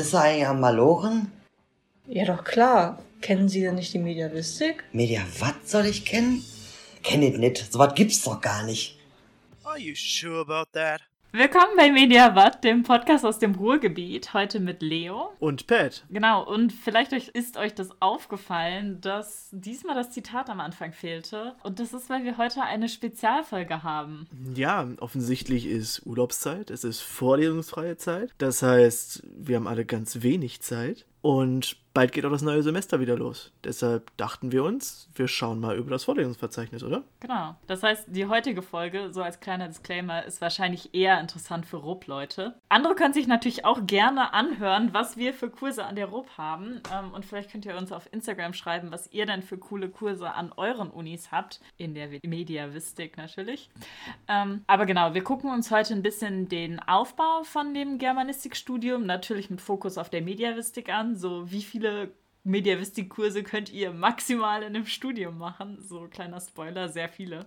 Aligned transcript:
Bist 0.00 0.14
du 0.14 0.16
eigentlich 0.16 0.46
am 0.46 0.60
Malochen? 0.60 1.30
Ja, 2.06 2.24
doch 2.24 2.42
klar. 2.42 3.02
Kennen 3.20 3.50
Sie 3.50 3.60
denn 3.60 3.74
nicht 3.74 3.92
die 3.92 3.98
Mediavistik? 3.98 4.82
Media, 4.92 5.20
was 5.40 5.70
soll 5.70 5.84
ich 5.84 6.06
kennen? 6.06 6.42
Kenn 7.02 7.22
ich 7.22 7.36
nicht. 7.36 7.70
So 7.70 7.78
was 7.78 7.94
gibt's 7.94 8.22
doch 8.22 8.40
gar 8.40 8.62
nicht. 8.62 8.98
Are 9.62 9.78
you 9.78 9.94
sure 9.94 10.40
about 10.40 10.70
that? 10.72 11.02
Willkommen 11.32 11.76
bei 11.76 11.92
Mediawatt, 11.92 12.64
dem 12.64 12.82
Podcast 12.82 13.24
aus 13.24 13.38
dem 13.38 13.54
Ruhrgebiet. 13.54 14.34
Heute 14.34 14.58
mit 14.58 14.82
Leo. 14.82 15.30
Und 15.38 15.68
Pat. 15.68 16.04
Genau, 16.10 16.42
und 16.42 16.72
vielleicht 16.72 17.12
ist 17.12 17.56
euch 17.56 17.72
das 17.72 17.90
aufgefallen, 18.00 19.00
dass 19.00 19.48
diesmal 19.52 19.94
das 19.94 20.10
Zitat 20.10 20.50
am 20.50 20.58
Anfang 20.58 20.92
fehlte. 20.92 21.54
Und 21.62 21.78
das 21.78 21.92
ist, 21.92 22.10
weil 22.10 22.24
wir 22.24 22.36
heute 22.36 22.62
eine 22.62 22.88
Spezialfolge 22.88 23.84
haben. 23.84 24.26
Ja, 24.56 24.88
offensichtlich 24.98 25.66
ist 25.66 26.04
Urlaubszeit, 26.04 26.68
es 26.68 26.82
ist 26.82 27.00
vorlesungsfreie 27.00 27.96
Zeit. 27.96 28.34
Das 28.38 28.64
heißt, 28.64 29.22
wir 29.36 29.54
haben 29.54 29.68
alle 29.68 29.84
ganz 29.84 30.22
wenig 30.22 30.62
Zeit. 30.62 31.06
Und 31.22 31.76
bald 32.00 32.12
geht 32.12 32.24
auch 32.24 32.30
das 32.30 32.40
neue 32.40 32.62
Semester 32.62 32.98
wieder 32.98 33.14
los. 33.14 33.52
Deshalb 33.62 34.16
dachten 34.16 34.52
wir 34.52 34.64
uns, 34.64 35.10
wir 35.14 35.28
schauen 35.28 35.60
mal 35.60 35.76
über 35.76 35.90
das 35.90 36.04
Vorlesungsverzeichnis, 36.04 36.82
oder? 36.82 37.02
Genau. 37.20 37.56
Das 37.66 37.82
heißt, 37.82 38.06
die 38.08 38.24
heutige 38.24 38.62
Folge, 38.62 39.12
so 39.12 39.22
als 39.22 39.40
kleiner 39.40 39.68
Disclaimer, 39.68 40.24
ist 40.24 40.40
wahrscheinlich 40.40 40.94
eher 40.94 41.20
interessant 41.20 41.66
für 41.66 41.76
RUB-Leute. 41.76 42.54
Andere 42.70 42.94
können 42.94 43.12
sich 43.12 43.26
natürlich 43.26 43.66
auch 43.66 43.86
gerne 43.86 44.32
anhören, 44.32 44.94
was 44.94 45.18
wir 45.18 45.34
für 45.34 45.50
Kurse 45.50 45.84
an 45.84 45.94
der 45.94 46.06
RUB 46.06 46.26
haben. 46.38 46.80
Ähm, 46.90 47.12
und 47.12 47.26
vielleicht 47.26 47.52
könnt 47.52 47.66
ihr 47.66 47.76
uns 47.76 47.92
auf 47.92 48.08
Instagram 48.10 48.54
schreiben, 48.54 48.90
was 48.90 49.12
ihr 49.12 49.26
denn 49.26 49.42
für 49.42 49.58
coole 49.58 49.90
Kurse 49.90 50.32
an 50.32 50.54
euren 50.56 50.88
Unis 50.88 51.30
habt. 51.30 51.60
In 51.76 51.92
der 51.92 52.08
Mediavistik 52.24 53.18
natürlich. 53.18 53.68
Ähm, 54.26 54.64
aber 54.66 54.86
genau, 54.86 55.12
wir 55.12 55.22
gucken 55.22 55.50
uns 55.50 55.70
heute 55.70 55.92
ein 55.92 56.02
bisschen 56.02 56.48
den 56.48 56.80
Aufbau 56.80 57.42
von 57.42 57.74
dem 57.74 57.98
Germanistikstudium, 57.98 59.04
natürlich 59.04 59.50
mit 59.50 59.60
Fokus 59.60 59.98
auf 59.98 60.08
der 60.08 60.22
Mediavistik 60.22 60.88
an 60.88 61.14
so 61.14 61.50
wie 61.50 61.60
viele 61.60 61.89
Mediavistik-Kurse 62.44 63.42
könnt 63.42 63.70
ihr 63.70 63.92
maximal 63.92 64.62
in 64.62 64.74
dem 64.74 64.86
Studium 64.86 65.38
machen? 65.38 65.78
So 65.80 66.08
kleiner 66.08 66.40
Spoiler, 66.40 66.88
sehr 66.88 67.08
viele. 67.08 67.46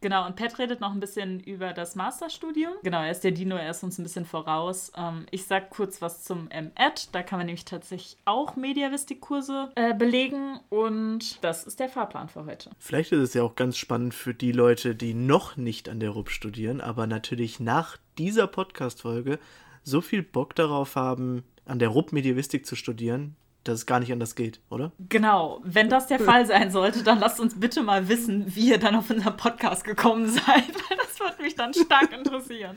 Genau, 0.00 0.26
und 0.26 0.36
Pat 0.36 0.58
redet 0.60 0.80
noch 0.80 0.92
ein 0.92 1.00
bisschen 1.00 1.40
über 1.40 1.72
das 1.72 1.96
Masterstudium. 1.96 2.72
Genau, 2.84 3.02
er 3.02 3.10
ist 3.10 3.24
der 3.24 3.32
Dino, 3.32 3.56
er 3.56 3.70
ist 3.70 3.82
uns 3.82 3.98
ein 3.98 4.04
bisschen 4.04 4.24
voraus. 4.24 4.92
Ähm, 4.96 5.26
ich 5.32 5.44
sag 5.46 5.70
kurz 5.70 6.00
was 6.00 6.22
zum 6.22 6.48
MEd. 6.48 7.08
Da 7.12 7.24
kann 7.24 7.40
man 7.40 7.46
nämlich 7.46 7.64
tatsächlich 7.64 8.16
auch 8.24 8.54
Mediavistik-Kurse 8.54 9.72
äh, 9.74 9.94
belegen. 9.94 10.60
Und 10.68 11.42
das 11.42 11.64
ist 11.64 11.80
der 11.80 11.88
Fahrplan 11.88 12.28
für 12.28 12.46
heute. 12.46 12.70
Vielleicht 12.78 13.10
ist 13.10 13.20
es 13.20 13.34
ja 13.34 13.42
auch 13.42 13.56
ganz 13.56 13.76
spannend 13.76 14.14
für 14.14 14.34
die 14.34 14.52
Leute, 14.52 14.94
die 14.94 15.14
noch 15.14 15.56
nicht 15.56 15.88
an 15.88 15.98
der 15.98 16.10
RUB 16.10 16.30
studieren, 16.30 16.80
aber 16.80 17.08
natürlich 17.08 17.58
nach 17.58 17.96
dieser 18.18 18.46
Podcast-Folge 18.46 19.40
so 19.82 20.00
viel 20.00 20.22
Bock 20.22 20.54
darauf 20.54 20.94
haben, 20.94 21.42
an 21.64 21.80
der 21.80 21.88
RUB 21.88 22.12
Medievistik 22.12 22.66
zu 22.66 22.76
studieren, 22.76 23.36
dass 23.68 23.80
es 23.80 23.86
gar 23.86 24.00
nicht 24.00 24.12
anders 24.12 24.34
geht, 24.34 24.60
oder? 24.70 24.92
Genau. 25.08 25.60
Wenn 25.64 25.88
das 25.88 26.06
der 26.06 26.18
Fall 26.18 26.46
sein 26.46 26.70
sollte, 26.70 27.02
dann 27.02 27.18
lasst 27.18 27.38
uns 27.38 27.58
bitte 27.58 27.82
mal 27.82 28.08
wissen, 28.08 28.44
wie 28.54 28.70
ihr 28.70 28.78
dann 28.78 28.94
auf 28.94 29.10
unseren 29.10 29.36
Podcast 29.36 29.84
gekommen 29.84 30.26
seid, 30.28 30.46
weil 30.46 30.96
das 30.96 31.20
würde 31.20 31.42
mich 31.42 31.54
dann 31.54 31.74
stark 31.74 32.12
interessieren. 32.12 32.76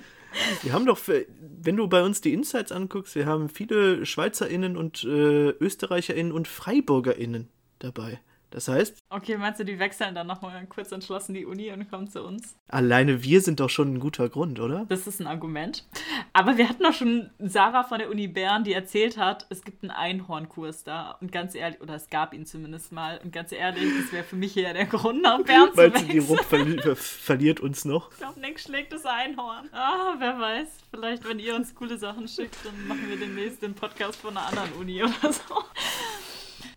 Wir 0.64 0.74
haben 0.74 0.86
doch, 0.86 1.00
wenn 1.38 1.76
du 1.76 1.88
bei 1.88 2.04
uns 2.04 2.22
die 2.22 2.34
Insights 2.34 2.72
anguckst, 2.72 3.16
wir 3.16 3.26
haben 3.26 3.50
viele 3.50 4.06
SchweizerInnen 4.06 4.78
und 4.78 5.04
äh, 5.04 5.50
ÖsterreicherInnen 5.50 6.32
und 6.32 6.48
FreiburgerInnen 6.48 7.50
dabei. 7.80 8.20
Das 8.52 8.68
heißt. 8.68 9.00
Okay, 9.10 9.38
meinst 9.38 9.60
du, 9.60 9.66
die 9.66 9.80
wechseln 9.80 10.14
dann 10.14 10.28
nochmal 10.28 10.66
kurz 10.68 10.92
entschlossen 10.92 11.34
die 11.34 11.46
Uni 11.46 11.72
und 11.72 11.90
kommen 11.90 12.08
zu 12.08 12.22
uns? 12.24 12.56
Alleine 12.68 13.24
wir 13.24 13.42
sind 13.42 13.60
doch 13.60 13.70
schon 13.70 13.94
ein 13.94 14.00
guter 14.00 14.30
Grund, 14.30 14.60
oder? 14.60 14.86
Das 14.90 15.08
ist 15.08 15.20
ein 15.22 15.28
Argument. 15.28 15.86
Aber 16.34 16.58
wir 16.58 16.68
hatten 16.68 16.84
doch 16.84 16.94
schon 16.94 17.32
Sarah 17.40 17.84
von 17.84 18.00
der 18.00 18.10
Uni 18.10 18.28
Bern, 18.28 18.64
die 18.64 18.74
erzählt 18.74 19.18
hat, 19.18 19.48
es 19.50 19.64
gibt 19.64 19.84
einen 19.84 19.92
Einhornkurs 19.92 20.84
da. 20.84 21.18
Und 21.22 21.32
ganz 21.32 21.56
ehrlich, 21.56 21.82
oder 21.82 21.96
es 21.96 22.10
gab 22.10 22.34
ihn 22.34 22.46
zumindest 22.46 22.92
mal. 22.92 23.20
Und 23.24 23.32
ganz 23.32 23.54
ehrlich, 23.54 23.90
das 24.02 24.12
wäre 24.12 24.24
für 24.24 24.36
mich 24.36 24.54
hier 24.54 24.74
der 24.74 24.86
Grund, 24.86 25.22
nach 25.22 25.42
Bern 25.44 25.72
zu 25.72 25.78
wechseln. 25.78 26.10
die 26.10 26.20
Rupp 26.20 26.44
verli 26.44 26.82
verliert 26.96 27.62
uns 27.62 27.86
noch? 27.86 28.12
Ich 28.12 28.18
glaube, 28.18 28.40
Nick 28.40 28.60
schlägt 28.60 28.92
das 28.92 29.06
Einhorn. 29.06 29.70
Ah, 29.72 30.16
wer 30.18 30.38
weiß. 30.40 30.68
Vielleicht, 30.92 31.28
wenn 31.28 31.40
ihr 31.40 31.56
uns 31.56 31.74
coole 31.74 31.98
Sachen 31.98 32.28
schickt, 32.28 32.58
dann 32.66 32.88
machen 32.88 33.10
wir 33.10 33.18
demnächst 33.18 33.62
den 33.62 33.74
Podcast 33.74 34.20
von 34.20 34.36
einer 34.36 34.48
anderen 34.48 34.74
Uni 34.74 35.02
oder 35.04 35.32
so. 35.32 35.64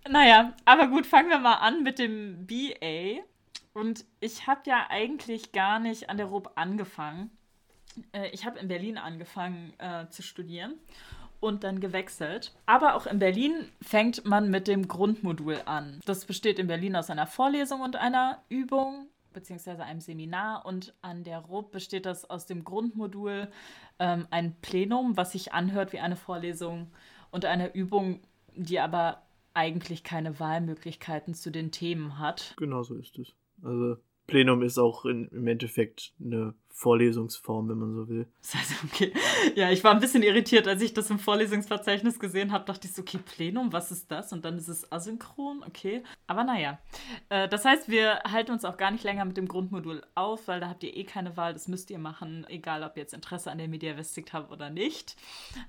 Naja, 0.08 0.54
aber 0.64 0.88
gut, 0.88 1.06
fangen 1.06 1.30
wir 1.30 1.38
mal 1.38 1.56
an 1.56 1.82
mit 1.82 1.98
dem 1.98 2.46
BA. 2.46 3.22
Und 3.72 4.04
ich 4.20 4.46
habe 4.46 4.60
ja 4.66 4.86
eigentlich 4.88 5.52
gar 5.52 5.80
nicht 5.80 6.08
an 6.08 6.16
der 6.16 6.26
RUB 6.26 6.50
angefangen. 6.54 7.30
Äh, 8.12 8.28
ich 8.30 8.46
habe 8.46 8.58
in 8.58 8.68
Berlin 8.68 8.98
angefangen 8.98 9.74
äh, 9.78 10.08
zu 10.08 10.22
studieren 10.22 10.74
und 11.40 11.64
dann 11.64 11.80
gewechselt. 11.80 12.54
Aber 12.66 12.94
auch 12.94 13.06
in 13.06 13.18
Berlin 13.18 13.68
fängt 13.82 14.24
man 14.24 14.50
mit 14.50 14.68
dem 14.68 14.88
Grundmodul 14.88 15.60
an. 15.66 16.00
Das 16.06 16.24
besteht 16.24 16.58
in 16.58 16.68
Berlin 16.68 16.96
aus 16.96 17.10
einer 17.10 17.26
Vorlesung 17.26 17.80
und 17.80 17.96
einer 17.96 18.42
Übung 18.48 19.08
beziehungsweise 19.34 19.84
einem 19.84 20.00
Seminar 20.00 20.64
und 20.64 20.94
an 21.02 21.24
der 21.24 21.40
RUB 21.40 21.72
besteht 21.72 22.06
das 22.06 22.30
aus 22.30 22.46
dem 22.46 22.64
Grundmodul 22.64 23.48
ähm, 23.98 24.26
ein 24.30 24.54
Plenum, 24.62 25.16
was 25.16 25.32
sich 25.32 25.52
anhört 25.52 25.92
wie 25.92 25.98
eine 25.98 26.16
Vorlesung 26.16 26.90
und 27.30 27.44
eine 27.44 27.74
Übung, 27.74 28.20
die 28.54 28.80
aber 28.80 29.23
eigentlich 29.54 30.04
keine 30.04 30.38
Wahlmöglichkeiten 30.38 31.34
zu 31.34 31.50
den 31.50 31.70
Themen 31.70 32.18
hat. 32.18 32.54
Genau 32.56 32.82
so 32.82 32.96
ist 32.96 33.18
es. 33.18 33.34
Also 33.62 33.96
Plenum 34.26 34.62
ist 34.62 34.78
auch 34.78 35.04
in, 35.04 35.28
im 35.28 35.46
Endeffekt 35.46 36.12
eine 36.20 36.54
Vorlesungsform, 36.74 37.68
wenn 37.68 37.78
man 37.78 37.94
so 37.94 38.08
will. 38.08 38.26
Okay. 38.92 39.12
Ja, 39.54 39.70
ich 39.70 39.82
war 39.82 39.92
ein 39.92 40.00
bisschen 40.00 40.22
irritiert, 40.22 40.68
als 40.68 40.82
ich 40.82 40.92
das 40.92 41.08
im 41.08 41.18
Vorlesungsverzeichnis 41.18 42.18
gesehen 42.18 42.52
habe, 42.52 42.64
dachte 42.64 42.86
ich 42.86 42.94
so, 42.94 43.02
okay, 43.02 43.18
Plenum, 43.18 43.72
was 43.72 43.90
ist 43.90 44.10
das? 44.10 44.32
Und 44.32 44.44
dann 44.44 44.58
ist 44.58 44.68
es 44.68 44.90
asynchron, 44.92 45.62
okay. 45.66 46.02
Aber 46.26 46.44
naja. 46.44 46.78
Äh, 47.28 47.48
das 47.48 47.64
heißt, 47.64 47.88
wir 47.88 48.20
halten 48.24 48.50
uns 48.50 48.64
auch 48.64 48.76
gar 48.76 48.90
nicht 48.90 49.04
länger 49.04 49.24
mit 49.24 49.36
dem 49.36 49.48
Grundmodul 49.48 50.02
auf, 50.14 50.48
weil 50.48 50.60
da 50.60 50.68
habt 50.68 50.82
ihr 50.82 50.96
eh 50.96 51.04
keine 51.04 51.36
Wahl, 51.36 51.52
das 51.52 51.68
müsst 51.68 51.90
ihr 51.90 51.98
machen, 51.98 52.44
egal 52.48 52.82
ob 52.82 52.96
ihr 52.96 53.02
jetzt 53.02 53.14
Interesse 53.14 53.50
an 53.50 53.58
der 53.58 53.68
Mediavistik 53.68 54.32
habt 54.32 54.50
oder 54.50 54.68
nicht. 54.68 55.16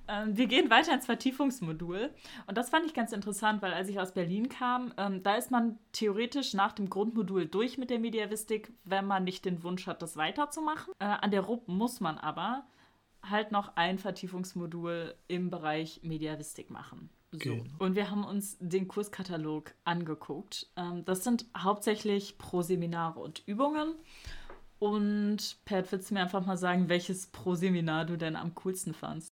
Ähm, 0.07 0.35
wir 0.35 0.47
gehen 0.47 0.69
weiter 0.71 0.93
ins 0.93 1.05
Vertiefungsmodul. 1.05 2.09
Und 2.47 2.57
das 2.57 2.69
fand 2.69 2.85
ich 2.85 2.93
ganz 2.93 3.11
interessant, 3.11 3.61
weil 3.61 3.73
als 3.73 3.89
ich 3.89 3.99
aus 3.99 4.13
Berlin 4.13 4.49
kam, 4.49 4.93
ähm, 4.97 5.21
da 5.21 5.35
ist 5.35 5.51
man 5.51 5.77
theoretisch 5.91 6.53
nach 6.53 6.73
dem 6.73 6.89
Grundmodul 6.89 7.45
durch 7.45 7.77
mit 7.77 7.89
der 7.89 7.99
Mediavistik, 7.99 8.73
wenn 8.83 9.05
man 9.05 9.23
nicht 9.23 9.45
den 9.45 9.63
Wunsch 9.63 9.87
hat, 9.87 10.01
das 10.01 10.17
weiterzumachen. 10.17 10.94
Äh, 10.99 11.05
an 11.05 11.31
der 11.31 11.41
RUB 11.41 11.67
muss 11.67 11.99
man 11.99 12.17
aber 12.17 12.65
halt 13.23 13.51
noch 13.51 13.75
ein 13.75 13.97
Vertiefungsmodul 13.97 15.15
im 15.27 15.49
Bereich 15.49 16.01
Mediavistik 16.03 16.69
machen. 16.69 17.09
So. 17.31 17.39
Genau. 17.39 17.63
Und 17.79 17.95
wir 17.95 18.11
haben 18.11 18.23
uns 18.23 18.57
den 18.59 18.87
Kurskatalog 18.87 19.73
angeguckt. 19.83 20.67
Ähm, 20.75 21.03
das 21.05 21.23
sind 21.23 21.45
hauptsächlich 21.57 22.37
Pro-Seminare 22.37 23.19
und 23.19 23.43
Übungen. 23.45 23.95
Und 24.79 25.57
Pat, 25.65 25.91
willst 25.91 26.09
du 26.09 26.13
mir 26.15 26.21
einfach 26.21 26.45
mal 26.45 26.57
sagen, 26.57 26.89
welches 26.89 27.27
Pro-Seminar 27.27 28.05
du 28.05 28.17
denn 28.17 28.35
am 28.35 28.55
coolsten 28.55 28.93
fandst? 28.93 29.29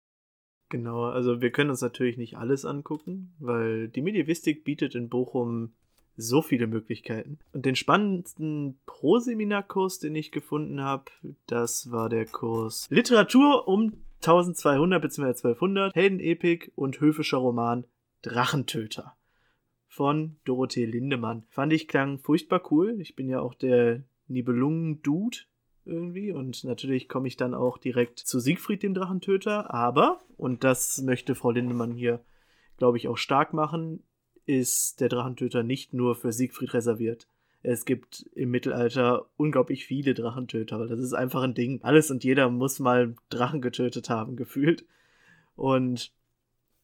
Genau, 0.71 1.05
also 1.05 1.41
wir 1.41 1.51
können 1.51 1.71
uns 1.71 1.81
natürlich 1.81 2.17
nicht 2.17 2.37
alles 2.37 2.65
angucken, 2.65 3.35
weil 3.41 3.89
die 3.89 4.03
Mediavistik 4.03 4.63
bietet 4.65 4.95
in 4.95 5.09
Bochum 5.09 5.73
so 6.21 6.43
viele 6.43 6.67
Möglichkeiten. 6.67 7.39
Und 7.53 7.67
den 7.67 7.77
spannendsten 7.77 8.79
Pro-Seminarkurs, 8.87 9.99
den 9.99 10.15
ich 10.15 10.33
gefunden 10.33 10.81
habe, 10.81 11.05
das 11.47 11.91
war 11.91 12.09
der 12.09 12.27
Kurs 12.27 12.87
Literatur 12.91 13.67
um 13.67 13.93
1200 14.23 15.01
bzw. 15.01 15.29
1200, 15.29 15.95
Heldenepik 15.95 16.73
und 16.75 17.01
höfischer 17.01 17.39
Roman 17.39 17.85
Drachentöter 18.23 19.17
von 19.89 20.37
Dorothee 20.45 20.85
Lindemann. 20.85 21.45
Fand 21.49 21.73
ich 21.73 21.89
klang 21.89 22.19
furchtbar 22.19 22.63
cool. 22.71 23.01
Ich 23.01 23.17
bin 23.17 23.29
ja 23.29 23.41
auch 23.41 23.55
der 23.55 24.05
Nibelungen-Dude 24.29 25.39
irgendwie 25.85 26.33
und 26.33 26.63
natürlich 26.65 27.09
komme 27.09 27.29
ich 27.29 27.37
dann 27.37 27.55
auch 27.55 27.79
direkt 27.79 28.19
zu 28.19 28.39
Siegfried 28.39 28.83
dem 28.83 28.95
Drachentöter, 28.95 29.73
aber, 29.73 30.21
und 30.37 30.63
das 30.63 31.03
möchte 31.03 31.35
Frau 31.35 31.51
Lindemann 31.51 31.93
hier, 31.93 32.25
glaube 32.77 32.99
ich, 32.99 33.09
auch 33.09 33.17
stark 33.17 33.53
machen, 33.53 34.03
ist 34.51 35.01
der 35.01 35.09
Drachentöter 35.09 35.63
nicht 35.63 35.95
nur 35.95 36.17
für 36.17 36.33
Siegfried 36.33 36.75
reserviert. 36.75 37.29
Es 37.63 37.85
gibt 37.85 38.29
im 38.35 38.51
Mittelalter 38.51 39.27
unglaublich 39.37 39.87
viele 39.87 40.13
Drachentöter, 40.13 40.89
das 40.89 40.99
ist 40.99 41.13
einfach 41.13 41.43
ein 41.43 41.55
Ding. 41.55 41.79
Alles 41.83 42.11
und 42.11 42.25
jeder 42.25 42.51
muss 42.51 42.81
mal 42.81 43.15
Drachen 43.29 43.61
getötet 43.61 44.11
haben, 44.11 44.35
gefühlt. 44.37 44.85
Und 45.55 46.13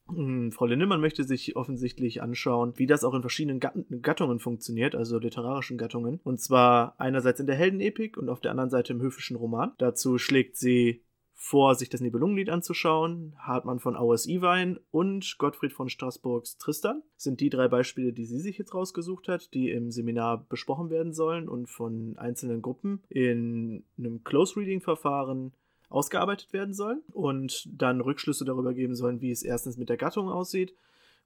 mh, 0.07 0.17
hm, 0.17 0.53
Frau 0.53 0.67
Lindemann 0.67 1.01
möchte 1.01 1.25
sich 1.25 1.57
offensichtlich 1.57 2.23
anschauen, 2.23 2.75
wie 2.77 2.87
das 2.87 3.03
auch 3.03 3.15
in 3.15 3.23
verschiedenen 3.23 3.59
Gattungen 3.59 4.39
funktioniert, 4.39 4.95
also 4.95 5.19
literarischen 5.19 5.77
Gattungen. 5.77 6.21
Und 6.23 6.41
zwar 6.41 6.95
einerseits 7.01 7.41
in 7.41 7.49
der 7.49 7.57
Heldenepik 7.57 8.17
und 8.17 8.29
auf 8.29 8.41
der 8.41 8.53
anderen 8.53 8.71
Seite 8.71 8.93
im 8.93 9.01
höfischen 9.01 9.37
Roman. 9.37 9.73
Dazu 9.79 10.19
schlägt 10.19 10.57
sie 10.57 11.03
vor, 11.39 11.75
sich 11.75 11.91
das 11.91 12.01
Nibelungenlied 12.01 12.49
anzuschauen. 12.49 13.35
Hartmann 13.39 13.79
von 13.79 13.95
Auers 13.95 14.27
Iwein 14.27 14.81
und 14.91 15.37
Gottfried 15.39 15.73
von 15.73 15.91
Straßburgs 15.91 16.57
Tristan 16.57 17.03
sind 17.17 17.41
die 17.41 17.51
drei 17.51 17.69
Beispiele, 17.69 18.15
die 18.15 18.25
sie 18.25 18.41
sich 18.41 18.57
jetzt 18.57 18.75
rausgesucht 18.75 19.29
hat, 19.29 19.53
die 19.53 19.71
im 19.71 19.91
Seminar 19.91 20.47
besprochen 20.49 20.89
werden 20.89 21.13
sollen 21.13 21.47
und 21.49 21.67
von 21.69 22.17
einzelnen 22.17 22.63
Gruppen 22.63 23.03
in 23.11 23.85
einem 23.99 24.25
Close-Reading-Verfahren 24.25 25.53
ausgearbeitet 25.91 26.55
werden 26.55 26.73
sollen 26.75 27.03
und 27.13 27.69
dann 27.71 28.01
Rückschlüsse 28.01 28.47
darüber 28.47 28.73
geben 28.73 28.97
sollen, 28.97 29.21
wie 29.21 29.31
es 29.31 29.43
erstens 29.43 29.77
mit 29.77 29.91
der 29.91 29.99
Gattung 29.99 30.31
aussieht, 30.31 30.75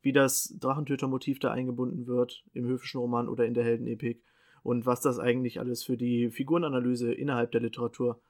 wie 0.03 0.13
das 0.13 0.57
Drachentöter-Motiv 0.59 1.39
da 1.39 1.53
eingebunden 1.53 2.09
wird 2.09 2.45
im 2.53 2.67
höfischen 2.67 3.01
Roman 3.01 3.29
oder 3.29 3.47
in 3.47 3.55
der 3.55 3.65
Heldenepik 3.65 4.21
und 4.65 4.87
was 4.87 5.01
das 5.01 5.21
eigentlich 5.21 5.61
alles 5.61 5.85
für 5.85 5.97
die 5.97 6.31
Figurenanalyse 6.31 7.13
innerhalb 7.13 7.53
der 7.53 7.61
Literatur, 7.61 8.21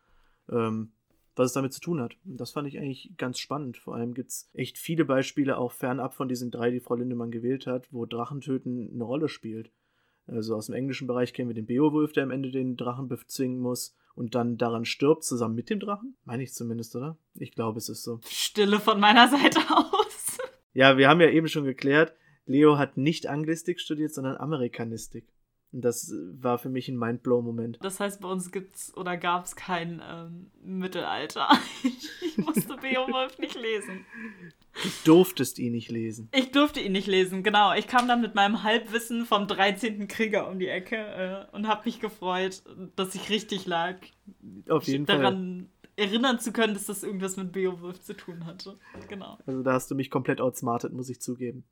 ähm, 0.50 0.93
was 1.37 1.47
es 1.47 1.53
damit 1.53 1.73
zu 1.73 1.81
tun 1.81 2.00
hat. 2.00 2.17
Und 2.25 2.41
das 2.41 2.50
fand 2.50 2.69
ich 2.69 2.79
eigentlich 2.79 3.12
ganz 3.17 3.38
spannend. 3.38 3.77
Vor 3.77 3.94
allem 3.94 4.15
gibt 4.15 4.31
es 4.31 4.49
echt 4.53 4.79
viele 4.79 5.05
Beispiele, 5.05 5.59
auch 5.59 5.73
fernab 5.73 6.15
von 6.15 6.29
diesen 6.29 6.50
drei, 6.50 6.71
die 6.71 6.81
Frau 6.81 6.94
Lindemann 6.94 7.31
gewählt 7.31 7.67
hat, 7.67 7.88
wo 7.91 8.06
Drachentöten 8.06 8.91
eine 8.93 9.05
Rolle 9.05 9.29
spielt. 9.29 9.71
Also 10.27 10.55
aus 10.55 10.67
dem 10.67 10.75
englischen 10.75 11.06
Bereich 11.06 11.32
kennen 11.32 11.49
wir 11.49 11.55
den 11.55 11.67
Beowulf, 11.67 12.12
der 12.12 12.23
am 12.23 12.31
Ende 12.31 12.50
den 12.50 12.77
Drachen 12.77 13.09
bezwingen 13.09 13.59
muss 13.59 13.97
und 14.15 14.35
dann 14.35 14.59
daran 14.59 14.85
stirbt, 14.85 15.25
zusammen 15.25 15.55
mit 15.55 15.71
dem 15.71 15.81
Drachen. 15.81 16.17
Meine 16.25 16.43
ich 16.43 16.53
zumindest, 16.53 16.94
oder? 16.94 17.17
Ich 17.35 17.53
glaube, 17.53 17.79
es 17.79 17.88
ist 17.88 18.03
so. 18.03 18.21
Stille 18.29 18.79
von 18.79 19.00
meiner 19.00 19.29
Seite 19.29 19.61
aus. 19.71 20.38
Ja, 20.73 20.99
wir 20.99 21.09
haben 21.09 21.21
ja 21.21 21.31
eben 21.31 21.49
schon 21.49 21.65
geklärt, 21.65 22.15
Leo 22.47 22.79
hat 22.79 22.97
nicht 22.97 23.27
Anglistik 23.27 23.81
studiert, 23.81 24.12
sondern 24.12 24.37
Amerikanistik. 24.37 25.25
Und 25.72 25.82
das 25.82 26.12
war 26.32 26.58
für 26.58 26.69
mich 26.69 26.88
ein 26.88 26.96
Mindblow-Moment. 26.96 27.78
Das 27.81 28.00
heißt, 28.00 28.20
bei 28.20 28.28
uns 28.28 28.50
gibt's 28.50 28.96
oder 28.96 29.17
gab 29.17 29.44
es 29.44 29.55
kein 29.55 30.02
ähm, 30.05 30.50
Mittelalter. 30.62 31.49
ich 31.84 32.38
musste 32.38 32.76
Beowulf 32.76 33.38
nicht 33.38 33.55
lesen. 33.55 34.05
Du 34.82 34.88
durftest 35.05 35.58
ihn 35.58 35.72
nicht 35.72 35.90
lesen. 35.90 36.28
Ich 36.32 36.50
durfte 36.50 36.81
ihn 36.81 36.93
nicht 36.93 37.06
lesen, 37.06 37.43
genau. 37.43 37.72
Ich 37.75 37.87
kam 37.87 38.08
dann 38.08 38.20
mit 38.20 38.34
meinem 38.34 38.62
Halbwissen 38.64 39.26
vom 39.26 39.46
13. 39.46 40.08
Krieger 40.08 40.49
um 40.49 40.58
die 40.58 40.69
Ecke 40.69 40.96
äh, 40.96 41.55
und 41.55 41.69
habe 41.69 41.82
mich 41.84 42.00
gefreut, 42.00 42.62
dass 42.96 43.14
ich 43.14 43.31
richtig 43.31 43.67
lag. 43.67 43.96
Auf 44.69 44.84
jeden 44.84 45.06
daran 45.06 45.22
Fall. 45.22 45.32
Daran 45.32 45.69
erinnern 46.00 46.38
zu 46.38 46.52
können, 46.52 46.75
dass 46.75 46.87
das 46.87 47.02
irgendwas 47.02 47.37
mit 47.37 47.52
Beowulf 47.52 48.00
zu 48.00 48.14
tun 48.17 48.47
hatte. 48.47 48.76
Genau. 49.08 49.38
Also 49.47 49.62
da 49.62 49.75
hast 49.75 49.91
du 49.91 49.94
mich 49.94 50.11
komplett 50.11 50.41
outsmartet, 50.41 50.93
muss 50.93 51.08
ich 51.11 51.20
zugeben. 51.20 51.64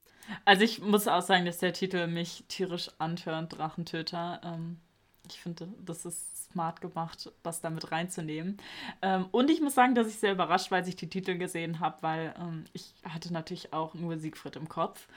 Also 0.44 0.62
ich 0.62 0.82
muss 0.82 1.08
auch 1.08 1.22
sagen, 1.22 1.46
dass 1.46 1.58
der 1.58 1.72
Titel 1.72 2.06
mich 2.06 2.44
tierisch 2.48 2.90
antörnt, 2.98 3.56
Drachentöter. 3.56 4.40
Ähm, 4.44 4.76
ich 5.26 5.40
finde, 5.40 5.68
das 5.84 6.04
ist 6.04 6.50
smart 6.52 6.80
gemacht, 6.80 7.32
das 7.42 7.60
damit 7.60 7.90
reinzunehmen. 7.92 8.58
Ähm, 9.02 9.26
und 9.30 9.50
ich 9.50 9.60
muss 9.60 9.74
sagen, 9.74 9.94
dass 9.94 10.08
ich 10.08 10.16
sehr 10.16 10.32
überrascht, 10.32 10.70
weil 10.70 10.86
ich 10.88 10.96
die 10.96 11.08
Titel 11.08 11.36
gesehen 11.36 11.80
habe, 11.80 12.02
weil 12.02 12.34
ähm, 12.38 12.64
ich 12.72 12.94
hatte 13.04 13.32
natürlich 13.32 13.72
auch 13.72 13.94
nur 13.94 14.18
Siegfried 14.18 14.56
im 14.56 14.68
Kopf. 14.68 15.08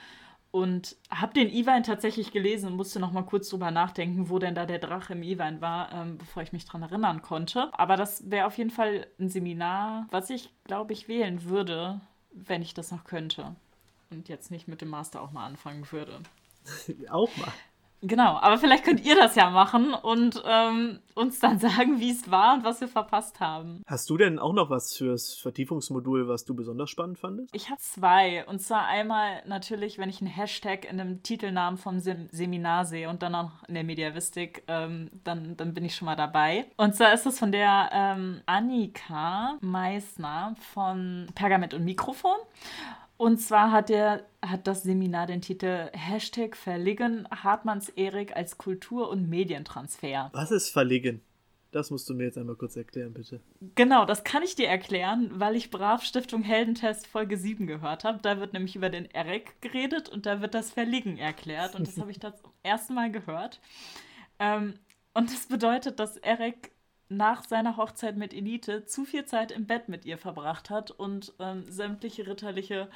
Und 0.52 0.96
habe 1.10 1.32
den 1.32 1.48
Iwein 1.48 1.82
tatsächlich 1.82 2.30
gelesen 2.30 2.68
und 2.68 2.76
musste 2.76 3.00
noch 3.00 3.10
mal 3.10 3.22
kurz 3.22 3.48
drüber 3.48 3.70
nachdenken, 3.70 4.28
wo 4.28 4.38
denn 4.38 4.54
da 4.54 4.66
der 4.66 4.78
Drache 4.78 5.14
im 5.14 5.22
Iwein 5.22 5.62
war, 5.62 5.90
ähm, 5.92 6.18
bevor 6.18 6.42
ich 6.42 6.52
mich 6.52 6.66
dran 6.66 6.82
erinnern 6.82 7.22
konnte. 7.22 7.70
Aber 7.72 7.96
das 7.96 8.30
wäre 8.30 8.46
auf 8.46 8.58
jeden 8.58 8.70
Fall 8.70 9.06
ein 9.18 9.30
Seminar, 9.30 10.06
was 10.10 10.28
ich, 10.28 10.50
glaube 10.64 10.92
ich, 10.92 11.08
wählen 11.08 11.44
würde, 11.44 12.02
wenn 12.32 12.60
ich 12.60 12.74
das 12.74 12.92
noch 12.92 13.04
könnte. 13.04 13.56
Und 14.10 14.28
jetzt 14.28 14.50
nicht 14.50 14.68
mit 14.68 14.82
dem 14.82 14.90
Master 14.90 15.22
auch 15.22 15.32
mal 15.32 15.46
anfangen 15.46 15.90
würde. 15.90 16.20
auch 17.10 17.34
mal. 17.38 17.52
Genau, 18.02 18.36
aber 18.36 18.58
vielleicht 18.58 18.84
könnt 18.84 19.04
ihr 19.04 19.14
das 19.14 19.36
ja 19.36 19.48
machen 19.50 19.94
und 19.94 20.42
ähm, 20.44 20.98
uns 21.14 21.38
dann 21.38 21.58
sagen, 21.60 22.00
wie 22.00 22.10
es 22.10 22.30
war 22.30 22.54
und 22.54 22.64
was 22.64 22.80
wir 22.80 22.88
verpasst 22.88 23.38
haben. 23.38 23.82
Hast 23.86 24.10
du 24.10 24.16
denn 24.16 24.40
auch 24.40 24.52
noch 24.52 24.70
was 24.70 24.96
fürs 24.96 25.34
Vertiefungsmodul, 25.34 26.28
was 26.28 26.44
du 26.44 26.54
besonders 26.54 26.90
spannend 26.90 27.18
fandest? 27.18 27.54
Ich 27.54 27.70
habe 27.70 27.80
zwei. 27.80 28.44
Und 28.46 28.60
zwar 28.60 28.86
einmal 28.86 29.42
natürlich, 29.46 29.98
wenn 29.98 30.08
ich 30.08 30.20
einen 30.20 30.30
Hashtag 30.30 30.90
in 30.90 30.98
dem 30.98 31.22
Titelnamen 31.22 31.78
vom 31.78 32.00
Sem 32.00 32.28
Seminar 32.32 32.84
sehe 32.84 33.08
und 33.08 33.22
dann 33.22 33.36
auch 33.36 33.50
in 33.68 33.74
der 33.74 33.84
Mediavistik, 33.84 34.64
ähm, 34.66 35.10
dann, 35.22 35.56
dann 35.56 35.72
bin 35.72 35.84
ich 35.84 35.94
schon 35.94 36.06
mal 36.06 36.16
dabei. 36.16 36.66
Und 36.76 36.96
zwar 36.96 37.14
ist 37.14 37.24
das 37.24 37.38
von 37.38 37.52
der 37.52 37.90
ähm, 37.92 38.40
Annika 38.46 39.58
Meissner 39.60 40.56
von 40.72 41.28
Pergament 41.34 41.72
und 41.72 41.84
Mikrofon. 41.84 42.36
Und 43.22 43.38
zwar 43.38 43.70
hat, 43.70 43.88
der, 43.88 44.26
hat 44.44 44.66
das 44.66 44.82
Seminar 44.82 45.28
den 45.28 45.40
Titel 45.40 45.88
Hashtag 45.92 46.56
Verlegen 46.56 47.28
Hartmanns 47.30 47.88
Erik 47.90 48.34
als 48.34 48.58
Kultur- 48.58 49.08
und 49.10 49.28
Medientransfer. 49.28 50.30
Was 50.32 50.50
ist 50.50 50.70
Verlegen? 50.70 51.22
Das 51.70 51.92
musst 51.92 52.10
du 52.10 52.14
mir 52.14 52.24
jetzt 52.24 52.36
einmal 52.36 52.56
kurz 52.56 52.74
erklären, 52.74 53.14
bitte. 53.14 53.40
Genau, 53.76 54.06
das 54.06 54.24
kann 54.24 54.42
ich 54.42 54.56
dir 54.56 54.66
erklären, 54.66 55.30
weil 55.34 55.54
ich 55.54 55.70
brav 55.70 56.02
Stiftung 56.02 56.42
Heldentest 56.42 57.06
Folge 57.06 57.36
7 57.36 57.68
gehört 57.68 58.02
habe. 58.02 58.18
Da 58.20 58.40
wird 58.40 58.54
nämlich 58.54 58.74
über 58.74 58.90
den 58.90 59.04
Erik 59.04 59.54
geredet 59.60 60.08
und 60.08 60.26
da 60.26 60.40
wird 60.40 60.54
das 60.54 60.72
Verlegen 60.72 61.16
erklärt. 61.16 61.76
Und 61.76 61.86
das 61.86 61.98
habe 61.98 62.10
ich 62.10 62.18
das 62.18 62.42
zum 62.42 62.50
ersten 62.64 62.94
Mal 62.94 63.12
gehört. 63.12 63.60
Ähm, 64.40 64.74
und 65.14 65.32
das 65.32 65.46
bedeutet, 65.46 66.00
dass 66.00 66.16
Erik 66.16 66.72
nach 67.16 67.44
seiner 67.44 67.76
Hochzeit 67.76 68.16
mit 68.16 68.34
Elite 68.34 68.84
zu 68.84 69.04
viel 69.04 69.24
Zeit 69.24 69.52
im 69.52 69.66
Bett 69.66 69.88
mit 69.88 70.04
ihr 70.04 70.18
verbracht 70.18 70.70
hat 70.70 70.90
und 70.90 71.32
ähm, 71.38 71.64
sämtliche 71.68 72.26
ritterliche 72.26 72.88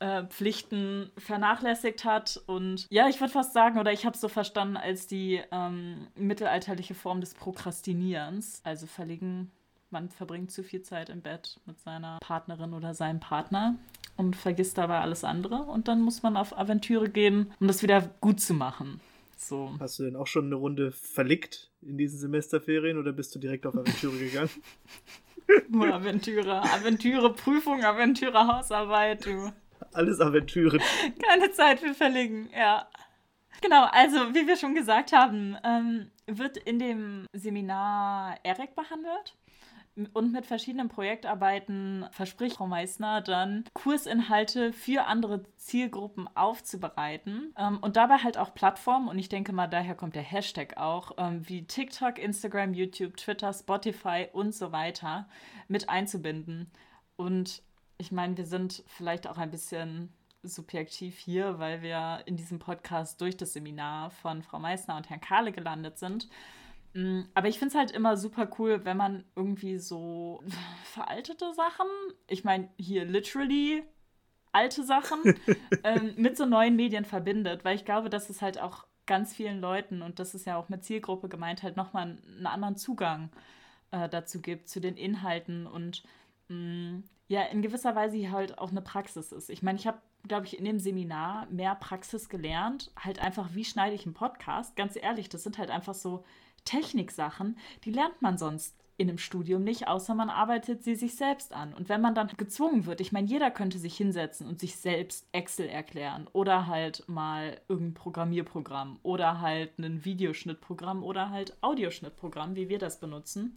äh, 0.00 0.24
Pflichten 0.24 1.10
vernachlässigt 1.16 2.04
hat. 2.04 2.40
Und 2.46 2.86
ja, 2.90 3.08
ich 3.08 3.20
würde 3.20 3.32
fast 3.32 3.52
sagen, 3.52 3.78
oder 3.78 3.92
ich 3.92 4.04
habe 4.04 4.14
es 4.14 4.20
so 4.20 4.28
verstanden, 4.28 4.76
als 4.76 5.06
die 5.06 5.40
ähm, 5.50 6.08
mittelalterliche 6.16 6.94
Form 6.94 7.20
des 7.20 7.34
Prokrastinierens. 7.34 8.60
Also 8.64 8.86
verlegen, 8.86 9.50
man 9.90 10.10
verbringt 10.10 10.50
zu 10.50 10.62
viel 10.62 10.82
Zeit 10.82 11.08
im 11.08 11.22
Bett 11.22 11.60
mit 11.66 11.80
seiner 11.80 12.18
Partnerin 12.20 12.74
oder 12.74 12.94
seinem 12.94 13.20
Partner 13.20 13.76
und 14.16 14.36
vergisst 14.36 14.78
dabei 14.78 15.00
alles 15.00 15.24
andere. 15.24 15.62
Und 15.62 15.88
dann 15.88 16.00
muss 16.00 16.22
man 16.22 16.36
auf 16.36 16.56
Aventüre 16.58 17.08
gehen, 17.08 17.52
um 17.60 17.68
das 17.68 17.82
wieder 17.82 18.02
gut 18.20 18.40
zu 18.40 18.54
machen. 18.54 19.00
So. 19.48 19.74
Hast 19.78 19.98
du 19.98 20.04
denn 20.04 20.16
auch 20.16 20.26
schon 20.26 20.46
eine 20.46 20.54
Runde 20.54 20.90
verlickt 20.92 21.70
in 21.82 21.98
diesen 21.98 22.18
Semesterferien 22.18 22.96
oder 22.96 23.12
bist 23.12 23.34
du 23.34 23.38
direkt 23.38 23.66
auf 23.66 23.74
Aventüre 23.74 24.16
gegangen? 24.16 24.50
Nur 25.68 25.92
Aventüre, 25.92 26.62
Aventüre, 26.62 27.34
Prüfung, 27.34 27.84
Aventüre, 27.84 28.46
Hausarbeit, 28.46 29.26
du. 29.26 29.52
Alles 29.92 30.20
Aventüre. 30.20 30.78
Keine 31.22 31.52
Zeit 31.52 31.80
für 31.80 31.92
Verlegen, 31.92 32.48
ja. 32.56 32.88
Genau, 33.60 33.86
also 33.92 34.16
wie 34.34 34.46
wir 34.46 34.56
schon 34.56 34.74
gesagt 34.74 35.12
haben, 35.12 35.56
ähm, 35.62 36.10
wird 36.26 36.56
in 36.56 36.78
dem 36.78 37.26
Seminar 37.34 38.38
ERIC 38.42 38.74
behandelt 38.74 39.36
und 40.12 40.32
mit 40.32 40.46
verschiedenen 40.46 40.88
Projektarbeiten 40.88 42.06
verspricht 42.10 42.56
Frau 42.56 42.66
Meissner 42.66 43.20
dann 43.20 43.64
Kursinhalte 43.74 44.72
für 44.72 45.06
andere 45.06 45.44
Zielgruppen 45.56 46.28
aufzubereiten 46.36 47.54
ähm, 47.56 47.78
und 47.80 47.96
dabei 47.96 48.18
halt 48.18 48.38
auch 48.38 48.54
Plattformen 48.54 49.08
und 49.08 49.18
ich 49.18 49.28
denke 49.28 49.52
mal 49.52 49.68
daher 49.68 49.94
kommt 49.94 50.16
der 50.16 50.22
Hashtag 50.22 50.76
auch 50.76 51.12
ähm, 51.18 51.48
wie 51.48 51.66
TikTok, 51.66 52.18
Instagram, 52.18 52.74
YouTube, 52.74 53.16
Twitter, 53.16 53.52
Spotify 53.52 54.28
und 54.32 54.54
so 54.54 54.72
weiter 54.72 55.28
mit 55.68 55.88
einzubinden 55.88 56.70
und 57.16 57.62
ich 57.98 58.12
meine, 58.12 58.36
wir 58.36 58.46
sind 58.46 58.82
vielleicht 58.86 59.28
auch 59.28 59.38
ein 59.38 59.50
bisschen 59.50 60.12
subjektiv 60.42 61.18
hier, 61.18 61.58
weil 61.58 61.82
wir 61.82 62.22
in 62.26 62.36
diesem 62.36 62.58
Podcast 62.58 63.20
durch 63.20 63.36
das 63.36 63.52
Seminar 63.52 64.10
von 64.10 64.42
Frau 64.42 64.58
Meissner 64.58 64.96
und 64.96 65.08
Herrn 65.08 65.20
Kahle 65.20 65.52
gelandet 65.52 65.98
sind. 65.98 66.28
Mm, 66.94 67.22
aber 67.34 67.48
ich 67.48 67.58
finde 67.58 67.72
es 67.72 67.78
halt 67.78 67.90
immer 67.90 68.16
super 68.16 68.48
cool, 68.58 68.84
wenn 68.84 68.96
man 68.96 69.24
irgendwie 69.36 69.78
so 69.78 70.42
veraltete 70.84 71.52
Sachen, 71.52 71.86
ich 72.28 72.44
meine 72.44 72.68
hier 72.78 73.04
literally 73.04 73.82
alte 74.52 74.84
Sachen, 74.84 75.20
ähm, 75.84 76.14
mit 76.16 76.36
so 76.36 76.46
neuen 76.46 76.76
Medien 76.76 77.04
verbindet, 77.04 77.64
weil 77.64 77.74
ich 77.74 77.84
glaube, 77.84 78.08
dass 78.08 78.30
es 78.30 78.40
halt 78.40 78.60
auch 78.60 78.86
ganz 79.06 79.34
vielen 79.34 79.60
Leuten, 79.60 80.00
und 80.00 80.18
das 80.18 80.34
ist 80.34 80.46
ja 80.46 80.56
auch 80.56 80.68
mit 80.68 80.84
Zielgruppe 80.84 81.28
gemeint, 81.28 81.62
halt 81.62 81.76
nochmal 81.76 82.16
einen 82.26 82.46
anderen 82.46 82.76
Zugang 82.76 83.30
äh, 83.90 84.08
dazu 84.08 84.40
gibt, 84.40 84.68
zu 84.68 84.80
den 84.80 84.96
Inhalten 84.96 85.66
und 85.66 86.04
mh, 86.48 86.56
mm, 86.56 87.04
ja, 87.26 87.42
in 87.42 87.62
gewisser 87.62 87.96
Weise 87.96 88.30
halt 88.30 88.58
auch 88.58 88.70
eine 88.70 88.82
Praxis 88.82 89.32
ist. 89.32 89.48
Ich 89.48 89.62
meine, 89.62 89.78
ich 89.78 89.86
habe, 89.86 89.98
glaube 90.28 90.46
ich, 90.46 90.58
in 90.58 90.64
dem 90.64 90.78
Seminar 90.78 91.46
mehr 91.46 91.74
Praxis 91.74 92.28
gelernt, 92.28 92.92
halt 92.96 93.18
einfach, 93.18 93.54
wie 93.54 93.64
schneide 93.64 93.94
ich 93.94 94.04
einen 94.04 94.14
Podcast. 94.14 94.76
Ganz 94.76 94.94
ehrlich, 94.94 95.30
das 95.30 95.42
sind 95.42 95.56
halt 95.56 95.70
einfach 95.70 95.94
so 95.94 96.22
Techniksachen, 96.64 97.58
die 97.84 97.90
lernt 97.90 98.20
man 98.22 98.38
sonst 98.38 98.76
in 98.96 99.08
einem 99.08 99.18
Studium 99.18 99.64
nicht, 99.64 99.88
außer 99.88 100.14
man 100.14 100.30
arbeitet 100.30 100.84
sie 100.84 100.94
sich 100.94 101.16
selbst 101.16 101.52
an. 101.52 101.74
Und 101.74 101.88
wenn 101.88 102.00
man 102.00 102.14
dann 102.14 102.28
gezwungen 102.36 102.86
wird, 102.86 103.00
ich 103.00 103.10
meine, 103.10 103.26
jeder 103.26 103.50
könnte 103.50 103.78
sich 103.78 103.96
hinsetzen 103.96 104.46
und 104.46 104.60
sich 104.60 104.76
selbst 104.76 105.26
Excel 105.32 105.66
erklären 105.66 106.28
oder 106.32 106.68
halt 106.68 107.02
mal 107.08 107.60
irgendein 107.68 107.94
Programmierprogramm 107.94 109.00
oder 109.02 109.40
halt 109.40 109.78
ein 109.78 110.04
Videoschnittprogramm 110.04 111.02
oder 111.02 111.30
halt 111.30 111.56
Audioschnittprogramm, 111.60 112.54
wie 112.54 112.68
wir 112.68 112.78
das 112.78 113.00
benutzen. 113.00 113.56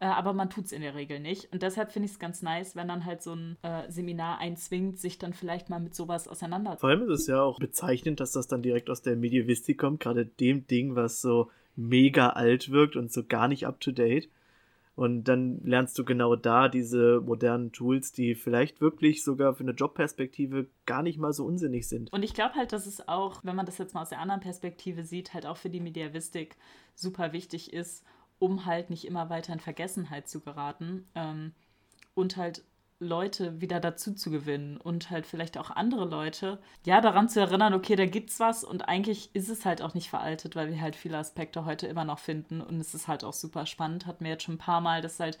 Äh, 0.00 0.06
aber 0.06 0.32
man 0.32 0.48
tut 0.48 0.66
es 0.66 0.72
in 0.72 0.80
der 0.80 0.94
Regel 0.94 1.20
nicht. 1.20 1.52
Und 1.52 1.62
deshalb 1.62 1.92
finde 1.92 2.06
ich 2.06 2.12
es 2.12 2.18
ganz 2.18 2.40
nice, 2.40 2.74
wenn 2.74 2.88
dann 2.88 3.04
halt 3.04 3.22
so 3.22 3.34
ein 3.34 3.58
äh, 3.62 3.90
Seminar 3.90 4.38
einzwingt, 4.38 4.98
sich 4.98 5.18
dann 5.18 5.34
vielleicht 5.34 5.68
mal 5.68 5.80
mit 5.80 5.94
sowas 5.94 6.28
auseinanderzusetzen. 6.28 6.80
Vor 6.80 6.88
allem 6.88 7.10
ist 7.10 7.20
es 7.20 7.26
ja 7.26 7.42
auch 7.42 7.58
bezeichnend, 7.58 8.20
dass 8.20 8.32
das 8.32 8.46
dann 8.46 8.62
direkt 8.62 8.88
aus 8.88 9.02
der 9.02 9.16
Medievistik 9.16 9.78
kommt, 9.78 10.00
gerade 10.00 10.24
dem 10.24 10.66
Ding, 10.66 10.96
was 10.96 11.20
so 11.20 11.50
mega 11.78 12.30
alt 12.30 12.70
wirkt 12.70 12.96
und 12.96 13.12
so 13.12 13.24
gar 13.24 13.48
nicht 13.48 13.66
up 13.66 13.80
to 13.80 13.92
date. 13.92 14.28
Und 14.96 15.24
dann 15.24 15.60
lernst 15.62 15.96
du 15.96 16.04
genau 16.04 16.34
da 16.34 16.68
diese 16.68 17.20
modernen 17.20 17.70
Tools, 17.70 18.10
die 18.10 18.34
vielleicht 18.34 18.80
wirklich 18.80 19.22
sogar 19.22 19.54
für 19.54 19.62
eine 19.62 19.70
Jobperspektive 19.70 20.66
gar 20.86 21.04
nicht 21.04 21.18
mal 21.18 21.32
so 21.32 21.44
unsinnig 21.44 21.88
sind. 21.88 22.12
Und 22.12 22.24
ich 22.24 22.34
glaube 22.34 22.56
halt, 22.56 22.72
dass 22.72 22.86
es 22.86 23.06
auch, 23.06 23.44
wenn 23.44 23.54
man 23.54 23.64
das 23.64 23.78
jetzt 23.78 23.94
mal 23.94 24.02
aus 24.02 24.08
der 24.08 24.18
anderen 24.18 24.40
Perspektive 24.40 25.04
sieht, 25.04 25.34
halt 25.34 25.46
auch 25.46 25.56
für 25.56 25.70
die 25.70 25.78
Mediavistik 25.78 26.56
super 26.96 27.32
wichtig 27.32 27.72
ist, 27.72 28.04
um 28.40 28.66
halt 28.66 28.90
nicht 28.90 29.06
immer 29.06 29.30
weiter 29.30 29.52
in 29.52 29.60
Vergessenheit 29.60 30.28
zu 30.28 30.40
geraten. 30.40 31.06
Ähm, 31.14 31.52
und 32.14 32.36
halt 32.36 32.64
Leute 33.00 33.60
wieder 33.60 33.78
dazu 33.78 34.12
zu 34.12 34.30
gewinnen 34.30 34.76
und 34.76 35.10
halt 35.10 35.26
vielleicht 35.26 35.56
auch 35.56 35.70
andere 35.70 36.04
Leute, 36.04 36.58
ja, 36.84 37.00
daran 37.00 37.28
zu 37.28 37.38
erinnern, 37.38 37.72
okay, 37.74 37.94
da 37.94 38.06
gibt's 38.06 38.40
was 38.40 38.64
und 38.64 38.88
eigentlich 38.88 39.30
ist 39.34 39.48
es 39.48 39.64
halt 39.64 39.82
auch 39.82 39.94
nicht 39.94 40.10
veraltet, 40.10 40.56
weil 40.56 40.68
wir 40.70 40.80
halt 40.80 40.96
viele 40.96 41.16
Aspekte 41.18 41.64
heute 41.64 41.86
immer 41.86 42.04
noch 42.04 42.18
finden 42.18 42.60
und 42.60 42.80
es 42.80 42.94
ist 42.94 43.06
halt 43.06 43.22
auch 43.22 43.32
super 43.34 43.66
spannend, 43.66 44.06
hat 44.06 44.20
mir 44.20 44.30
jetzt 44.30 44.42
schon 44.44 44.56
ein 44.56 44.58
paar 44.58 44.80
Mal, 44.80 45.00
dass 45.00 45.20
halt 45.20 45.38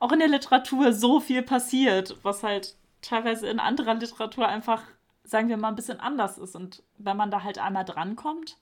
auch 0.00 0.12
in 0.12 0.18
der 0.18 0.28
Literatur 0.28 0.92
so 0.92 1.18
viel 1.20 1.42
passiert, 1.42 2.16
was 2.22 2.42
halt 2.42 2.76
teilweise 3.00 3.48
in 3.48 3.58
anderer 3.58 3.94
Literatur 3.94 4.46
einfach, 4.46 4.82
sagen 5.24 5.48
wir 5.48 5.56
mal, 5.56 5.68
ein 5.68 5.76
bisschen 5.76 6.00
anders 6.00 6.36
ist 6.36 6.54
und 6.56 6.82
wenn 6.98 7.16
man 7.16 7.30
da 7.30 7.42
halt 7.42 7.58
einmal 7.58 7.86
drankommt 7.86 8.58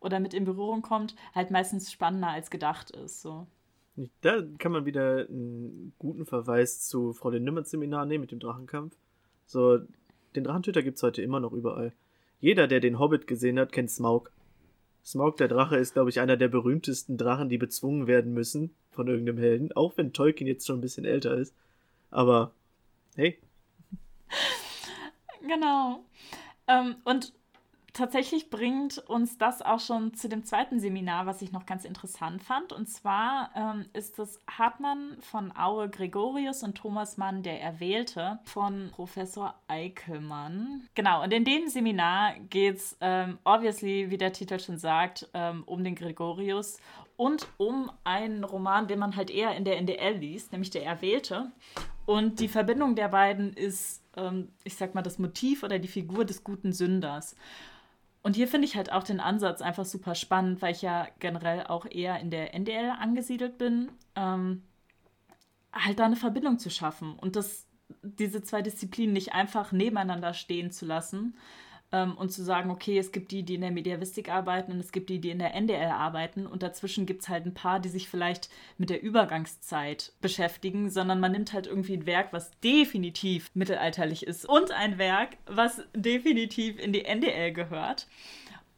oder 0.00 0.20
mit 0.20 0.32
in 0.32 0.46
Berührung 0.46 0.80
kommt, 0.80 1.14
halt 1.34 1.50
meistens 1.50 1.92
spannender 1.92 2.28
als 2.28 2.50
gedacht 2.50 2.90
ist, 2.92 3.20
so. 3.20 3.46
Da 4.20 4.42
kann 4.58 4.72
man 4.72 4.86
wieder 4.86 5.26
einen 5.28 5.92
guten 5.98 6.24
Verweis 6.24 6.86
zu 6.86 7.12
Frau 7.12 7.30
Lindemanns 7.30 7.70
Seminar 7.70 8.06
nehmen 8.06 8.22
mit 8.22 8.30
dem 8.30 8.38
Drachenkampf. 8.38 8.96
So, 9.46 9.80
den 10.34 10.44
Drachentöter 10.44 10.82
gibt 10.82 10.96
es 10.96 11.02
heute 11.02 11.22
immer 11.22 11.40
noch 11.40 11.52
überall. 11.52 11.92
Jeder, 12.40 12.66
der 12.66 12.80
den 12.80 12.98
Hobbit 12.98 13.26
gesehen 13.26 13.58
hat, 13.58 13.72
kennt 13.72 13.90
Smaug. 13.90 14.30
Smaug 15.04 15.36
der 15.36 15.48
Drache 15.48 15.76
ist, 15.76 15.94
glaube 15.94 16.10
ich, 16.10 16.20
einer 16.20 16.36
der 16.36 16.48
berühmtesten 16.48 17.16
Drachen, 17.16 17.48
die 17.48 17.58
bezwungen 17.58 18.06
werden 18.06 18.32
müssen 18.32 18.74
von 18.90 19.08
irgendeinem 19.08 19.38
Helden. 19.38 19.72
Auch 19.72 19.96
wenn 19.96 20.12
Tolkien 20.12 20.46
jetzt 20.46 20.66
schon 20.66 20.78
ein 20.78 20.82
bisschen 20.82 21.04
älter 21.04 21.34
ist. 21.36 21.54
Aber, 22.10 22.52
hey. 23.16 23.38
Genau. 25.42 26.04
Ähm, 26.68 26.96
und 27.04 27.32
tatsächlich 27.92 28.50
bringt 28.50 28.98
uns 28.98 29.38
das 29.38 29.62
auch 29.62 29.80
schon 29.80 30.14
zu 30.14 30.28
dem 30.28 30.44
zweiten 30.44 30.80
Seminar, 30.80 31.26
was 31.26 31.42
ich 31.42 31.52
noch 31.52 31.66
ganz 31.66 31.84
interessant 31.84 32.42
fand. 32.42 32.72
Und 32.72 32.88
zwar 32.88 33.50
ähm, 33.54 33.86
ist 33.92 34.18
es 34.18 34.40
Hartmann 34.48 35.16
von 35.20 35.56
Aue 35.56 35.88
Gregorius 35.88 36.62
und 36.62 36.76
Thomas 36.76 37.16
Mann, 37.16 37.42
der 37.42 37.60
Erwählte, 37.60 38.38
von 38.44 38.90
Professor 38.92 39.54
Eickelmann. 39.68 40.88
Genau, 40.94 41.22
und 41.22 41.32
in 41.32 41.44
dem 41.44 41.68
Seminar 41.68 42.34
geht 42.50 42.76
es, 42.76 42.96
ähm, 43.00 43.38
obviously, 43.44 44.10
wie 44.10 44.18
der 44.18 44.32
Titel 44.32 44.58
schon 44.58 44.78
sagt, 44.78 45.28
ähm, 45.34 45.62
um 45.66 45.84
den 45.84 45.94
Gregorius 45.94 46.78
und 47.16 47.48
um 47.58 47.90
einen 48.02 48.44
Roman, 48.44 48.88
den 48.88 48.98
man 48.98 49.14
halt 49.14 49.30
eher 49.30 49.54
in 49.54 49.64
der 49.64 49.76
NDL 49.76 50.16
liest, 50.16 50.52
nämlich 50.52 50.70
der 50.70 50.84
Erwählte. 50.84 51.52
Und 52.06 52.40
die 52.40 52.48
Verbindung 52.48 52.96
der 52.96 53.08
beiden 53.08 53.52
ist, 53.52 54.02
ähm, 54.16 54.48
ich 54.64 54.74
sag 54.76 54.94
mal, 54.94 55.02
das 55.02 55.18
Motiv 55.18 55.62
oder 55.62 55.78
die 55.78 55.86
Figur 55.86 56.24
des 56.24 56.42
guten 56.42 56.72
Sünders. 56.72 57.36
Und 58.22 58.36
hier 58.36 58.48
finde 58.48 58.66
ich 58.66 58.76
halt 58.76 58.92
auch 58.92 59.02
den 59.02 59.20
Ansatz 59.20 59.62
einfach 59.62 59.84
super 59.84 60.14
spannend, 60.14 60.60
weil 60.60 60.72
ich 60.72 60.82
ja 60.82 61.08
generell 61.20 61.64
auch 61.66 61.86
eher 61.86 62.20
in 62.20 62.30
der 62.30 62.54
NDL 62.54 62.90
angesiedelt 62.90 63.56
bin, 63.56 63.90
ähm, 64.14 64.62
halt 65.72 65.98
da 65.98 66.04
eine 66.04 66.16
Verbindung 66.16 66.58
zu 66.58 66.68
schaffen 66.68 67.14
und 67.14 67.36
das, 67.36 67.66
diese 68.02 68.42
zwei 68.42 68.60
Disziplinen 68.60 69.14
nicht 69.14 69.32
einfach 69.32 69.72
nebeneinander 69.72 70.34
stehen 70.34 70.70
zu 70.70 70.84
lassen, 70.84 71.36
ähm, 71.92 72.16
und 72.16 72.30
zu 72.30 72.42
sagen, 72.42 72.70
okay, 72.70 72.98
es 72.98 73.12
gibt 73.12 73.32
die, 73.32 73.42
die 73.42 73.54
in 73.54 73.60
der 73.62 73.70
Mediavistik 73.70 74.28
arbeiten 74.30 74.72
und 74.72 74.80
es 74.80 74.92
gibt 74.92 75.10
die, 75.10 75.20
die 75.20 75.30
in 75.30 75.38
der 75.38 75.54
NDL 75.54 75.90
arbeiten. 75.90 76.46
Und 76.46 76.62
dazwischen 76.62 77.06
gibt 77.06 77.22
es 77.22 77.28
halt 77.28 77.46
ein 77.46 77.54
paar, 77.54 77.80
die 77.80 77.88
sich 77.88 78.08
vielleicht 78.08 78.48
mit 78.78 78.90
der 78.90 79.02
Übergangszeit 79.02 80.12
beschäftigen, 80.20 80.90
sondern 80.90 81.20
man 81.20 81.32
nimmt 81.32 81.52
halt 81.52 81.66
irgendwie 81.66 81.94
ein 81.94 82.06
Werk, 82.06 82.32
was 82.32 82.50
definitiv 82.60 83.50
mittelalterlich 83.54 84.26
ist 84.26 84.48
und 84.48 84.70
ein 84.72 84.98
Werk, 84.98 85.36
was 85.46 85.82
definitiv 85.94 86.78
in 86.78 86.92
die 86.92 87.04
NDL 87.04 87.52
gehört 87.52 88.06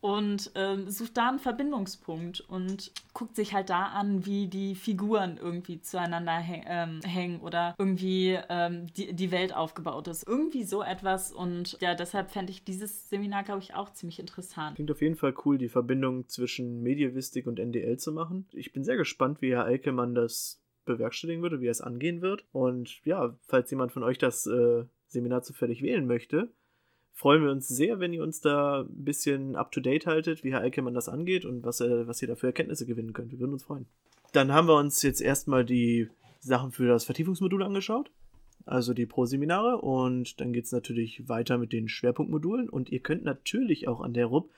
und 0.02 0.50
ähm, 0.56 0.90
sucht 0.90 1.16
da 1.16 1.28
einen 1.28 1.38
Verbindungspunkt 1.38 2.40
und 2.40 2.90
guckt 3.14 3.36
sich 3.36 3.54
halt 3.54 3.70
da 3.70 3.84
an, 3.84 4.26
wie 4.26 4.48
die 4.48 4.74
Figuren 4.74 5.38
irgendwie 5.40 5.80
zueinander 5.80 6.32
häng, 6.32 6.64
ähm, 6.66 7.00
hängen 7.04 7.40
oder 7.40 7.76
irgendwie 7.78 8.36
ähm, 8.48 8.92
die, 8.94 9.12
die 9.12 9.30
Welt 9.30 9.54
aufgebaut 9.54 10.08
ist. 10.08 10.26
Irgendwie 10.26 10.64
so 10.64 10.82
etwas 10.82 11.32
und 11.32 11.78
ja, 11.80 11.94
deshalb 11.94 12.32
fände 12.32 12.50
ich 12.50 12.64
dieses 12.64 13.10
Seminar, 13.10 13.44
glaube 13.44 13.62
ich, 13.62 13.76
auch 13.76 13.92
ziemlich 13.92 14.18
interessant. 14.18 14.74
Klingt 14.74 14.90
auf 14.90 15.00
jeden 15.00 15.14
Fall 15.14 15.34
cool, 15.44 15.56
die 15.56 15.68
Verbindung 15.68 16.26
zwischen 16.26 16.82
Medievistik 16.82 17.46
und 17.46 17.60
NDL 17.60 17.96
zu 17.96 18.10
machen. 18.10 18.48
Ich 18.52 18.72
bin 18.72 18.82
sehr 18.82 18.96
gespannt, 18.96 19.40
wie 19.40 19.52
Herr 19.52 19.66
Eikemann 19.66 20.16
das 20.16 20.60
bewerkstelligen 20.84 21.42
würde, 21.42 21.60
wie 21.60 21.68
er 21.68 21.70
es 21.70 21.80
angehen 21.80 22.22
wird. 22.22 22.44
Und 22.50 23.04
ja, 23.04 23.36
falls 23.46 23.70
jemand 23.70 23.92
von 23.92 24.02
euch 24.02 24.18
das 24.18 24.48
äh, 24.48 24.84
Seminar 25.06 25.42
zufällig 25.42 25.80
wählen 25.80 26.08
möchte, 26.08 26.50
freuen 27.12 27.42
wir 27.42 27.50
uns 27.50 27.68
sehr, 27.68 28.00
wenn 28.00 28.12
ihr 28.12 28.22
uns 28.22 28.40
da 28.40 28.82
ein 28.82 29.04
bisschen 29.04 29.56
up 29.56 29.70
to 29.72 29.80
date 29.80 30.06
haltet, 30.06 30.44
wie 30.44 30.52
Herr 30.52 30.60
Eikemann 30.60 30.94
das 30.94 31.08
angeht 31.08 31.44
und 31.44 31.64
was, 31.64 31.80
was 31.80 32.20
ihr 32.22 32.28
da 32.28 32.34
für 32.34 32.46
Erkenntnisse 32.46 32.86
gewinnen 32.86 33.12
könnt. 33.12 33.32
Wir 33.32 33.38
würden 33.40 33.52
uns 33.52 33.64
freuen. 33.64 33.86
Dann 34.32 34.52
haben 34.52 34.66
wir 34.66 34.76
uns 34.76 35.02
jetzt 35.02 35.20
erstmal 35.20 35.64
die 35.64 36.08
Sachen 36.40 36.72
für 36.72 36.88
das 36.88 37.04
Vertiefungsmodul 37.04 37.62
angeschaut, 37.62 38.10
also 38.64 38.94
die 38.94 39.06
Pro-Seminare, 39.06 39.78
und 39.78 40.40
dann 40.40 40.52
geht 40.52 40.64
es 40.64 40.72
natürlich 40.72 41.28
weiter 41.28 41.58
mit 41.58 41.72
den 41.72 41.88
Schwerpunktmodulen. 41.88 42.68
Und 42.68 42.90
ihr 42.90 43.00
könnt 43.00 43.24
natürlich 43.24 43.88
auch 43.88 44.00
an 44.00 44.14
der 44.14 44.26
RUB 44.26 44.50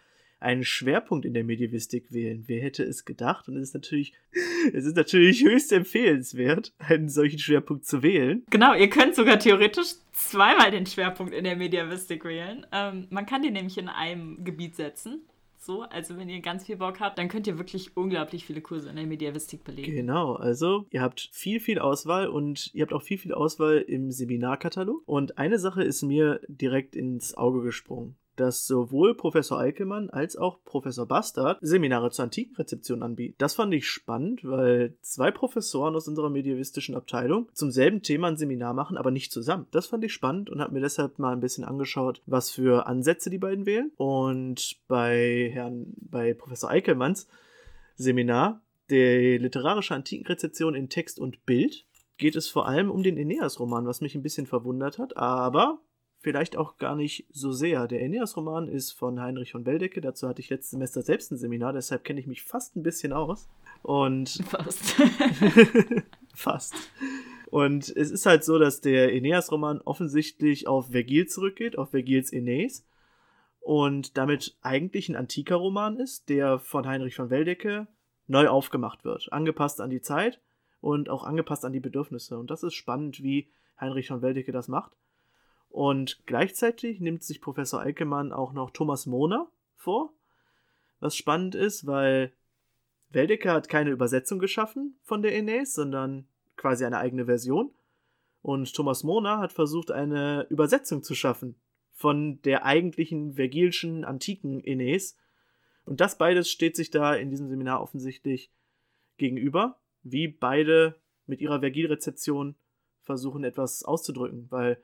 einen 0.44 0.64
Schwerpunkt 0.64 1.24
in 1.24 1.34
der 1.34 1.44
Medievistik 1.44 2.12
wählen. 2.12 2.44
Wer 2.46 2.62
hätte 2.62 2.84
es 2.84 3.04
gedacht? 3.04 3.48
Und 3.48 3.56
es 3.56 3.68
ist 3.68 3.74
natürlich, 3.74 4.12
es 4.72 4.84
ist 4.84 4.96
natürlich 4.96 5.44
höchst 5.44 5.72
empfehlenswert, 5.72 6.72
einen 6.78 7.08
solchen 7.08 7.38
Schwerpunkt 7.38 7.86
zu 7.86 8.02
wählen. 8.02 8.44
Genau, 8.50 8.74
ihr 8.74 8.90
könnt 8.90 9.14
sogar 9.14 9.38
theoretisch 9.38 9.94
zweimal 10.12 10.70
den 10.70 10.86
Schwerpunkt 10.86 11.34
in 11.34 11.44
der 11.44 11.56
Mediavistik 11.56 12.24
wählen. 12.24 12.66
Ähm, 12.72 13.06
man 13.10 13.26
kann 13.26 13.42
den 13.42 13.54
nämlich 13.54 13.78
in 13.78 13.88
einem 13.88 14.44
Gebiet 14.44 14.76
setzen. 14.76 15.22
So, 15.58 15.80
also 15.80 16.18
wenn 16.18 16.28
ihr 16.28 16.40
ganz 16.40 16.66
viel 16.66 16.76
Bock 16.76 17.00
habt, 17.00 17.16
dann 17.16 17.28
könnt 17.28 17.46
ihr 17.46 17.56
wirklich 17.56 17.96
unglaublich 17.96 18.44
viele 18.44 18.60
Kurse 18.60 18.90
in 18.90 18.96
der 18.96 19.06
Mediavistik 19.06 19.64
belegen. 19.64 19.94
Genau, 19.94 20.34
also 20.34 20.84
ihr 20.90 21.00
habt 21.00 21.30
viel, 21.32 21.58
viel 21.58 21.78
Auswahl 21.78 22.26
und 22.28 22.70
ihr 22.74 22.82
habt 22.82 22.92
auch 22.92 23.02
viel, 23.02 23.16
viel 23.16 23.32
Auswahl 23.32 23.78
im 23.78 24.10
Seminarkatalog. 24.10 25.02
Und 25.06 25.38
eine 25.38 25.58
Sache 25.58 25.82
ist 25.82 26.02
mir 26.02 26.40
direkt 26.48 26.94
ins 26.94 27.34
Auge 27.34 27.62
gesprungen 27.62 28.18
dass 28.36 28.66
sowohl 28.66 29.14
Professor 29.14 29.58
Eickelmann 29.58 30.10
als 30.10 30.36
auch 30.36 30.62
Professor 30.64 31.06
Bastard 31.06 31.58
Seminare 31.60 32.10
zur 32.10 32.24
Antikenrezeption 32.24 33.02
anbieten. 33.02 33.34
Das 33.38 33.54
fand 33.54 33.74
ich 33.74 33.88
spannend, 33.88 34.44
weil 34.44 34.96
zwei 35.00 35.30
Professoren 35.30 35.94
aus 35.94 36.08
unserer 36.08 36.30
medievistischen 36.30 36.94
Abteilung 36.94 37.48
zum 37.52 37.70
selben 37.70 38.02
Thema 38.02 38.28
ein 38.28 38.36
Seminar 38.36 38.74
machen, 38.74 38.96
aber 38.96 39.10
nicht 39.10 39.32
zusammen. 39.32 39.66
Das 39.70 39.86
fand 39.86 40.04
ich 40.04 40.12
spannend 40.12 40.50
und 40.50 40.60
habe 40.60 40.72
mir 40.72 40.80
deshalb 40.80 41.18
mal 41.18 41.32
ein 41.32 41.40
bisschen 41.40 41.64
angeschaut, 41.64 42.22
was 42.26 42.50
für 42.50 42.86
Ansätze 42.86 43.30
die 43.30 43.38
beiden 43.38 43.66
wählen. 43.66 43.92
Und 43.96 44.76
bei 44.88 45.50
Herrn, 45.52 45.94
bei 45.96 46.34
Professor 46.34 46.70
Eickelmanns 46.70 47.28
Seminar, 47.96 48.60
der 48.90 49.38
literarische 49.38 49.94
Antikenrezeption 49.94 50.74
in 50.74 50.88
Text 50.88 51.18
und 51.18 51.46
Bild, 51.46 51.86
geht 52.16 52.36
es 52.36 52.48
vor 52.48 52.68
allem 52.68 52.90
um 52.90 53.02
den 53.02 53.16
Aeneas-Roman, 53.16 53.86
was 53.86 54.00
mich 54.00 54.14
ein 54.14 54.22
bisschen 54.22 54.46
verwundert 54.46 54.98
hat, 54.98 55.16
aber 55.16 55.80
vielleicht 56.24 56.56
auch 56.56 56.78
gar 56.78 56.96
nicht 56.96 57.26
so 57.30 57.52
sehr. 57.52 57.86
Der 57.86 58.00
Aeneas-Roman 58.00 58.66
ist 58.66 58.92
von 58.92 59.20
Heinrich 59.20 59.52
von 59.52 59.62
Beldecke. 59.62 60.00
Dazu 60.00 60.26
hatte 60.26 60.40
ich 60.40 60.48
letztes 60.48 60.70
Semester 60.70 61.02
selbst 61.02 61.30
ein 61.30 61.36
Seminar, 61.36 61.74
deshalb 61.74 62.02
kenne 62.02 62.18
ich 62.18 62.26
mich 62.26 62.42
fast 62.42 62.74
ein 62.74 62.82
bisschen 62.82 63.12
aus. 63.12 63.48
Und. 63.82 64.42
Fast. 64.48 64.96
fast. 66.34 66.74
Und 67.50 67.94
es 67.94 68.10
ist 68.10 68.24
halt 68.24 68.42
so, 68.42 68.58
dass 68.58 68.80
der 68.80 69.08
Aeneas-Roman 69.08 69.82
offensichtlich 69.82 70.66
auf 70.66 70.90
Vergil 70.90 71.26
zurückgeht, 71.26 71.76
auf 71.78 71.90
Vergils 71.90 72.32
Aeneas. 72.32 72.86
Und 73.60 74.16
damit 74.16 74.56
eigentlich 74.62 75.08
ein 75.08 75.16
antiker 75.16 75.56
Roman 75.56 75.98
ist, 75.98 76.30
der 76.30 76.58
von 76.58 76.86
Heinrich 76.86 77.14
von 77.14 77.30
Weldecke 77.30 77.86
neu 78.26 78.48
aufgemacht 78.48 79.04
wird. 79.04 79.30
Angepasst 79.30 79.80
an 79.80 79.90
die 79.90 80.00
Zeit 80.00 80.40
und 80.80 81.10
auch 81.10 81.24
angepasst 81.24 81.64
an 81.66 81.72
die 81.74 81.80
Bedürfnisse. 81.80 82.38
Und 82.38 82.50
das 82.50 82.62
ist 82.62 82.74
spannend, 82.74 83.22
wie 83.22 83.50
Heinrich 83.78 84.08
von 84.08 84.22
Weldecke 84.22 84.52
das 84.52 84.68
macht. 84.68 84.92
Und 85.74 86.24
gleichzeitig 86.26 87.00
nimmt 87.00 87.24
sich 87.24 87.40
Professor 87.40 87.80
Eickemann 87.80 88.32
auch 88.32 88.52
noch 88.52 88.70
Thomas 88.70 89.06
Mohner 89.06 89.48
vor, 89.74 90.12
was 91.00 91.16
spannend 91.16 91.56
ist, 91.56 91.84
weil 91.84 92.32
Weldecker 93.10 93.54
hat 93.54 93.68
keine 93.68 93.90
Übersetzung 93.90 94.38
geschaffen 94.38 94.96
von 95.02 95.20
der 95.20 95.32
Aeneis, 95.32 95.74
sondern 95.74 96.28
quasi 96.54 96.84
eine 96.84 96.98
eigene 96.98 97.24
Version. 97.24 97.72
Und 98.40 98.72
Thomas 98.72 99.02
Mohner 99.02 99.40
hat 99.40 99.52
versucht, 99.52 99.90
eine 99.90 100.46
Übersetzung 100.48 101.02
zu 101.02 101.16
schaffen 101.16 101.56
von 101.90 102.40
der 102.42 102.64
eigentlichen 102.64 103.34
vergilschen 103.34 104.04
antiken 104.04 104.62
Aeneis. 104.64 105.16
Und 105.86 106.00
das 106.00 106.18
beides 106.18 106.52
steht 106.52 106.76
sich 106.76 106.92
da 106.92 107.16
in 107.16 107.30
diesem 107.30 107.48
Seminar 107.48 107.82
offensichtlich 107.82 108.52
gegenüber, 109.16 109.80
wie 110.04 110.28
beide 110.28 110.94
mit 111.26 111.40
ihrer 111.40 111.58
Vergil-Rezeption 111.58 112.54
versuchen, 113.02 113.42
etwas 113.42 113.82
auszudrücken, 113.82 114.46
weil 114.50 114.80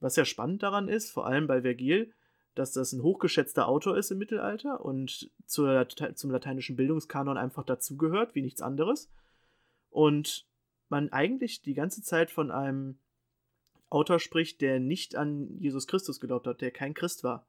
was 0.00 0.16
ja 0.16 0.24
spannend 0.24 0.62
daran 0.62 0.88
ist, 0.88 1.10
vor 1.10 1.26
allem 1.26 1.46
bei 1.46 1.62
Vergil, 1.62 2.12
dass 2.54 2.72
das 2.72 2.92
ein 2.92 3.02
hochgeschätzter 3.02 3.68
Autor 3.68 3.96
ist 3.96 4.10
im 4.10 4.18
Mittelalter 4.18 4.84
und 4.84 5.30
zur, 5.46 5.88
zum 6.14 6.30
lateinischen 6.30 6.76
Bildungskanon 6.76 7.36
einfach 7.36 7.64
dazugehört, 7.64 8.34
wie 8.34 8.42
nichts 8.42 8.60
anderes. 8.60 9.10
Und 9.88 10.46
man 10.88 11.12
eigentlich 11.12 11.62
die 11.62 11.74
ganze 11.74 12.02
Zeit 12.02 12.30
von 12.30 12.50
einem 12.50 12.98
Autor 13.88 14.18
spricht, 14.18 14.60
der 14.60 14.80
nicht 14.80 15.16
an 15.16 15.58
Jesus 15.58 15.86
Christus 15.86 16.20
geglaubt 16.20 16.46
hat, 16.46 16.60
der 16.60 16.70
kein 16.70 16.94
Christ 16.94 17.24
war, 17.24 17.46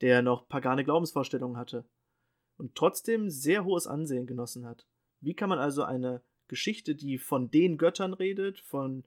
der 0.00 0.22
noch 0.22 0.48
pagane 0.48 0.84
Glaubensvorstellungen 0.84 1.56
hatte 1.56 1.84
und 2.56 2.74
trotzdem 2.74 3.30
sehr 3.30 3.64
hohes 3.64 3.86
Ansehen 3.86 4.26
genossen 4.26 4.66
hat. 4.66 4.86
Wie 5.20 5.34
kann 5.34 5.48
man 5.48 5.58
also 5.58 5.82
eine 5.82 6.22
Geschichte, 6.48 6.94
die 6.94 7.18
von 7.18 7.50
den 7.50 7.78
Göttern 7.78 8.14
redet, 8.14 8.60
von 8.60 9.04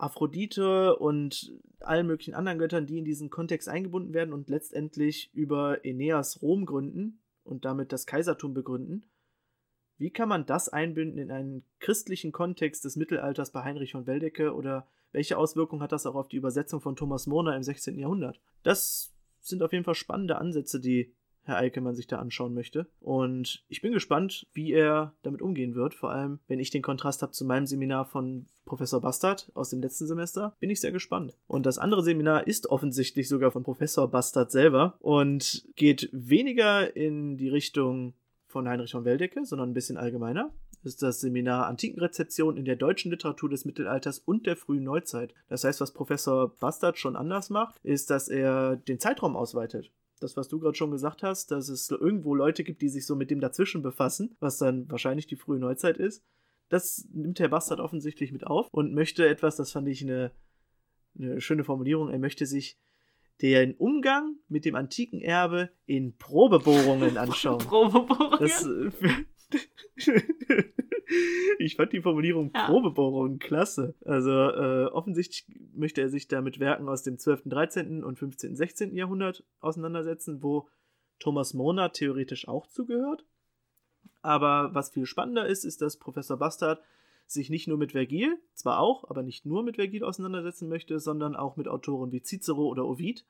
Aphrodite 0.00 0.96
und 0.96 1.52
allen 1.80 2.06
möglichen 2.06 2.34
anderen 2.34 2.58
Göttern, 2.58 2.86
die 2.86 2.98
in 2.98 3.04
diesen 3.04 3.30
Kontext 3.30 3.68
eingebunden 3.68 4.14
werden 4.14 4.32
und 4.32 4.48
letztendlich 4.48 5.30
über 5.34 5.78
Aeneas 5.84 6.42
Rom 6.42 6.66
gründen 6.66 7.20
und 7.42 7.64
damit 7.64 7.92
das 7.92 8.06
Kaisertum 8.06 8.54
begründen. 8.54 9.10
Wie 9.98 10.10
kann 10.10 10.28
man 10.28 10.46
das 10.46 10.70
einbinden 10.70 11.18
in 11.18 11.30
einen 11.30 11.64
christlichen 11.78 12.32
Kontext 12.32 12.84
des 12.84 12.96
Mittelalters 12.96 13.52
bei 13.52 13.62
Heinrich 13.62 13.92
von 13.92 14.06
Weldecke 14.06 14.54
oder 14.54 14.88
welche 15.12 15.36
Auswirkungen 15.36 15.82
hat 15.82 15.92
das 15.92 16.06
auch 16.06 16.14
auf 16.14 16.28
die 16.28 16.36
Übersetzung 16.36 16.80
von 16.80 16.96
Thomas 16.96 17.26
Mona 17.26 17.54
im 17.54 17.62
16. 17.62 17.98
Jahrhundert? 17.98 18.40
Das 18.62 19.12
sind 19.40 19.62
auf 19.62 19.72
jeden 19.72 19.84
Fall 19.84 19.94
spannende 19.94 20.38
Ansätze, 20.38 20.80
die 20.80 21.14
Herr 21.50 21.58
Eikemann 21.58 21.94
sich 21.94 22.06
da 22.06 22.18
anschauen 22.18 22.54
möchte. 22.54 22.86
Und 23.00 23.62
ich 23.68 23.82
bin 23.82 23.92
gespannt, 23.92 24.46
wie 24.52 24.72
er 24.72 25.12
damit 25.22 25.42
umgehen 25.42 25.74
wird. 25.74 25.94
Vor 25.94 26.10
allem, 26.10 26.38
wenn 26.48 26.60
ich 26.60 26.70
den 26.70 26.82
Kontrast 26.82 27.22
habe 27.22 27.32
zu 27.32 27.44
meinem 27.44 27.66
Seminar 27.66 28.06
von 28.06 28.46
Professor 28.64 29.00
Bastard 29.00 29.50
aus 29.54 29.70
dem 29.70 29.82
letzten 29.82 30.06
Semester, 30.06 30.56
bin 30.60 30.70
ich 30.70 30.80
sehr 30.80 30.92
gespannt. 30.92 31.36
Und 31.46 31.66
das 31.66 31.78
andere 31.78 32.02
Seminar 32.02 32.46
ist 32.46 32.68
offensichtlich 32.68 33.28
sogar 33.28 33.50
von 33.50 33.64
Professor 33.64 34.08
Bastard 34.08 34.50
selber 34.50 34.94
und 35.00 35.66
geht 35.76 36.08
weniger 36.12 36.94
in 36.96 37.36
die 37.36 37.48
Richtung 37.48 38.14
von 38.46 38.68
Heinrich 38.68 38.92
von 38.92 39.04
Weldecke, 39.04 39.44
sondern 39.44 39.70
ein 39.70 39.74
bisschen 39.74 39.96
allgemeiner. 39.96 40.52
Ist 40.82 41.02
das 41.02 41.20
Seminar 41.20 41.66
Antikenrezeption 41.66 42.56
in 42.56 42.64
der 42.64 42.76
deutschen 42.76 43.10
Literatur 43.10 43.50
des 43.50 43.64
Mittelalters 43.64 44.18
und 44.18 44.46
der 44.46 44.56
frühen 44.56 44.84
Neuzeit. 44.84 45.34
Das 45.48 45.64
heißt, 45.64 45.80
was 45.80 45.92
Professor 45.92 46.56
Bastard 46.58 46.96
schon 46.98 47.16
anders 47.16 47.50
macht, 47.50 47.78
ist, 47.82 48.08
dass 48.08 48.28
er 48.28 48.76
den 48.76 48.98
Zeitraum 48.98 49.36
ausweitet 49.36 49.90
das, 50.20 50.36
was 50.36 50.48
du 50.48 50.60
gerade 50.60 50.76
schon 50.76 50.90
gesagt 50.90 51.22
hast, 51.22 51.50
dass 51.50 51.68
es 51.68 51.90
irgendwo 51.90 52.34
Leute 52.34 52.64
gibt, 52.64 52.82
die 52.82 52.88
sich 52.88 53.06
so 53.06 53.16
mit 53.16 53.30
dem 53.30 53.40
dazwischen 53.40 53.82
befassen, 53.82 54.36
was 54.40 54.58
dann 54.58 54.88
wahrscheinlich 54.90 55.26
die 55.26 55.36
frühe 55.36 55.58
Neuzeit 55.58 55.96
ist. 55.96 56.24
Das 56.68 57.08
nimmt 57.12 57.40
Herr 57.40 57.48
Bastard 57.48 57.80
offensichtlich 57.80 58.30
mit 58.30 58.46
auf 58.46 58.68
und 58.70 58.94
möchte 58.94 59.26
etwas, 59.26 59.56
das 59.56 59.72
fand 59.72 59.88
ich 59.88 60.02
eine, 60.02 60.30
eine 61.18 61.40
schöne 61.40 61.64
Formulierung, 61.64 62.10
er 62.10 62.18
möchte 62.18 62.46
sich 62.46 62.78
den 63.42 63.74
Umgang 63.74 64.36
mit 64.48 64.64
dem 64.64 64.74
antiken 64.74 65.20
Erbe 65.20 65.70
in 65.86 66.16
Probebohrungen 66.16 67.16
anschauen. 67.16 67.58
Probebohrungen? 67.58 68.38
Das, 68.38 68.68
ich 71.58 71.76
fand 71.76 71.92
die 71.92 72.02
Formulierung 72.02 72.50
ja. 72.54 72.66
Probebohrung 72.66 73.38
klasse. 73.38 73.94
Also 74.04 74.30
äh, 74.30 74.86
offensichtlich 74.86 75.46
möchte 75.74 76.00
er 76.00 76.08
sich 76.08 76.28
da 76.28 76.40
mit 76.40 76.60
Werken 76.60 76.88
aus 76.88 77.02
dem 77.02 77.18
12., 77.18 77.42
13. 77.46 78.04
und 78.04 78.18
15., 78.18 78.56
16. 78.56 78.94
Jahrhundert 78.94 79.44
auseinandersetzen, 79.60 80.42
wo 80.42 80.68
Thomas 81.18 81.54
Mona 81.54 81.90
theoretisch 81.90 82.48
auch 82.48 82.66
zugehört. 82.66 83.24
Aber 84.22 84.74
was 84.74 84.90
viel 84.90 85.06
spannender 85.06 85.46
ist, 85.46 85.64
ist, 85.64 85.82
dass 85.82 85.98
Professor 85.98 86.36
Bastard 86.36 86.82
sich 87.26 87.48
nicht 87.48 87.68
nur 87.68 87.78
mit 87.78 87.92
Vergil, 87.92 88.38
zwar 88.54 88.80
auch, 88.80 89.08
aber 89.08 89.22
nicht 89.22 89.46
nur 89.46 89.62
mit 89.62 89.76
Vergil 89.76 90.04
auseinandersetzen 90.04 90.68
möchte, 90.68 90.98
sondern 90.98 91.36
auch 91.36 91.56
mit 91.56 91.68
Autoren 91.68 92.12
wie 92.12 92.22
Cicero 92.22 92.66
oder 92.66 92.86
Ovid. 92.86 93.24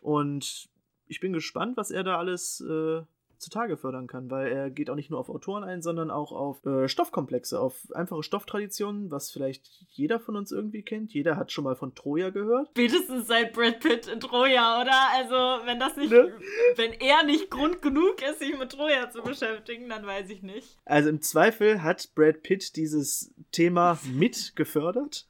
Und 0.00 0.70
ich 1.06 1.20
bin 1.20 1.32
gespannt, 1.32 1.76
was 1.76 1.90
er 1.90 2.04
da 2.04 2.18
alles 2.18 2.60
äh, 2.60 3.02
zutage 3.42 3.76
fördern 3.76 4.06
kann, 4.06 4.30
weil 4.30 4.50
er 4.50 4.70
geht 4.70 4.88
auch 4.88 4.94
nicht 4.94 5.10
nur 5.10 5.18
auf 5.18 5.28
Autoren 5.28 5.64
ein, 5.64 5.82
sondern 5.82 6.10
auch 6.10 6.32
auf 6.32 6.64
äh, 6.64 6.88
Stoffkomplexe, 6.88 7.60
auf 7.60 7.74
einfache 7.92 8.22
Stofftraditionen, 8.22 9.10
was 9.10 9.30
vielleicht 9.30 9.66
jeder 9.90 10.20
von 10.20 10.36
uns 10.36 10.52
irgendwie 10.52 10.82
kennt. 10.82 11.12
Jeder 11.12 11.36
hat 11.36 11.52
schon 11.52 11.64
mal 11.64 11.76
von 11.76 11.94
Troja 11.94 12.30
gehört. 12.30 12.68
Spätestens 12.70 13.26
seit 13.26 13.52
Brad 13.52 13.80
Pitt 13.80 14.06
in 14.06 14.20
Troja, 14.20 14.80
oder? 14.80 15.08
Also, 15.14 15.66
wenn 15.66 15.78
das 15.78 15.96
nicht, 15.96 16.10
ne? 16.10 16.32
wenn 16.76 16.92
er 16.92 17.24
nicht 17.24 17.50
Grund 17.50 17.82
genug 17.82 18.22
ist, 18.22 18.38
sich 18.38 18.56
mit 18.56 18.72
Troja 18.72 19.10
zu 19.10 19.22
beschäftigen, 19.22 19.88
dann 19.88 20.06
weiß 20.06 20.30
ich 20.30 20.42
nicht. 20.42 20.78
Also 20.84 21.08
im 21.08 21.20
Zweifel 21.20 21.82
hat 21.82 22.10
Brad 22.14 22.42
Pitt 22.42 22.76
dieses 22.76 23.34
Thema 23.50 23.98
mit 24.12 24.54
gefördert. 24.56 25.26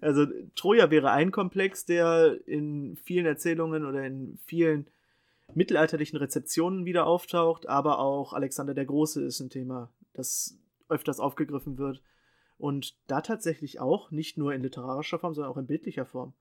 Also 0.00 0.26
Troja 0.56 0.90
wäre 0.90 1.10
ein 1.10 1.30
Komplex, 1.30 1.84
der 1.84 2.38
in 2.46 2.96
vielen 3.02 3.26
Erzählungen 3.26 3.84
oder 3.84 4.04
in 4.04 4.38
vielen 4.44 4.86
mittelalterlichen 5.54 6.18
Rezeptionen 6.18 6.84
wieder 6.84 7.06
auftaucht, 7.06 7.68
aber 7.68 7.98
auch 7.98 8.32
Alexander 8.32 8.74
der 8.74 8.86
Große 8.86 9.22
ist 9.22 9.40
ein 9.40 9.50
Thema, 9.50 9.90
das 10.12 10.58
öfters 10.88 11.20
aufgegriffen 11.20 11.78
wird. 11.78 12.02
Und 12.58 12.96
da 13.08 13.20
tatsächlich 13.20 13.80
auch, 13.80 14.10
nicht 14.10 14.38
nur 14.38 14.54
in 14.54 14.62
literarischer 14.62 15.18
Form, 15.18 15.34
sondern 15.34 15.52
auch 15.52 15.56
in 15.56 15.66
bildlicher 15.66 16.06
Form. 16.06 16.34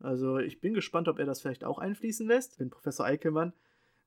Also 0.00 0.38
ich 0.38 0.60
bin 0.60 0.74
gespannt, 0.74 1.08
ob 1.08 1.18
er 1.18 1.26
das 1.26 1.40
vielleicht 1.40 1.64
auch 1.64 1.78
einfließen 1.78 2.26
lässt, 2.26 2.58
wenn 2.58 2.70
Professor 2.70 3.04
Eickelmann 3.04 3.52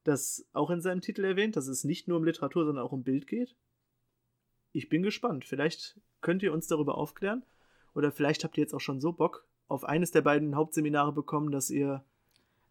das 0.04 0.48
auch 0.54 0.70
in 0.70 0.82
seinem 0.82 1.02
Titel 1.02 1.24
erwähnt, 1.24 1.56
dass 1.56 1.68
es 1.68 1.84
nicht 1.84 2.08
nur 2.08 2.18
um 2.18 2.24
Literatur, 2.24 2.66
sondern 2.66 2.84
auch 2.84 2.92
um 2.92 3.04
Bild 3.04 3.28
geht. 3.28 3.56
Ich 4.72 4.90
bin 4.90 5.04
gespannt. 5.04 5.46
Vielleicht 5.46 6.00
könnt 6.22 6.44
ihr 6.44 6.54
uns 6.54 6.68
darüber 6.68 6.98
aufklären. 6.98 7.44
Oder 7.94 8.12
vielleicht 8.12 8.44
habt 8.44 8.58
ihr 8.58 8.64
jetzt 8.64 8.74
auch 8.74 8.80
schon 8.80 9.02
so 9.02 9.12
Bock 9.12 9.46
auf 9.68 9.84
eines 9.84 10.12
der 10.12 10.22
beiden 10.22 10.56
Hauptseminare 10.56 11.12
bekommen, 11.12 11.52
dass 11.52 11.70
ihr 11.70 12.04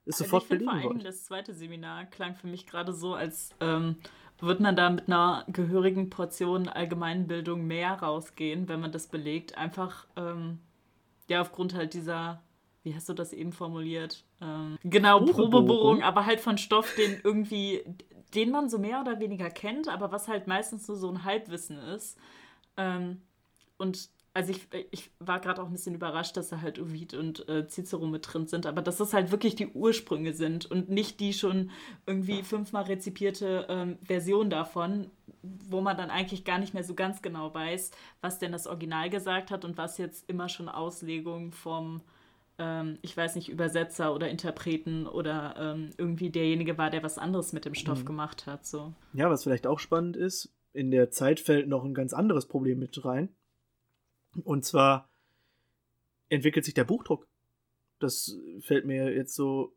ist 0.05 0.21
also 0.21 0.25
sofort 0.25 0.43
ich 0.45 0.49
belegen 0.49 0.81
vor 0.81 0.91
allem 0.91 1.05
Das 1.05 1.25
zweite 1.25 1.55
Seminar 1.55 2.07
klang 2.07 2.35
für 2.35 2.47
mich 2.47 2.67
gerade 2.67 2.93
so, 2.93 3.15
als 3.15 3.51
ähm, 3.61 3.97
würde 4.39 4.63
man 4.63 4.77
da 4.77 4.91
mit 4.91 5.07
einer 5.07 5.45
gehörigen 5.49 6.11
Portion 6.11 6.69
Allgemeinbildung 6.69 7.67
mehr 7.67 7.95
rausgehen, 7.95 8.69
wenn 8.69 8.81
man 8.81 8.93
das 8.93 9.07
belegt. 9.07 9.57
Einfach, 9.59 10.07
ähm, 10.17 10.59
ja, 11.29 11.41
aufgrund 11.41 11.75
halt 11.75 11.95
dieser, 11.95 12.43
wie 12.83 12.95
hast 12.95 13.09
du 13.09 13.13
das 13.13 13.33
eben 13.33 13.53
formuliert? 13.53 14.25
Ähm, 14.41 14.79
genau, 14.83 15.19
Probebohrung. 15.19 15.51
Probebohrung, 15.51 16.03
aber 16.03 16.27
halt 16.27 16.41
von 16.41 16.59
Stoff, 16.59 16.95
den 16.97 17.21
irgendwie, 17.23 17.85
den 18.35 18.51
man 18.51 18.71
so 18.71 18.79
mehr 18.79 19.01
oder 19.01 19.21
weniger 19.21 19.51
kennt, 19.51 19.89
aber 19.89 20.13
was 20.13 20.29
halt 20.29 20.47
meistens 20.47 20.89
nur 20.89 20.97
so 20.97 21.09
ein 21.11 21.25
Halbwissen 21.25 21.79
ist. 21.79 22.17
Ähm, 22.77 23.21
und 23.77 24.09
also 24.33 24.53
ich, 24.53 24.69
ich 24.90 25.11
war 25.19 25.40
gerade 25.40 25.61
auch 25.61 25.66
ein 25.66 25.73
bisschen 25.73 25.95
überrascht, 25.95 26.37
dass 26.37 26.51
da 26.51 26.61
halt 26.61 26.79
Ovid 26.79 27.14
und 27.14 27.49
äh, 27.49 27.66
Cicero 27.66 28.07
mit 28.07 28.33
drin 28.33 28.47
sind, 28.47 28.64
aber 28.66 28.81
dass 28.81 28.99
das 28.99 29.12
halt 29.12 29.33
wirklich 29.33 29.57
die 29.57 29.69
Ursprünge 29.69 30.33
sind 30.35 30.71
und 30.71 30.88
nicht 30.88 31.19
die 31.21 31.33
schon 31.33 31.71
irgendwie 32.07 32.43
fünfmal 32.43 32.85
rezipierte 32.85 33.66
ähm, 33.69 33.99
Version 34.03 34.49
davon, 34.49 35.11
wo 35.43 35.81
man 35.81 35.97
dann 35.97 36.11
eigentlich 36.11 36.45
gar 36.45 36.59
nicht 36.59 36.75
mehr 36.75 36.85
so 36.85 36.95
ganz 36.95 37.23
genau 37.23 37.53
weiß, 37.53 37.90
was 38.21 38.38
denn 38.38 38.53
das 38.53 38.66
Original 38.66 39.11
gesagt 39.11 39.51
hat 39.51 39.64
und 39.64 39.77
was 39.77 39.99
jetzt 39.99 40.29
immer 40.29 40.49
schon 40.49 40.69
Auslegung 40.69 41.51
vom, 41.51 42.01
ähm, 42.59 42.99
ich 43.03 43.16
weiß 43.16 43.35
nicht, 43.35 43.49
Übersetzer 43.49 44.14
oder 44.14 44.29
Interpreten 44.29 45.09
oder 45.09 45.57
ähm, 45.59 45.90
irgendwie 45.99 46.31
derjenige 46.31 46.79
war, 46.79 46.90
der 46.90 47.03
was 47.03 47.19
anderes 47.19 47.53
mit 47.53 47.64
dem 47.64 47.75
Stoff 47.75 48.01
mhm. 48.01 48.07
gemacht 48.07 48.47
hat. 48.47 48.64
So. 48.64 48.93
Ja, 49.12 49.29
was 49.29 49.43
vielleicht 49.43 49.66
auch 49.66 49.81
spannend 49.81 50.16
ist, 50.16 50.55
in 50.73 50.93
der 50.93 51.11
Zeit 51.11 51.40
fällt 51.40 51.66
noch 51.66 51.85
ein 51.85 51.95
ganz 51.95 52.12
anderes 52.12 52.47
Problem 52.47 52.79
mit 52.79 53.05
rein 53.05 53.35
und 54.45 54.64
zwar 54.64 55.09
entwickelt 56.29 56.64
sich 56.64 56.75
der 56.75 56.85
Buchdruck. 56.85 57.27
Das 57.99 58.38
fällt 58.61 58.87
mir 58.87 59.14
jetzt 59.14 59.35
so 59.35 59.75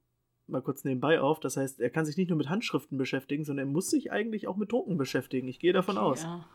mal 0.48 0.62
kurz 0.62 0.84
nebenbei 0.84 1.20
auf. 1.20 1.40
Das 1.40 1.58
heißt, 1.58 1.80
er 1.80 1.90
kann 1.90 2.06
sich 2.06 2.18
nicht 2.18 2.30
nur 2.30 2.38
mit 2.38 2.50
Handschriften 2.50 2.98
beschäftigen, 2.98 3.44
sondern 3.44 3.68
er 3.68 3.72
muss 3.72 3.90
sich 3.90 4.12
eigentlich 4.12 4.48
auch 4.48 4.56
mit 4.56 4.72
Drucken 4.72 4.98
beschäftigen. 4.98 5.48
Ich 5.48 5.60
gehe 5.60 5.74
davon 5.74 5.98
aus. 5.98 6.24
Ja. 6.24 6.46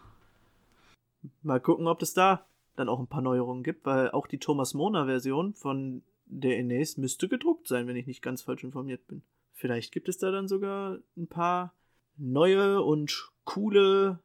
Mal 1.42 1.60
gucken, 1.60 1.86
ob 1.86 2.00
es 2.02 2.14
da 2.14 2.46
dann 2.76 2.88
auch 2.88 3.00
ein 3.00 3.08
paar 3.08 3.22
Neuerungen 3.22 3.64
gibt, 3.64 3.84
weil 3.84 4.10
auch 4.10 4.26
die 4.26 4.38
Thomas 4.38 4.72
Mona-Version 4.74 5.54
von 5.54 6.02
der 6.26 6.58
Enes 6.58 6.96
müsste 6.96 7.28
gedruckt 7.28 7.66
sein, 7.66 7.86
wenn 7.86 7.96
ich 7.96 8.06
nicht 8.06 8.22
ganz 8.22 8.42
falsch 8.42 8.62
informiert 8.62 9.06
bin. 9.08 9.22
Vielleicht 9.52 9.92
gibt 9.92 10.08
es 10.08 10.18
da 10.18 10.30
dann 10.30 10.46
sogar 10.46 10.98
ein 11.16 11.26
paar 11.26 11.74
neue 12.16 12.82
und 12.82 13.30
coole 13.44 14.20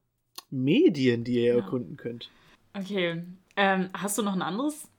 Medien, 0.51 1.23
die 1.23 1.35
ihr 1.35 1.55
ja. 1.55 1.55
erkunden 1.55 1.97
könnt. 1.97 2.29
Okay, 2.73 3.23
ähm, 3.55 3.89
hast 3.93 4.17
du 4.17 4.23
noch 4.23 4.33
ein 4.33 4.41
anderes 4.41 4.89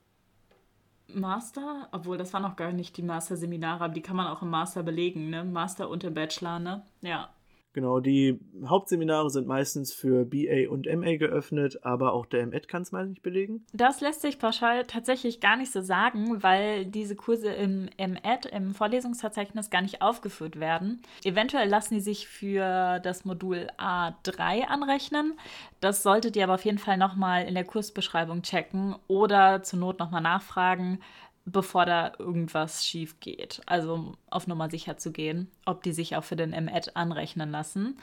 Master? 1.08 1.88
Obwohl, 1.92 2.16
das 2.18 2.32
waren 2.32 2.42
noch 2.42 2.56
gar 2.56 2.72
nicht 2.72 2.96
die 2.96 3.02
Master-Seminare, 3.02 3.84
aber 3.84 3.94
die 3.94 4.02
kann 4.02 4.16
man 4.16 4.26
auch 4.26 4.42
im 4.42 4.50
Master 4.50 4.82
belegen, 4.82 5.30
ne? 5.30 5.44
Master 5.44 5.88
und 5.88 6.04
im 6.04 6.14
Bachelor, 6.14 6.58
ne? 6.58 6.86
Ja. 7.02 7.33
Genau, 7.74 7.98
die 7.98 8.38
Hauptseminare 8.64 9.30
sind 9.30 9.48
meistens 9.48 9.92
für 9.92 10.24
BA 10.24 10.70
und 10.70 10.86
MA 10.86 11.16
geöffnet, 11.16 11.84
aber 11.84 12.12
auch 12.12 12.24
der 12.24 12.46
MEd 12.46 12.68
kann 12.68 12.82
es 12.82 12.92
mal 12.92 13.04
nicht 13.08 13.22
belegen. 13.22 13.66
Das 13.72 14.00
lässt 14.00 14.22
sich 14.22 14.38
pauschal 14.38 14.84
tatsächlich 14.84 15.40
gar 15.40 15.56
nicht 15.56 15.72
so 15.72 15.82
sagen, 15.82 16.40
weil 16.44 16.86
diese 16.86 17.16
Kurse 17.16 17.48
im 17.48 17.90
MEd, 17.98 18.46
im 18.46 18.74
Vorlesungsverzeichnis, 18.74 19.70
gar 19.70 19.82
nicht 19.82 20.02
aufgeführt 20.02 20.60
werden. 20.60 21.02
Eventuell 21.24 21.68
lassen 21.68 21.94
die 21.94 22.00
sich 22.00 22.28
für 22.28 23.00
das 23.00 23.24
Modul 23.24 23.66
A3 23.76 24.66
anrechnen. 24.66 25.34
Das 25.80 26.04
solltet 26.04 26.36
ihr 26.36 26.44
aber 26.44 26.54
auf 26.54 26.64
jeden 26.64 26.78
Fall 26.78 26.96
nochmal 26.96 27.44
in 27.44 27.54
der 27.54 27.64
Kursbeschreibung 27.64 28.42
checken 28.42 28.94
oder 29.08 29.64
zur 29.64 29.80
Not 29.80 29.98
nochmal 29.98 30.22
nachfragen 30.22 31.00
bevor 31.44 31.86
da 31.86 32.12
irgendwas 32.18 32.86
schief 32.86 33.20
geht. 33.20 33.60
Also 33.66 34.14
auf 34.30 34.46
Nummer 34.46 34.70
sicher 34.70 34.96
zu 34.96 35.12
gehen, 35.12 35.50
ob 35.66 35.82
die 35.82 35.92
sich 35.92 36.16
auch 36.16 36.24
für 36.24 36.36
den 36.36 36.52
M-Ed 36.52 36.96
anrechnen 36.96 37.50
lassen. 37.50 37.98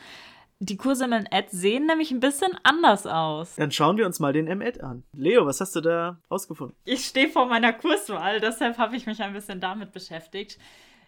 Die 0.59 0.77
Kurse 0.77 1.05
im 1.05 1.11
M-Ed 1.11 1.49
sehen 1.49 1.87
nämlich 1.87 2.11
ein 2.11 2.19
bisschen 2.19 2.55
anders 2.61 3.07
aus. 3.07 3.55
Dann 3.55 3.71
schauen 3.71 3.97
wir 3.97 4.05
uns 4.05 4.19
mal 4.19 4.31
den 4.31 4.45
M-Ed 4.45 4.81
an. 4.81 5.03
Leo, 5.13 5.45
was 5.47 5.59
hast 5.59 5.75
du 5.75 5.81
da 5.81 6.21
ausgefunden? 6.29 6.77
Ich 6.85 7.05
stehe 7.05 7.29
vor 7.29 7.47
meiner 7.47 7.73
Kurswahl, 7.73 8.39
deshalb 8.39 8.77
habe 8.77 8.95
ich 8.95 9.07
mich 9.07 9.23
ein 9.23 9.33
bisschen 9.33 9.59
damit 9.59 9.91
beschäftigt. 9.91 10.59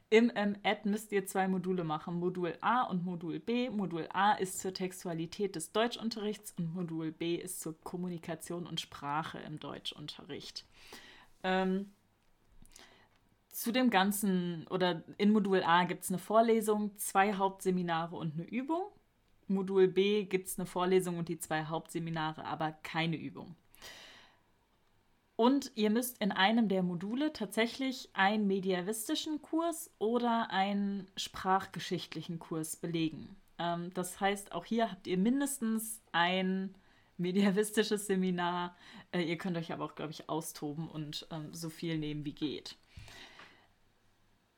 Im 0.10 0.28
MED 0.28 0.86
müsst 0.86 1.12
ihr 1.12 1.26
zwei 1.26 1.48
Module 1.48 1.84
machen, 1.84 2.20
Modul 2.20 2.56
A 2.62 2.84
und 2.84 3.04
Modul 3.04 3.40
B. 3.40 3.70
Modul 3.72 4.08
A 4.14 4.34
ist 4.34 4.60
zur 4.60 4.72
Textualität 4.72 5.56
des 5.56 5.72
Deutschunterrichts 5.72 6.54
und 6.58 6.74
Modul 6.74 7.12
B 7.12 7.36
ist 7.36 7.62
zur 7.62 7.80
Kommunikation 7.82 8.68
und 8.68 8.80
Sprache 8.80 9.40
im 9.40 9.60
Deutschunterricht. 9.60 10.66
Ähm, 11.44 11.92
zu 13.54 13.72
dem 13.72 13.90
Ganzen, 13.90 14.68
oder 14.70 15.04
in 15.18 15.32
Modul 15.32 15.64
A 15.64 15.86
gibt 15.86 16.04
es 16.04 16.10
eine 16.10 16.20
Vorlesung, 16.20 16.98
zwei 16.98 17.34
Hauptseminare 17.34 18.16
und 18.16 18.34
eine 18.34 18.50
Übung. 18.50 18.84
Modul 19.48 19.88
B 19.88 20.26
gibt 20.26 20.48
es 20.48 20.58
eine 20.58 20.66
Vorlesung 20.66 21.18
und 21.18 21.30
die 21.30 21.40
zwei 21.40 21.66
Hauptseminare, 21.66 22.46
aber 22.46 22.72
keine 22.72 23.16
Übung. 23.16 23.56
Und 25.36 25.72
ihr 25.76 25.90
müsst 25.90 26.22
in 26.22 26.32
einem 26.32 26.68
der 26.68 26.84
Module 26.84 27.34
tatsächlich 27.34 28.10
einen 28.14 28.48
mediavistischen 28.48 29.42
Kurs 29.42 29.92
oder 29.98 30.52
einen 30.52 31.08
sprachgeschichtlichen 31.18 32.40
Kurs 32.40 32.76
belegen. 32.76 33.36
Ähm, 33.58 33.92
das 33.94 34.20
heißt, 34.20 34.52
auch 34.52 34.66
hier 34.66 34.92
habt 34.92 35.08
ihr 35.08 35.18
mindestens 35.18 36.02
ein 36.12 36.76
mediavistisches 37.18 38.08
Seminar. 38.08 38.76
Äh, 39.12 39.24
ihr 39.24 39.38
könnt 39.38 39.58
euch 39.58 39.74
aber 39.74 39.86
auch, 39.86 39.96
glaube 39.96 40.12
ich, 40.12 40.30
austoben 40.30 40.88
und 40.88 41.28
ähm, 41.32 41.54
so 41.54 41.70
viel 41.70 41.98
nehmen, 41.98 42.26
wie 42.26 42.34
geht. 42.34 42.78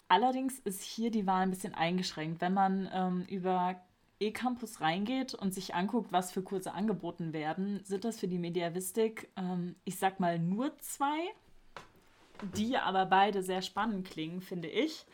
Allerdings 0.07 0.59
ist 0.59 0.83
hier 0.83 1.09
die 1.09 1.25
Wahl 1.25 1.41
ein 1.41 1.49
bisschen 1.49 1.73
eingeschränkt. 1.73 2.41
Wenn 2.41 2.53
man 2.53 2.89
ähm, 2.93 3.25
über 3.27 3.81
E-Campus 4.19 4.79
reingeht 4.79 5.33
und 5.33 5.53
sich 5.53 5.75
anguckt, 5.75 6.11
was 6.11 6.31
für 6.31 6.41
Kurse 6.41 6.73
angeboten 6.73 7.33
werden, 7.33 7.81
sind 7.83 8.05
das 8.05 8.19
für 8.19 8.27
die 8.27 8.37
Mediavistik, 8.37 9.29
ähm, 9.35 9.75
ich 9.83 9.97
sag 9.97 10.19
mal, 10.19 10.39
nur 10.39 10.77
zwei, 10.79 11.17
die 12.55 12.77
aber 12.77 13.05
beide 13.05 13.41
sehr 13.43 13.61
spannend 13.61 14.07
klingen, 14.07 14.41
finde 14.41 14.67
ich, 14.67 15.05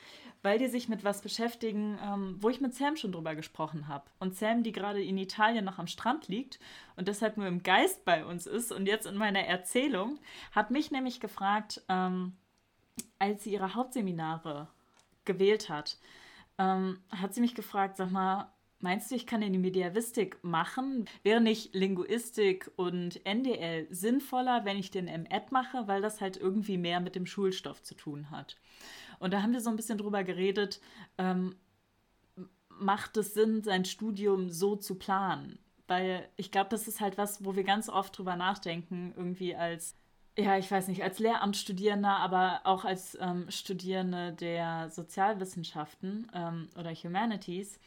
weil 0.44 0.60
die 0.60 0.68
sich 0.68 0.90
mit 0.90 1.04
was 1.04 1.22
beschäftigen, 1.22 1.98
ähm, 2.04 2.36
wo 2.40 2.50
ich 2.50 2.62
mit 2.62 2.74
Sam 2.74 2.96
schon 2.96 3.12
drüber 3.12 3.36
gesprochen 3.36 3.88
habe. 3.88 4.06
Und 4.20 4.36
Sam, 4.36 4.62
die 4.64 4.72
gerade 4.72 5.02
in 5.02 5.18
Italien 5.18 5.66
noch 5.66 5.80
am 5.80 5.88
Strand 5.88 6.28
liegt 6.28 6.60
und 6.96 7.08
deshalb 7.08 7.38
nur 7.38 7.48
im 7.48 7.64
Geist 7.64 8.06
bei 8.06 8.26
uns 8.26 8.46
ist 8.46 8.72
und 8.72 8.88
jetzt 8.88 9.06
in 9.06 9.16
meiner 9.16 9.46
Erzählung, 9.46 10.20
hat 10.52 10.70
mich 10.70 10.92
nämlich 10.92 11.20
gefragt, 11.20 11.82
ähm, 11.90 12.34
als 13.20 13.44
sie 13.44 13.54
ihre 13.54 13.74
Hauptseminare 13.74 14.68
gewählt 15.26 15.70
hat, 15.70 15.98
ähm, 16.58 17.00
hat 17.10 17.34
sie 17.34 17.42
mich 17.42 17.56
gefragt, 17.56 17.98
sag 17.98 18.12
mal, 18.12 18.52
meinst 18.80 19.12
du, 19.12 19.16
ich 19.16 19.28
kann 19.28 19.42
in 19.42 19.54
die 19.54 19.60
Mediavistik 19.60 20.44
machen? 20.44 21.06
Wäre 21.24 21.42
nicht 21.42 21.74
Linguistik 21.74 22.72
und 22.76 23.26
NDL 23.26 23.88
sinnvoller, 23.90 24.66
wenn 24.66 24.78
ich 24.78 24.92
den 24.92 25.06
MEd 25.06 25.52
mache, 25.52 25.88
weil 25.88 26.02
das 26.02 26.22
halt 26.22 26.38
irgendwie 26.38 26.78
mehr 26.78 27.00
mit 27.00 27.16
dem 27.16 27.26
Schulstoff 27.26 27.82
zu 27.84 27.96
tun 27.96 28.32
hat? 28.32 28.58
Und 29.20 29.34
da 29.34 29.42
haben 29.42 29.54
wir 29.54 29.62
so 29.62 29.70
ein 29.70 29.76
bisschen 29.76 29.98
drüber 29.98 30.24
geredet, 30.24 30.82
ähm, 31.18 31.56
macht 32.70 33.18
es 33.18 33.34
Sinn, 33.34 33.62
sein 33.64 33.86
Studium 33.86 34.50
so 34.50 34.76
zu 34.76 34.96
planen? 34.96 35.60
Weil 35.88 36.28
ich 36.38 36.52
glaube, 36.52 36.70
das 36.70 36.88
ist 36.88 37.02
halt 37.02 37.18
was, 37.18 37.46
wo 37.46 37.56
wir 37.56 37.64
ganz 37.64 37.90
oft 37.90 38.18
drüber 38.18 38.36
nachdenken, 38.36 39.14
irgendwie 39.16 39.56
als 39.56 39.96
ja, 40.38 40.58
ich 40.58 40.72
weiß 40.72 40.88
nicht, 40.88 41.04
als 41.04 41.20
Lehramtsstudierender, 41.20 42.18
aber 42.18 42.62
auch 42.64 42.86
als 42.86 43.18
ähm, 43.20 43.50
Studierende 43.50 44.34
der 44.34 44.90
Sozialwissenschaften 44.90 46.32
ähm, 46.34 46.70
oder 46.78 46.94
Humanities, 46.94 47.80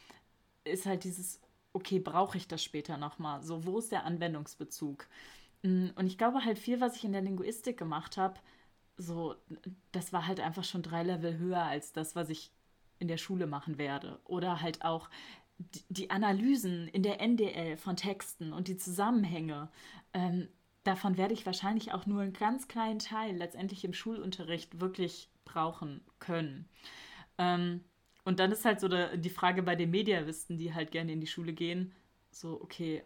ist 0.65 0.87
halt 0.87 1.05
dieses, 1.05 1.41
okay, 1.73 1.99
brauche 1.99 2.37
ich 2.37 2.49
das 2.49 2.63
später 2.63 2.97
nochmal? 2.97 3.43
So, 3.43 3.65
wo 3.65 3.79
ist 3.79 3.93
der 3.93 4.05
Anwendungsbezug? 4.05 5.07
Mm, 5.63 5.89
und 5.97 6.07
ich 6.07 6.19
glaube 6.19 6.45
halt 6.45 6.59
viel, 6.59 6.81
was 6.81 6.97
ich 6.97 7.05
in 7.05 7.13
der 7.13 7.23
Linguistik 7.23 7.79
gemacht 7.79 8.17
habe, 8.17 8.41
so, 8.97 9.35
das 9.93 10.13
war 10.13 10.27
halt 10.27 10.41
einfach 10.41 10.65
schon 10.65 10.83
drei 10.83 11.03
Level 11.03 11.39
höher 11.39 11.63
als 11.63 11.93
das, 11.93 12.15
was 12.15 12.29
ich 12.29 12.53
in 12.99 13.09
der 13.09 13.19
Schule 13.19 13.47
machen 13.47 13.79
werde. 13.79 14.21
Oder 14.25 14.61
halt 14.61 14.85
auch 14.85 15.11
die 15.89 16.11
Analysen 16.11 16.89
in 16.89 17.03
der 17.03 17.21
NDL 17.21 17.77
von 17.77 17.97
Texten 17.97 18.53
und 18.53 18.69
die 18.69 18.77
Zusammenhänge. 18.77 19.69
Ähm, 20.13 20.49
davon 20.85 21.17
werde 21.17 21.35
ich 21.35 21.47
wahrscheinlich 21.47 21.93
auch 21.93 22.07
nur 22.07 22.23
einen 22.23 22.33
ganz 22.33 22.69
kleinen 22.69 22.99
Teil 22.99 23.37
letztendlich 23.37 23.85
im 23.85 23.93
Schulunterricht 23.93 24.81
wirklich 24.81 25.29
brauchen 25.45 26.01
können. 26.19 26.69
Ähm, 27.39 27.81
und 28.25 28.41
dann 28.41 28.53
ist 28.53 28.65
halt 28.65 28.81
so 28.81 28.89
die 28.89 29.31
Frage 29.31 29.63
bei 29.63 29.77
den 29.77 29.91
Mediavisten, 29.91 30.57
die 30.57 30.73
halt 30.73 30.91
gerne 30.93 31.13
in 31.13 31.21
die 31.21 31.27
Schule 31.27 31.53
gehen, 31.53 31.93
so, 32.31 32.61
okay, 32.61 33.03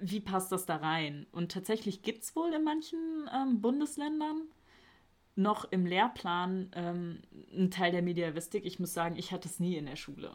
wie 0.00 0.20
passt 0.20 0.52
das 0.52 0.66
da 0.66 0.76
rein? 0.76 1.26
Und 1.32 1.52
tatsächlich 1.52 2.02
gibt 2.02 2.22
es 2.24 2.36
wohl 2.36 2.52
in 2.52 2.64
manchen 2.64 3.28
ähm, 3.34 3.60
Bundesländern 3.60 4.42
noch 5.34 5.64
im 5.70 5.86
Lehrplan 5.86 6.70
ähm, 6.74 7.22
einen 7.52 7.70
Teil 7.70 7.92
der 7.92 8.02
Mediavistik. 8.02 8.66
Ich 8.66 8.78
muss 8.78 8.92
sagen, 8.92 9.16
ich 9.16 9.32
hatte 9.32 9.48
es 9.48 9.60
nie 9.60 9.76
in 9.76 9.86
der 9.86 9.96
Schule. 9.96 10.32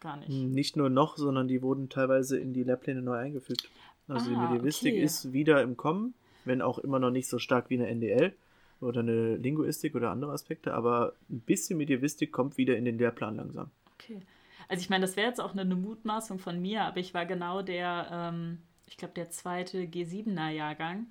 Gar 0.00 0.18
nicht. 0.18 0.30
Nicht 0.30 0.76
nur 0.76 0.90
noch, 0.90 1.16
sondern 1.16 1.48
die 1.48 1.62
wurden 1.62 1.88
teilweise 1.88 2.38
in 2.38 2.52
die 2.52 2.62
Lehrpläne 2.62 3.02
neu 3.02 3.16
eingefügt. 3.16 3.68
Also 4.08 4.26
ah, 4.26 4.28
die 4.28 4.36
Mediavistik 4.36 4.94
okay. 4.94 5.02
ist 5.02 5.32
wieder 5.32 5.62
im 5.62 5.76
Kommen, 5.76 6.14
wenn 6.44 6.62
auch 6.62 6.78
immer 6.78 6.98
noch 6.98 7.10
nicht 7.10 7.28
so 7.28 7.38
stark 7.38 7.70
wie 7.70 7.74
eine 7.74 7.88
NDL 7.88 8.34
oder 8.80 9.00
eine 9.00 9.36
Linguistik 9.36 9.94
oder 9.94 10.10
andere 10.10 10.32
Aspekte, 10.32 10.74
aber 10.74 11.14
ein 11.30 11.40
bisschen 11.40 11.78
Medievistik 11.78 12.32
kommt 12.32 12.58
wieder 12.58 12.76
in 12.76 12.84
den 12.84 12.98
Lehrplan 12.98 13.36
langsam. 13.36 13.70
Okay. 13.94 14.20
Also 14.68 14.80
ich 14.80 14.90
meine, 14.90 15.02
das 15.02 15.16
wäre 15.16 15.28
jetzt 15.28 15.40
auch 15.40 15.52
eine, 15.52 15.74
Mutmaßung 15.74 16.38
von 16.38 16.60
mir, 16.60 16.82
aber 16.82 16.98
ich 16.98 17.14
war 17.14 17.26
genau 17.26 17.62
der, 17.62 18.08
ähm, 18.10 18.58
ich 18.86 18.96
glaube, 18.96 19.14
der 19.14 19.30
zweite 19.30 19.82
G7er 19.82 20.50
Jahrgang 20.50 21.06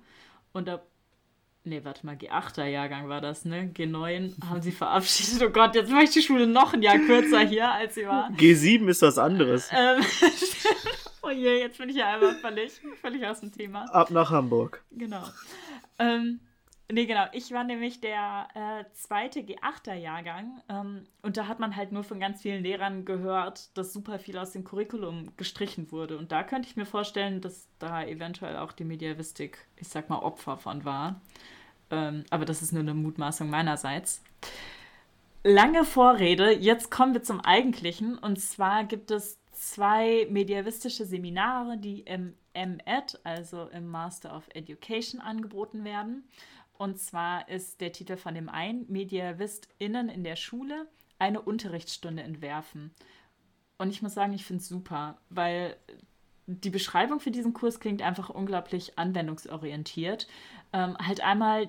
und 0.52 0.68
da 0.68 0.82
Nee, 1.66 1.80
warte 1.82 2.04
mal, 2.04 2.14
G8er 2.14 2.66
Jahrgang 2.66 3.08
war 3.08 3.22
das, 3.22 3.46
ne? 3.46 3.70
G9 3.74 4.34
haben 4.50 4.60
sie 4.60 4.70
verabschiedet. 4.70 5.42
Oh 5.42 5.50
Gott, 5.50 5.74
jetzt 5.74 5.90
mache 5.90 6.04
ich 6.04 6.10
die 6.10 6.20
Schule 6.20 6.46
noch 6.46 6.74
ein 6.74 6.82
Jahr 6.82 6.98
kürzer 6.98 7.40
hier, 7.40 7.72
als 7.72 7.94
sie 7.94 8.06
war. 8.06 8.28
G7 8.32 8.86
ist 8.88 9.00
was 9.00 9.16
anderes. 9.16 9.70
Ähm, 9.72 10.02
je, 11.34 11.60
jetzt 11.60 11.78
bin 11.78 11.88
ich 11.88 11.96
ja 11.96 12.14
einmal 12.14 12.34
völlig, 12.36 12.80
völlig 13.00 13.26
aus 13.26 13.40
dem 13.40 13.52
Thema. 13.52 13.84
Ab 13.92 14.10
nach 14.10 14.30
Hamburg. 14.30 14.82
Genau. 14.90 15.24
Ähm, 15.98 16.40
Nee, 16.92 17.06
genau. 17.06 17.24
Ich 17.32 17.50
war 17.50 17.64
nämlich 17.64 18.00
der 18.02 18.48
äh, 18.54 18.84
zweite 18.92 19.40
G8er-Jahrgang 19.40 20.60
ähm, 20.68 21.06
und 21.22 21.38
da 21.38 21.48
hat 21.48 21.58
man 21.58 21.76
halt 21.76 21.92
nur 21.92 22.04
von 22.04 22.20
ganz 22.20 22.42
vielen 22.42 22.62
Lehrern 22.62 23.06
gehört, 23.06 23.76
dass 23.76 23.94
super 23.94 24.18
viel 24.18 24.36
aus 24.36 24.52
dem 24.52 24.64
Curriculum 24.64 25.32
gestrichen 25.38 25.90
wurde. 25.90 26.18
Und 26.18 26.30
da 26.30 26.42
könnte 26.42 26.68
ich 26.68 26.76
mir 26.76 26.84
vorstellen, 26.84 27.40
dass 27.40 27.68
da 27.78 28.04
eventuell 28.04 28.58
auch 28.58 28.72
die 28.72 28.84
Mediavistik, 28.84 29.66
ich 29.76 29.88
sag 29.88 30.10
mal, 30.10 30.18
Opfer 30.18 30.58
von 30.58 30.84
war. 30.84 31.22
Ähm, 31.90 32.24
aber 32.28 32.44
das 32.44 32.60
ist 32.60 32.72
nur 32.72 32.82
eine 32.82 32.94
Mutmaßung 32.94 33.48
meinerseits. 33.48 34.22
Lange 35.42 35.84
Vorrede, 35.84 36.52
jetzt 36.52 36.90
kommen 36.90 37.14
wir 37.14 37.22
zum 37.22 37.40
Eigentlichen. 37.40 38.18
Und 38.18 38.38
zwar 38.38 38.84
gibt 38.84 39.10
es 39.10 39.38
zwei 39.70 40.26
mediavistische 40.30 41.06
Seminare, 41.06 41.78
die 41.78 42.00
im 42.00 42.34
MEd, 42.54 43.18
also 43.24 43.68
im 43.68 43.88
Master 43.88 44.36
of 44.36 44.48
Education, 44.54 45.20
angeboten 45.20 45.84
werden. 45.84 46.28
Und 46.76 46.98
zwar 46.98 47.48
ist 47.48 47.80
der 47.80 47.92
Titel 47.92 48.16
von 48.16 48.34
dem 48.34 48.48
einen 48.48 48.90
MediaVistInnen 48.90 50.08
in 50.08 50.24
der 50.24 50.36
Schule 50.36 50.86
eine 51.18 51.40
Unterrichtsstunde 51.40 52.22
entwerfen. 52.22 52.92
Und 53.78 53.90
ich 53.90 54.02
muss 54.02 54.14
sagen, 54.14 54.32
ich 54.32 54.44
finde 54.44 54.60
es 54.60 54.68
super, 54.68 55.18
weil 55.30 55.76
die 56.46 56.70
Beschreibung 56.70 57.20
für 57.20 57.30
diesen 57.30 57.54
Kurs 57.54 57.80
klingt 57.80 58.02
einfach 58.02 58.28
unglaublich 58.28 58.98
anwendungsorientiert. 58.98 60.28
Ähm, 60.72 60.96
halt 60.98 61.22
einmal 61.22 61.68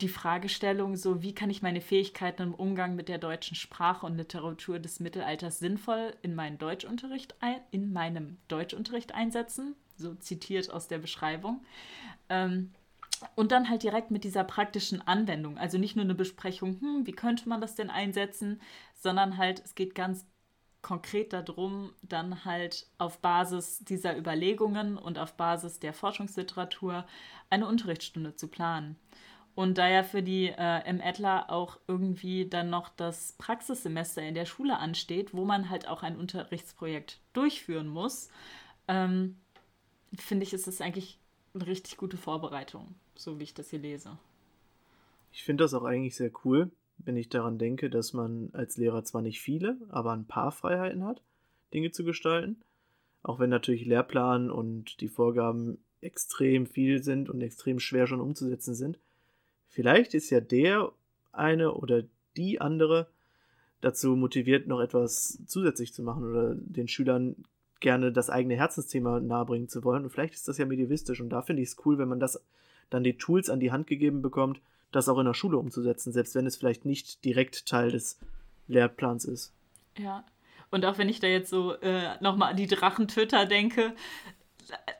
die 0.00 0.08
Fragestellung, 0.08 0.96
so 0.96 1.22
wie 1.22 1.34
kann 1.34 1.50
ich 1.50 1.62
meine 1.62 1.80
Fähigkeiten 1.80 2.42
im 2.42 2.54
Umgang 2.54 2.96
mit 2.96 3.08
der 3.08 3.18
deutschen 3.18 3.54
Sprache 3.54 4.04
und 4.06 4.16
Literatur 4.16 4.78
des 4.78 5.00
Mittelalters 5.00 5.58
sinnvoll 5.58 6.14
in 6.22 6.34
meinen 6.34 6.58
Deutschunterricht 6.58 7.36
ein, 7.40 7.60
in 7.70 7.92
meinem 7.92 8.38
Deutschunterricht 8.48 9.14
einsetzen, 9.14 9.76
so 9.96 10.14
zitiert 10.14 10.70
aus 10.70 10.88
der 10.88 10.98
Beschreibung. 10.98 11.64
Ähm, 12.28 12.72
und 13.36 13.52
dann 13.52 13.70
halt 13.70 13.82
direkt 13.82 14.10
mit 14.10 14.24
dieser 14.24 14.44
praktischen 14.44 15.00
Anwendung. 15.06 15.56
Also 15.56 15.78
nicht 15.78 15.96
nur 15.96 16.04
eine 16.04 16.14
Besprechung, 16.14 16.80
hm, 16.80 17.06
wie 17.06 17.12
könnte 17.12 17.48
man 17.48 17.60
das 17.60 17.74
denn 17.74 17.88
einsetzen, 17.88 18.60
sondern 18.94 19.38
halt, 19.38 19.62
es 19.64 19.74
geht 19.74 19.94
ganz 19.94 20.26
konkret 20.82 21.32
darum, 21.32 21.92
dann 22.02 22.44
halt 22.44 22.86
auf 22.98 23.18
Basis 23.18 23.78
dieser 23.78 24.18
Überlegungen 24.18 24.98
und 24.98 25.18
auf 25.18 25.36
Basis 25.36 25.80
der 25.80 25.94
Forschungsliteratur 25.94 27.06
eine 27.48 27.66
Unterrichtsstunde 27.66 28.36
zu 28.36 28.48
planen. 28.48 28.96
Und 29.54 29.78
da 29.78 29.88
ja 29.88 30.02
für 30.02 30.22
die 30.22 30.48
äh, 30.48 30.80
M-Edler 30.84 31.50
auch 31.50 31.78
irgendwie 31.86 32.48
dann 32.48 32.70
noch 32.70 32.88
das 32.88 33.32
Praxissemester 33.38 34.22
in 34.22 34.34
der 34.34 34.46
Schule 34.46 34.78
ansteht, 34.78 35.32
wo 35.32 35.44
man 35.44 35.70
halt 35.70 35.86
auch 35.86 36.02
ein 36.02 36.16
Unterrichtsprojekt 36.16 37.20
durchführen 37.32 37.86
muss, 37.86 38.30
ähm, 38.88 39.36
finde 40.18 40.44
ich, 40.44 40.52
ist 40.52 40.66
es 40.66 40.80
eigentlich 40.80 41.18
eine 41.54 41.66
richtig 41.68 41.96
gute 41.96 42.16
Vorbereitung 42.16 42.94
so 43.16 43.38
wie 43.38 43.44
ich 43.44 43.54
das 43.54 43.70
hier 43.70 43.78
lese. 43.78 44.18
Ich 45.32 45.42
finde 45.42 45.64
das 45.64 45.74
auch 45.74 45.84
eigentlich 45.84 46.16
sehr 46.16 46.30
cool, 46.44 46.70
wenn 46.98 47.16
ich 47.16 47.28
daran 47.28 47.58
denke, 47.58 47.90
dass 47.90 48.12
man 48.12 48.50
als 48.52 48.76
Lehrer 48.76 49.04
zwar 49.04 49.22
nicht 49.22 49.40
viele, 49.40 49.78
aber 49.88 50.12
ein 50.12 50.26
paar 50.26 50.52
Freiheiten 50.52 51.04
hat, 51.04 51.22
Dinge 51.72 51.90
zu 51.90 52.04
gestalten. 52.04 52.60
Auch 53.22 53.38
wenn 53.38 53.50
natürlich 53.50 53.86
Lehrplan 53.86 54.50
und 54.50 55.00
die 55.00 55.08
Vorgaben 55.08 55.78
extrem 56.00 56.66
viel 56.66 57.02
sind 57.02 57.30
und 57.30 57.40
extrem 57.40 57.80
schwer 57.80 58.06
schon 58.06 58.20
umzusetzen 58.20 58.74
sind. 58.74 58.98
Vielleicht 59.74 60.14
ist 60.14 60.30
ja 60.30 60.40
der 60.40 60.92
eine 61.32 61.74
oder 61.74 62.04
die 62.36 62.60
andere 62.60 63.08
dazu 63.80 64.14
motiviert, 64.14 64.68
noch 64.68 64.78
etwas 64.78 65.40
zusätzlich 65.46 65.92
zu 65.92 66.04
machen 66.04 66.30
oder 66.30 66.54
den 66.54 66.86
Schülern 66.86 67.34
gerne 67.80 68.12
das 68.12 68.30
eigene 68.30 68.54
Herzensthema 68.54 69.18
nahebringen 69.18 69.68
zu 69.68 69.82
wollen. 69.82 70.04
Und 70.04 70.10
vielleicht 70.10 70.34
ist 70.34 70.46
das 70.46 70.58
ja 70.58 70.64
medievistisch. 70.64 71.20
Und 71.20 71.30
da 71.30 71.42
finde 71.42 71.62
ich 71.62 71.70
es 71.70 71.76
cool, 71.84 71.98
wenn 71.98 72.06
man 72.06 72.20
das 72.20 72.40
dann 72.88 73.02
die 73.02 73.18
Tools 73.18 73.50
an 73.50 73.58
die 73.58 73.72
Hand 73.72 73.88
gegeben 73.88 74.22
bekommt, 74.22 74.60
das 74.92 75.08
auch 75.08 75.18
in 75.18 75.26
der 75.26 75.34
Schule 75.34 75.58
umzusetzen, 75.58 76.12
selbst 76.12 76.36
wenn 76.36 76.46
es 76.46 76.54
vielleicht 76.54 76.84
nicht 76.84 77.24
direkt 77.24 77.66
Teil 77.66 77.90
des 77.90 78.20
Lehrplans 78.68 79.24
ist. 79.24 79.52
Ja. 79.98 80.24
Und 80.70 80.86
auch 80.86 80.98
wenn 80.98 81.08
ich 81.08 81.18
da 81.18 81.26
jetzt 81.26 81.50
so 81.50 81.72
äh, 81.80 82.14
nochmal 82.20 82.52
an 82.52 82.56
die 82.56 82.68
Drachentöter 82.68 83.44
denke, 83.44 83.92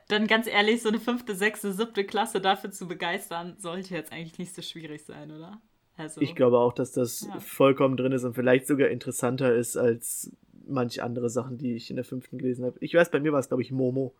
dann 0.07 0.27
ganz 0.27 0.47
ehrlich, 0.47 0.81
so 0.81 0.89
eine 0.89 0.99
fünfte, 0.99 1.35
sechste, 1.35 1.73
siebte 1.73 2.05
Klasse 2.05 2.41
dafür 2.41 2.71
zu 2.71 2.87
begeistern, 2.87 3.55
sollte 3.59 3.93
jetzt 3.93 4.11
eigentlich 4.11 4.37
nicht 4.37 4.55
so 4.55 4.61
schwierig 4.61 5.05
sein, 5.05 5.31
oder? 5.31 5.61
Also, 5.97 6.21
ich 6.21 6.35
glaube 6.35 6.59
auch, 6.59 6.73
dass 6.73 6.91
das 6.91 7.21
ja. 7.21 7.39
vollkommen 7.39 7.95
drin 7.95 8.11
ist 8.11 8.23
und 8.23 8.33
vielleicht 8.33 8.67
sogar 8.67 8.89
interessanter 8.89 9.55
ist 9.55 9.77
als 9.77 10.31
manche 10.67 11.03
andere 11.03 11.29
Sachen, 11.29 11.57
die 11.57 11.75
ich 11.75 11.89
in 11.89 11.95
der 11.95 12.05
fünften 12.05 12.37
gelesen 12.37 12.65
habe. 12.65 12.77
Ich 12.81 12.93
weiß, 12.93 13.11
bei 13.11 13.19
mir 13.19 13.31
war 13.31 13.39
es, 13.39 13.47
glaube 13.47 13.63
ich, 13.63 13.71
Momo. 13.71 14.13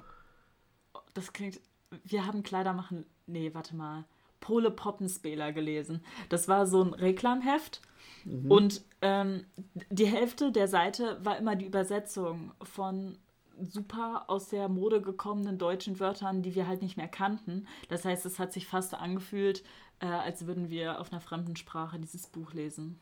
Das 1.13 1.34
klingt. 1.34 1.60
Wir 2.03 2.25
haben 2.25 2.43
Kleider 2.43 2.73
machen. 2.73 3.05
Nee, 3.25 3.53
warte 3.53 3.75
mal. 3.75 4.05
Pole 4.39 4.71
Poppenspäler 4.71 5.51
gelesen. 5.53 6.01
Das 6.29 6.47
war 6.47 6.67
so 6.67 6.84
ein 6.84 6.93
Reklamheft. 6.93 7.81
Mhm. 8.25 8.51
Und 8.51 8.86
ähm, 9.01 9.45
die 9.89 10.05
Hälfte 10.05 10.51
der 10.51 10.67
Seite 10.67 11.17
war 11.23 11.38
immer 11.38 11.55
die 11.55 11.65
Übersetzung 11.65 12.51
von 12.62 13.17
super 13.61 14.25
aus 14.27 14.49
der 14.49 14.69
Mode 14.69 15.01
gekommenen 15.01 15.57
deutschen 15.57 15.99
Wörtern, 15.99 16.41
die 16.41 16.55
wir 16.55 16.67
halt 16.67 16.81
nicht 16.81 16.97
mehr 16.97 17.07
kannten. 17.07 17.67
Das 17.89 18.05
heißt, 18.05 18.25
es 18.25 18.39
hat 18.39 18.53
sich 18.53 18.67
fast 18.67 18.93
angefühlt, 18.93 19.63
äh, 19.99 20.07
als 20.07 20.47
würden 20.47 20.69
wir 20.69 20.99
auf 20.99 21.11
einer 21.11 21.21
fremden 21.21 21.55
Sprache 21.55 21.99
dieses 21.99 22.27
Buch 22.27 22.53
lesen. 22.53 22.99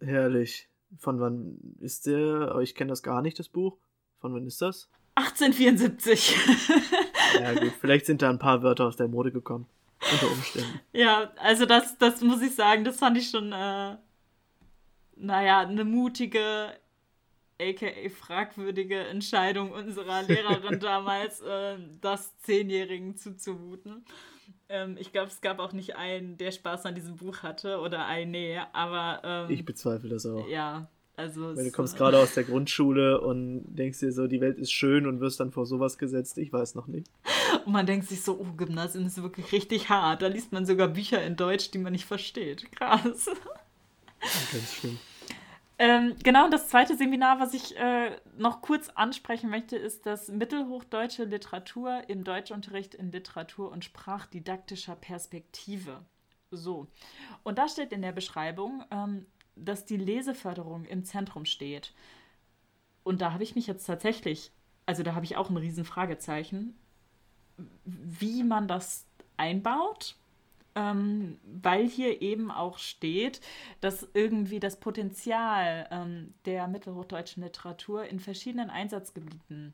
Herrlich. 0.00 0.68
Von 0.98 1.20
wann 1.20 1.58
ist 1.80 2.06
der? 2.06 2.58
Ich 2.62 2.74
kenne 2.74 2.90
das 2.90 3.02
gar 3.02 3.22
nicht, 3.22 3.38
das 3.38 3.48
Buch. 3.48 3.76
Von 4.18 4.34
wann 4.34 4.46
ist 4.46 4.62
das? 4.62 4.88
1874. 5.16 6.36
ja, 7.40 7.54
gut. 7.54 7.72
Vielleicht 7.80 8.06
sind 8.06 8.22
da 8.22 8.30
ein 8.30 8.38
paar 8.38 8.62
Wörter 8.62 8.86
aus 8.86 8.96
der 8.96 9.08
Mode 9.08 9.32
gekommen. 9.32 9.66
Unter 10.12 10.30
Umständen. 10.30 10.80
Ja, 10.92 11.32
also 11.36 11.64
das, 11.66 11.96
das 11.98 12.20
muss 12.20 12.42
ich 12.42 12.54
sagen, 12.54 12.84
das 12.84 12.98
fand 12.98 13.16
ich 13.16 13.30
schon, 13.30 13.52
äh, 13.52 13.96
naja, 15.16 15.60
eine 15.60 15.84
mutige, 15.84 16.68
aka 17.60 18.08
fragwürdige 18.10 18.98
Entscheidung 18.98 19.72
unserer 19.72 20.22
Lehrerin 20.22 20.80
damals, 20.80 21.40
äh, 21.40 21.76
das 22.00 22.36
Zehnjährigen 22.38 23.16
zuzumuten. 23.16 24.04
Ähm, 24.68 24.96
ich 24.98 25.12
glaube, 25.12 25.28
es 25.28 25.40
gab 25.40 25.58
auch 25.58 25.72
nicht 25.72 25.96
einen, 25.96 26.36
der 26.36 26.50
Spaß 26.50 26.86
an 26.86 26.94
diesem 26.94 27.16
Buch 27.16 27.42
hatte 27.42 27.78
oder 27.78 28.06
ein, 28.06 28.30
nee, 28.30 28.58
aber. 28.72 29.20
Ähm, 29.24 29.50
ich 29.50 29.64
bezweifle 29.64 30.08
das 30.08 30.26
auch. 30.26 30.48
Ja, 30.48 30.88
also. 31.16 31.56
Weil 31.56 31.64
du 31.64 31.72
kommst 31.72 31.96
gerade 31.96 32.18
aus 32.18 32.34
der 32.34 32.44
Grundschule 32.44 33.20
und 33.20 33.64
denkst 33.74 34.00
dir 34.00 34.12
so, 34.12 34.26
die 34.26 34.40
Welt 34.40 34.58
ist 34.58 34.72
schön 34.72 35.06
und 35.06 35.20
wirst 35.20 35.40
dann 35.40 35.52
vor 35.52 35.66
sowas 35.66 35.98
gesetzt. 35.98 36.38
Ich 36.38 36.52
weiß 36.52 36.74
noch 36.74 36.88
nicht. 36.88 37.08
Und 37.64 37.72
man 37.72 37.86
denkt 37.86 38.08
sich 38.08 38.22
so, 38.22 38.38
oh, 38.38 38.56
Gymnasium 38.56 39.06
ist 39.06 39.22
wirklich 39.22 39.52
richtig 39.52 39.88
hart. 39.88 40.22
Da 40.22 40.26
liest 40.26 40.52
man 40.52 40.66
sogar 40.66 40.88
Bücher 40.88 41.22
in 41.22 41.36
Deutsch, 41.36 41.70
die 41.70 41.78
man 41.78 41.92
nicht 41.92 42.04
versteht. 42.04 42.70
Krass. 42.72 43.30
Ganz 44.52 44.74
schlimm. 44.74 44.98
Ähm, 45.78 46.14
genau, 46.22 46.46
und 46.46 46.52
das 46.52 46.68
zweite 46.68 46.96
Seminar, 46.96 47.38
was 47.38 47.52
ich 47.52 47.76
äh, 47.76 48.16
noch 48.38 48.62
kurz 48.62 48.88
ansprechen 48.90 49.50
möchte, 49.50 49.76
ist 49.76 50.06
das 50.06 50.28
Mittelhochdeutsche 50.28 51.24
Literatur 51.24 52.08
im 52.08 52.24
Deutschunterricht 52.24 52.94
in 52.94 53.12
Literatur- 53.12 53.70
und 53.70 53.84
Sprachdidaktischer 53.84 54.96
Perspektive. 54.96 56.04
So, 56.50 56.86
und 57.42 57.58
da 57.58 57.68
steht 57.68 57.92
in 57.92 58.00
der 58.00 58.12
Beschreibung, 58.12 58.84
ähm, 58.90 59.26
dass 59.54 59.84
die 59.84 59.98
Leseförderung 59.98 60.86
im 60.86 61.04
Zentrum 61.04 61.44
steht. 61.44 61.92
Und 63.02 63.20
da 63.20 63.32
habe 63.32 63.42
ich 63.42 63.54
mich 63.54 63.66
jetzt 63.66 63.84
tatsächlich, 63.84 64.52
also 64.86 65.02
da 65.02 65.14
habe 65.14 65.24
ich 65.26 65.36
auch 65.36 65.50
ein 65.50 65.56
Riesenfragezeichen, 65.56 66.78
wie 67.84 68.42
man 68.44 68.66
das 68.66 69.06
einbaut 69.36 70.16
ähm, 70.76 71.38
weil 71.42 71.88
hier 71.88 72.22
eben 72.22 72.50
auch 72.50 72.78
steht, 72.78 73.40
dass 73.80 74.06
irgendwie 74.14 74.60
das 74.60 74.78
Potenzial 74.78 75.88
ähm, 75.90 76.34
der 76.44 76.68
mittelhochdeutschen 76.68 77.42
Literatur 77.42 78.04
in 78.04 78.20
verschiedenen 78.20 78.70
Einsatzgebieten 78.70 79.72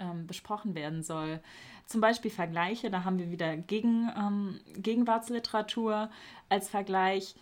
ähm, 0.00 0.26
besprochen 0.26 0.74
werden 0.74 1.02
soll. 1.02 1.40
Zum 1.86 2.00
Beispiel 2.00 2.30
Vergleiche, 2.30 2.90
da 2.90 3.04
haben 3.04 3.18
wir 3.18 3.30
wieder 3.30 3.56
Gegen, 3.56 4.10
ähm, 4.16 4.60
Gegenwartsliteratur 4.76 6.10
als 6.48 6.68
Vergleich 6.68 7.36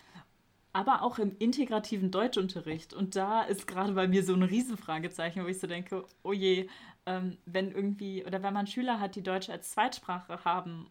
aber 0.75 1.03
auch 1.03 1.19
im 1.19 1.35
integrativen 1.37 2.09
Deutschunterricht. 2.09 2.93
Und 2.95 3.15
da 3.15 3.43
ist 3.43 3.67
gerade 3.67 3.93
bei 3.93 4.07
mir 4.07 4.23
so 4.23 4.33
ein 4.33 4.41
Riesenfragezeichen, 4.41 5.43
wo 5.43 5.47
ich 5.47 5.59
so 5.59 5.67
denke, 5.67 6.03
oh 6.23 6.33
je, 6.33 6.67
ähm, 7.05 7.37
wenn 7.45 7.71
irgendwie, 7.71 8.25
oder 8.25 8.41
wenn 8.41 8.55
man 8.55 8.65
Schüler 8.65 8.99
hat, 8.99 9.15
die 9.15 9.21
Deutsch 9.21 9.49
als 9.49 9.71
Zweitsprache 9.71 10.43
haben 10.43 10.89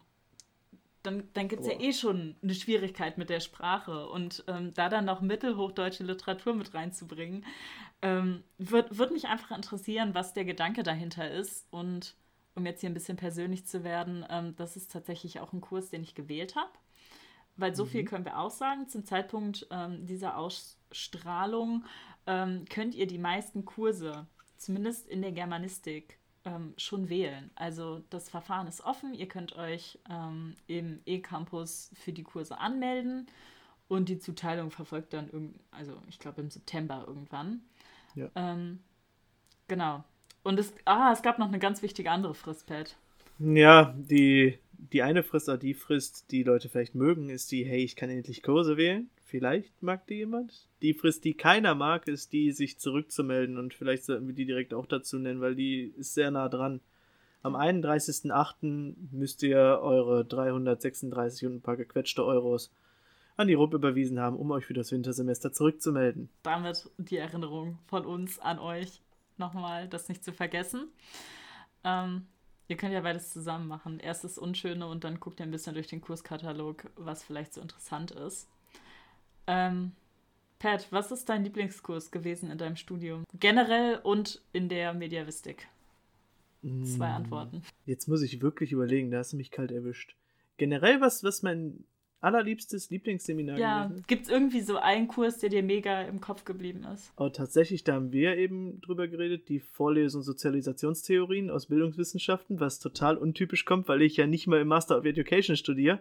dann, 1.03 1.29
dann 1.33 1.47
gibt 1.49 1.61
es 1.61 1.67
ja 1.67 1.79
eh 1.79 1.93
schon 1.93 2.35
eine 2.41 2.53
Schwierigkeit 2.53 3.17
mit 3.17 3.29
der 3.29 3.41
Sprache. 3.41 4.07
Und 4.07 4.43
ähm, 4.47 4.73
da 4.73 4.89
dann 4.89 5.05
noch 5.05 5.21
mittelhochdeutsche 5.21 6.03
Literatur 6.03 6.55
mit 6.55 6.73
reinzubringen, 6.73 7.45
ähm, 8.01 8.43
wird, 8.57 8.97
wird 8.97 9.11
mich 9.11 9.27
einfach 9.27 9.55
interessieren, 9.55 10.15
was 10.15 10.33
der 10.33 10.45
Gedanke 10.45 10.83
dahinter 10.83 11.29
ist. 11.29 11.67
Und 11.71 12.15
um 12.55 12.65
jetzt 12.65 12.81
hier 12.81 12.89
ein 12.89 12.93
bisschen 12.95 13.17
persönlich 13.17 13.65
zu 13.67 13.83
werden, 13.83 14.25
ähm, 14.29 14.55
das 14.55 14.75
ist 14.77 14.91
tatsächlich 14.91 15.39
auch 15.39 15.53
ein 15.53 15.61
Kurs, 15.61 15.89
den 15.89 16.03
ich 16.03 16.15
gewählt 16.15 16.55
habe. 16.55 16.71
Weil 17.55 17.75
so 17.75 17.85
mhm. 17.85 17.89
viel 17.89 18.05
können 18.05 18.25
wir 18.25 18.39
auch 18.39 18.51
sagen. 18.51 18.87
Zum 18.87 19.05
Zeitpunkt 19.05 19.67
ähm, 19.71 20.05
dieser 20.05 20.37
Ausstrahlung 20.37 21.85
ähm, 22.25 22.65
könnt 22.69 22.95
ihr 22.95 23.07
die 23.07 23.19
meisten 23.19 23.65
Kurse, 23.65 24.25
zumindest 24.57 25.07
in 25.07 25.21
der 25.21 25.33
Germanistik, 25.33 26.17
ähm, 26.45 26.73
schon 26.77 27.09
wählen. 27.09 27.49
Also 27.55 28.03
das 28.09 28.29
Verfahren 28.29 28.67
ist 28.67 28.81
offen. 28.81 29.13
Ihr 29.13 29.27
könnt 29.27 29.55
euch 29.55 29.99
ähm, 30.09 30.55
im 30.67 30.99
E-Campus 31.05 31.91
für 31.95 32.13
die 32.13 32.23
Kurse 32.23 32.57
anmelden 32.57 33.27
und 33.87 34.09
die 34.09 34.19
Zuteilung 34.19 34.71
verfolgt 34.71 35.13
dann, 35.13 35.29
irgend, 35.29 35.59
also 35.71 35.93
ich 36.09 36.19
glaube 36.19 36.41
im 36.41 36.49
September 36.49 37.03
irgendwann. 37.07 37.61
Ja. 38.15 38.29
Ähm, 38.35 38.79
genau. 39.67 40.03
Und 40.43 40.59
es, 40.59 40.73
ah, 40.85 41.11
es 41.13 41.21
gab 41.21 41.39
noch 41.39 41.47
eine 41.47 41.59
ganz 41.59 41.81
wichtige 41.81 42.11
andere 42.11 42.33
Frist, 42.33 42.67
Pat. 42.67 42.97
Ja, 43.39 43.93
die, 43.97 44.59
die 44.73 45.01
eine 45.01 45.23
Frist 45.23 45.49
oder 45.49 45.57
die 45.57 45.73
Frist, 45.73 46.31
die 46.31 46.43
Leute 46.43 46.69
vielleicht 46.69 46.95
mögen, 46.95 47.29
ist 47.29 47.51
die, 47.51 47.63
hey, 47.63 47.83
ich 47.83 47.95
kann 47.95 48.09
endlich 48.09 48.43
Kurse 48.43 48.77
wählen. 48.77 49.09
Vielleicht 49.33 49.81
mag 49.81 50.05
die 50.05 50.17
jemand. 50.17 50.69
Die 50.83 50.93
Frist, 50.93 51.25
die 51.25 51.33
keiner 51.33 51.73
mag, 51.73 52.07
ist 52.07 52.33
die, 52.33 52.51
sich 52.51 52.77
zurückzumelden. 52.77 53.57
Und 53.57 53.73
vielleicht 53.73 54.03
sollten 54.03 54.27
wir 54.27 54.35
die 54.35 54.45
direkt 54.45 54.75
auch 54.75 54.85
dazu 54.85 55.17
nennen, 55.17 55.41
weil 55.41 55.55
die 55.55 55.91
ist 55.97 56.13
sehr 56.13 56.29
nah 56.29 56.49
dran. 56.49 56.81
Am 57.41 57.55
31.08. 57.55 58.93
müsst 59.09 59.41
ihr 59.41 59.57
eure 59.57 60.23
336 60.23 61.47
und 61.47 61.55
ein 61.55 61.61
paar 61.63 61.77
gequetschte 61.77 62.23
Euros 62.23 62.71
an 63.35 63.47
die 63.47 63.55
RUP 63.55 63.73
überwiesen 63.73 64.19
haben, 64.19 64.37
um 64.37 64.51
euch 64.51 64.67
für 64.67 64.75
das 64.75 64.91
Wintersemester 64.91 65.51
zurückzumelden. 65.51 66.29
Damit 66.43 66.91
die 66.99 67.17
Erinnerung 67.17 67.79
von 67.87 68.05
uns 68.05 68.37
an 68.37 68.59
euch 68.59 69.01
nochmal, 69.37 69.87
das 69.87 70.09
nicht 70.09 70.23
zu 70.23 70.31
vergessen. 70.31 70.89
Ähm, 71.83 72.27
ihr 72.67 72.77
könnt 72.77 72.93
ja 72.93 73.01
beides 73.01 73.33
zusammen 73.33 73.67
machen. 73.67 73.99
Erst 73.99 74.25
das 74.25 74.37
Unschöne 74.37 74.85
und 74.85 75.03
dann 75.03 75.19
guckt 75.19 75.39
ihr 75.39 75.47
ein 75.47 75.51
bisschen 75.51 75.73
durch 75.73 75.87
den 75.87 76.01
Kurskatalog, 76.01 76.91
was 76.97 77.23
vielleicht 77.23 77.55
so 77.55 77.61
interessant 77.61 78.11
ist. 78.11 78.47
Ähm, 79.47 79.91
Pat, 80.59 80.87
was 80.91 81.11
ist 81.11 81.27
dein 81.27 81.43
Lieblingskurs 81.43 82.11
gewesen 82.11 82.49
in 82.49 82.57
deinem 82.57 82.77
Studium? 82.77 83.25
Generell 83.37 83.99
und 84.03 84.41
in 84.53 84.69
der 84.69 84.93
Mediavistik? 84.93 85.67
Zwei 86.61 87.09
mm. 87.09 87.15
Antworten. 87.15 87.61
Jetzt 87.85 88.07
muss 88.07 88.21
ich 88.21 88.41
wirklich 88.41 88.71
überlegen, 88.71 89.11
da 89.11 89.17
hast 89.17 89.33
du 89.33 89.37
mich 89.37 89.51
kalt 89.51 89.71
erwischt. 89.71 90.15
Generell, 90.55 91.01
was, 91.01 91.23
was 91.23 91.43
mein 91.43 91.83
allerliebstes 92.21 92.89
Lieblingsseminar 92.89 93.57
ja, 93.57 93.83
gewesen? 93.83 93.97
Ja, 93.97 94.03
gibt 94.07 94.23
es 94.23 94.29
irgendwie 94.29 94.61
so 94.61 94.77
einen 94.77 95.09
Kurs, 95.09 95.39
der 95.39 95.49
dir 95.49 95.61
mega 95.61 96.03
im 96.03 96.21
Kopf 96.21 96.45
geblieben 96.45 96.85
ist? 96.93 97.11
Oh, 97.17 97.27
tatsächlich, 97.27 97.83
da 97.83 97.95
haben 97.95 98.13
wir 98.13 98.37
eben 98.37 98.79
drüber 98.79 99.09
geredet, 99.09 99.49
die 99.49 99.59
Vorlesung 99.59 100.21
Sozialisationstheorien 100.21 101.49
aus 101.49 101.65
Bildungswissenschaften, 101.65 102.61
was 102.61 102.79
total 102.79 103.17
untypisch 103.17 103.65
kommt, 103.65 103.89
weil 103.89 104.01
ich 104.01 104.15
ja 104.15 104.25
nicht 104.25 104.47
mal 104.47 104.61
im 104.61 104.69
Master 104.69 104.97
of 104.97 105.03
Education 105.03 105.57
studiere. 105.57 105.99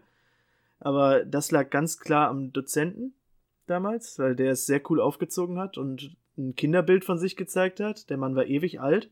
Aber 0.79 1.25
das 1.25 1.51
lag 1.51 1.71
ganz 1.71 1.99
klar 1.99 2.29
am 2.29 2.53
Dozenten 2.53 3.15
damals, 3.67 4.19
weil 4.19 4.37
der 4.37 4.53
es 4.53 4.67
sehr 4.67 4.81
cool 4.91 5.01
aufgezogen 5.01 5.59
hat 5.59 5.79
und 5.79 6.17
ein 6.37 6.55
Kinderbild 6.55 7.05
von 7.05 7.19
sich 7.19 7.37
gezeigt 7.37 7.81
hat. 7.81 8.11
Der 8.11 8.17
Mann 8.17 8.35
war 8.35 8.47
ewig 8.47 8.81
alt 8.81 9.11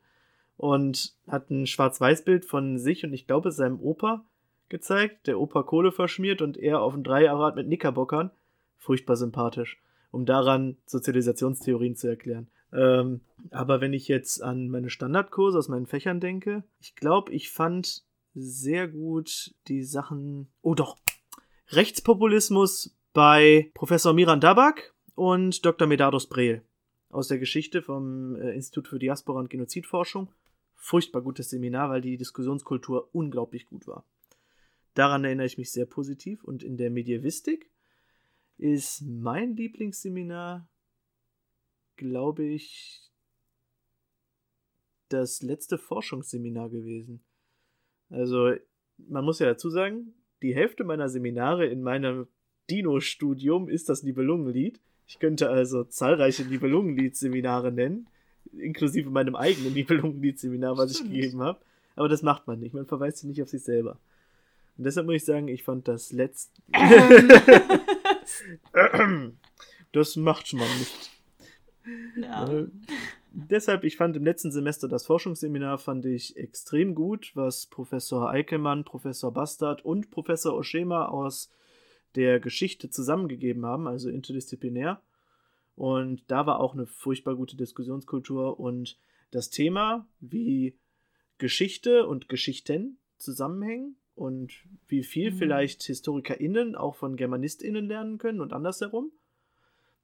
und 0.57 1.15
hat 1.27 1.51
ein 1.51 1.67
Schwarz-Weiß-Bild 1.67 2.45
von 2.45 2.79
sich 2.79 3.05
und 3.05 3.13
ich 3.13 3.27
glaube 3.27 3.53
seinem 3.53 3.81
Opa 3.81 4.25
gezeigt. 4.69 5.27
Der 5.27 5.39
Opa 5.39 5.63
Kohle 5.63 5.93
verschmiert 5.93 6.43
und 6.43 6.57
er 6.57 6.81
auf 6.81 6.95
dem 6.95 7.03
Dreierrad 7.03 7.57
mit 7.57 7.67
Knickerbockern. 7.67 8.31
Furchtbar 8.77 9.17
sympathisch, 9.17 9.83
um 10.11 10.25
daran 10.25 10.77
Sozialisationstheorien 10.87 11.97
zu 11.97 12.09
erklären. 12.09 12.49
Ähm, 12.73 13.21
aber 13.51 13.81
wenn 13.81 13.93
ich 13.93 14.09
jetzt 14.09 14.43
an 14.43 14.69
meine 14.69 14.91
Standardkurse 14.91 15.59
aus 15.59 15.69
meinen 15.69 15.87
Fächern 15.87 16.21
denke, 16.21 16.65
ich 16.81 16.95
glaube, 16.95 17.33
ich 17.33 17.51
fand 17.51 18.05
sehr 18.35 18.89
gut 18.89 19.55
die 19.69 19.83
Sachen. 19.83 20.49
Oh 20.63 20.75
doch! 20.75 20.97
Rechtspopulismus 21.69 22.97
bei 23.12 23.70
Professor 23.75 24.12
Miran 24.12 24.40
Dabak 24.40 24.94
und 25.14 25.64
Dr. 25.64 25.88
Medardos 25.88 26.29
Breel 26.29 26.64
aus 27.09 27.29
der 27.29 27.38
Geschichte 27.38 27.83
vom 27.83 28.37
äh, 28.37 28.53
Institut 28.55 28.88
für 28.88 28.99
Diaspora 28.99 29.40
und 29.40 29.51
Genozidforschung. 29.51 30.33
Furchtbar 30.77 31.23
gutes 31.23 31.51
Seminar, 31.51 31.90
weil 31.90 32.01
die 32.01 32.16
Diskussionskultur 32.16 33.11
unglaublich 33.12 33.66
gut 33.66 33.87
war. 33.87 34.05
Daran 34.94 35.25
erinnere 35.25 35.46
ich 35.46 35.59
mich 35.59 35.73
sehr 35.73 35.87
positiv. 35.87 36.44
Und 36.44 36.62
in 36.62 36.77
der 36.77 36.90
Medievistik 36.90 37.70
ist 38.59 39.03
mein 39.03 39.57
Lieblingsseminar, 39.57 40.68
glaube 41.96 42.44
ich, 42.44 43.11
das 45.09 45.42
letzte 45.42 45.77
Forschungsseminar 45.77 46.70
gewesen. 46.70 47.23
Also, 48.09 48.55
man 48.96 49.25
muss 49.25 49.40
ja 49.40 49.46
dazu 49.46 49.68
sagen, 49.68 50.14
die 50.42 50.55
Hälfte 50.55 50.85
meiner 50.85 51.09
Seminare 51.09 51.66
in 51.66 51.83
meinem 51.83 52.29
Dino-Studium 52.70 53.68
ist 53.68 53.88
das 53.88 54.02
Nibelungenlied. 54.02 54.80
Ich 55.06 55.18
könnte 55.18 55.50
also 55.50 55.85
zahlreiche 55.85 56.44
Nibelungenlied-Seminare 56.44 57.72
nennen, 57.72 58.06
inklusive 58.52 59.11
meinem 59.11 59.35
eigenen 59.35 59.72
Nibelungenlied-Seminar, 59.74 60.78
was 60.78 60.92
ich 60.92 61.02
gegeben 61.02 61.42
habe. 61.42 61.59
Aber 61.96 62.09
das 62.09 62.22
macht 62.22 62.46
man 62.46 62.61
nicht. 62.61 62.74
Man 62.74 62.87
verweist 62.87 63.18
sich 63.18 63.28
nicht 63.28 63.42
auf 63.42 63.48
sich 63.48 63.62
selber. 63.62 63.98
Und 64.78 64.85
deshalb 64.85 65.06
muss 65.06 65.16
ich 65.16 65.24
sagen, 65.24 65.48
ich 65.48 65.64
fand 65.64 65.88
das 65.88 66.12
letzte. 66.12 66.62
das 69.92 70.16
macht 70.16 70.52
man 70.54 70.68
nicht. 70.78 71.11
Ja. 72.16 72.50
Äh, 72.50 72.66
deshalb, 73.33 73.85
ich 73.85 73.96
fand 73.96 74.16
im 74.16 74.24
letzten 74.24 74.52
Semester 74.52 74.88
das 74.88 75.06
Forschungsseminar 75.06 75.78
fand 75.78 76.06
ich 76.06 76.37
extrem 76.37 76.94
gut, 76.94 77.33
was 77.35 77.66
Professor 77.66 78.30
Eickelmann, 78.30 78.85
Professor 78.85 79.33
Bastard 79.33 79.85
und 79.85 80.11
Professor 80.11 80.54
Oshema 80.54 81.06
aus 81.06 81.50
der 82.14 82.40
Geschichte 82.40 82.90
zusammengegeben 82.90 83.64
haben, 83.64 83.87
also 83.87 84.09
interdisziplinär. 84.09 85.01
Und 85.77 86.23
da 86.29 86.46
war 86.46 86.61
auch 86.61 86.75
eine 86.75 86.87
furchtbar 86.87 87.37
gute 87.37 87.57
Diskussionskultur 87.57 88.61
und 88.61 88.99
das 89.31 89.51
Thema, 89.51 90.07
wie 90.20 90.75
Geschichte 91.38 92.07
und 92.07 92.29
Geschichten 92.29 92.99
zusammenhängen 93.18 93.96
und 94.14 94.53
wie 94.88 95.03
viel 95.03 95.31
mhm. 95.31 95.37
vielleicht 95.37 95.83
HistorikerInnen 95.85 96.77
auch 96.77 96.96
von 96.96 97.16
GermanistInnen 97.16 97.87
lernen 97.87 98.18
können 98.18 98.40
und 98.40 98.53
andersherum. 98.53 99.11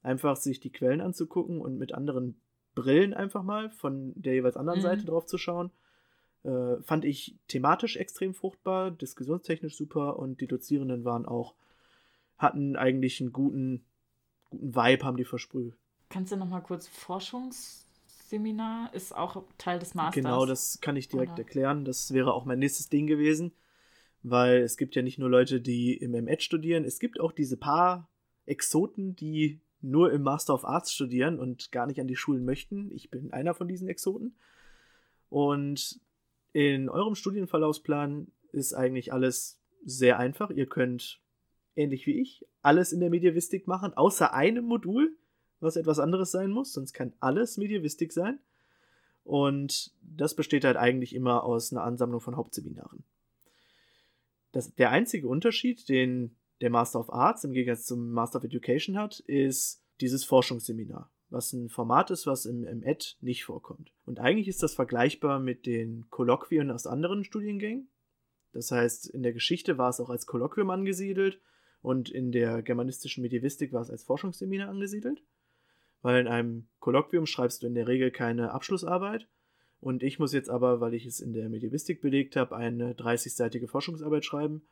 Einfach 0.01 0.37
sich 0.37 0.59
die 0.59 0.71
Quellen 0.71 1.01
anzugucken 1.01 1.61
und 1.61 1.77
mit 1.77 1.93
anderen 1.93 2.39
Brillen 2.73 3.13
einfach 3.13 3.43
mal 3.43 3.69
von 3.69 4.13
der 4.15 4.33
jeweils 4.33 4.57
anderen 4.57 4.79
mhm. 4.79 4.83
Seite 4.83 5.05
drauf 5.05 5.25
zu 5.25 5.37
schauen. 5.37 5.71
Äh, 6.43 6.77
fand 6.81 7.05
ich 7.05 7.35
thematisch 7.47 7.97
extrem 7.97 8.33
fruchtbar, 8.33 8.91
diskussionstechnisch 8.91 9.75
super 9.75 10.17
und 10.17 10.41
die 10.41 10.47
Dozierenden 10.47 11.03
waren 11.03 11.25
auch 11.25 11.53
hatten 12.37 12.75
eigentlich 12.75 13.19
einen 13.19 13.31
guten, 13.31 13.85
guten 14.49 14.75
Vibe, 14.75 15.03
haben 15.03 15.17
die 15.17 15.25
versprüht. 15.25 15.75
Kannst 16.09 16.31
du 16.31 16.37
noch 16.37 16.47
mal 16.47 16.61
kurz 16.61 16.87
Forschungsseminar 16.87 18.93
ist 18.93 19.15
auch 19.15 19.43
Teil 19.57 19.79
des 19.79 19.93
Masters? 19.93 20.23
Genau, 20.23 20.45
das 20.45 20.79
kann 20.81 20.95
ich 20.95 21.09
direkt 21.09 21.33
Oder? 21.33 21.43
erklären. 21.43 21.85
Das 21.85 22.13
wäre 22.13 22.33
auch 22.33 22.45
mein 22.45 22.59
nächstes 22.59 22.89
Ding 22.89 23.07
gewesen, 23.07 23.51
weil 24.23 24.61
es 24.61 24.77
gibt 24.77 24.95
ja 24.95 25.01
nicht 25.01 25.19
nur 25.19 25.29
Leute, 25.29 25.59
die 25.59 25.95
im 25.95 26.11
MEd 26.11 26.41
studieren, 26.41 26.85
es 26.85 26.99
gibt 26.99 27.19
auch 27.19 27.31
diese 27.31 27.57
paar 27.57 28.09
Exoten, 28.45 29.15
die 29.15 29.61
nur 29.81 30.11
im 30.11 30.23
Master 30.23 30.53
of 30.53 30.65
Arts 30.65 30.93
studieren 30.93 31.39
und 31.39 31.71
gar 31.71 31.85
nicht 31.85 31.99
an 31.99 32.07
die 32.07 32.15
Schulen 32.15 32.45
möchten. 32.45 32.91
Ich 32.91 33.11
bin 33.11 33.31
einer 33.31 33.53
von 33.53 33.67
diesen 33.67 33.87
Exoten. 33.87 34.35
Und 35.29 35.99
in 36.53 36.89
eurem 36.89 37.15
Studienverlaufsplan 37.15 38.31
ist 38.51 38.73
eigentlich 38.73 39.13
alles 39.13 39.59
sehr 39.83 40.17
einfach. 40.17 40.49
Ihr 40.49 40.65
könnt 40.65 41.21
ähnlich 41.77 42.05
wie 42.07 42.19
ich, 42.19 42.45
alles 42.61 42.91
in 42.91 42.99
der 42.99 43.09
Medievistik 43.09 43.67
machen, 43.67 43.93
außer 43.93 44.33
einem 44.33 44.65
Modul, 44.65 45.15
was 45.59 45.75
etwas 45.75 45.99
anderes 45.99 46.31
sein 46.31 46.51
muss, 46.51 46.73
sonst 46.73 46.93
kann 46.93 47.13
alles 47.19 47.57
Medievistik 47.57 48.11
sein. 48.11 48.39
Und 49.23 49.91
das 50.01 50.35
besteht 50.35 50.63
halt 50.63 50.77
eigentlich 50.77 51.13
immer 51.13 51.43
aus 51.43 51.71
einer 51.71 51.83
Ansammlung 51.83 52.21
von 52.21 52.37
Hauptseminaren. 52.37 53.03
Das, 54.51 54.73
der 54.75 54.91
einzige 54.91 55.27
Unterschied, 55.27 55.89
den 55.89 56.35
der 56.61 56.69
Master 56.69 56.99
of 56.99 57.11
Arts 57.11 57.43
im 57.43 57.51
Gegensatz 57.51 57.85
zum 57.85 58.11
Master 58.11 58.39
of 58.39 58.45
Education 58.45 58.97
hat, 58.97 59.19
ist 59.19 59.83
dieses 60.01 60.23
Forschungsseminar, 60.23 61.11
was 61.29 61.53
ein 61.53 61.69
Format 61.69 62.09
ist, 62.09 62.25
was 62.25 62.45
im, 62.45 62.63
im 62.63 62.83
Ed 62.83 63.17
nicht 63.21 63.43
vorkommt. 63.43 63.91
Und 64.05 64.19
eigentlich 64.19 64.47
ist 64.47 64.63
das 64.63 64.73
vergleichbar 64.73 65.39
mit 65.39 65.65
den 65.65 66.09
Kolloquien 66.09 66.71
aus 66.71 66.87
anderen 66.87 67.23
Studiengängen. 67.23 67.89
Das 68.53 68.71
heißt, 68.71 69.09
in 69.09 69.23
der 69.23 69.33
Geschichte 69.33 69.77
war 69.77 69.89
es 69.89 69.99
auch 69.99 70.09
als 70.09 70.25
Kolloquium 70.25 70.69
angesiedelt 70.69 71.41
und 71.81 72.09
in 72.09 72.31
der 72.31 72.61
germanistischen 72.61 73.21
Medievistik 73.21 73.73
war 73.73 73.81
es 73.81 73.89
als 73.89 74.03
Forschungsseminar 74.03 74.69
angesiedelt, 74.69 75.21
weil 76.01 76.19
in 76.19 76.27
einem 76.27 76.67
Kolloquium 76.79 77.25
schreibst 77.25 77.63
du 77.63 77.67
in 77.67 77.75
der 77.75 77.87
Regel 77.87 78.11
keine 78.11 78.51
Abschlussarbeit. 78.51 79.27
Und 79.79 80.01
ich 80.01 80.17
muss 80.17 80.33
jetzt 80.33 80.49
aber, 80.49 80.81
weil 80.81 80.95
ich 80.95 81.05
es 81.05 81.19
in 81.19 81.33
der 81.33 81.49
Medievistik 81.49 82.01
belegt 82.01 82.35
habe, 82.35 82.55
eine 82.55 82.93
30-seitige 82.93 83.67
Forschungsarbeit 83.67 84.25
schreiben 84.25 84.63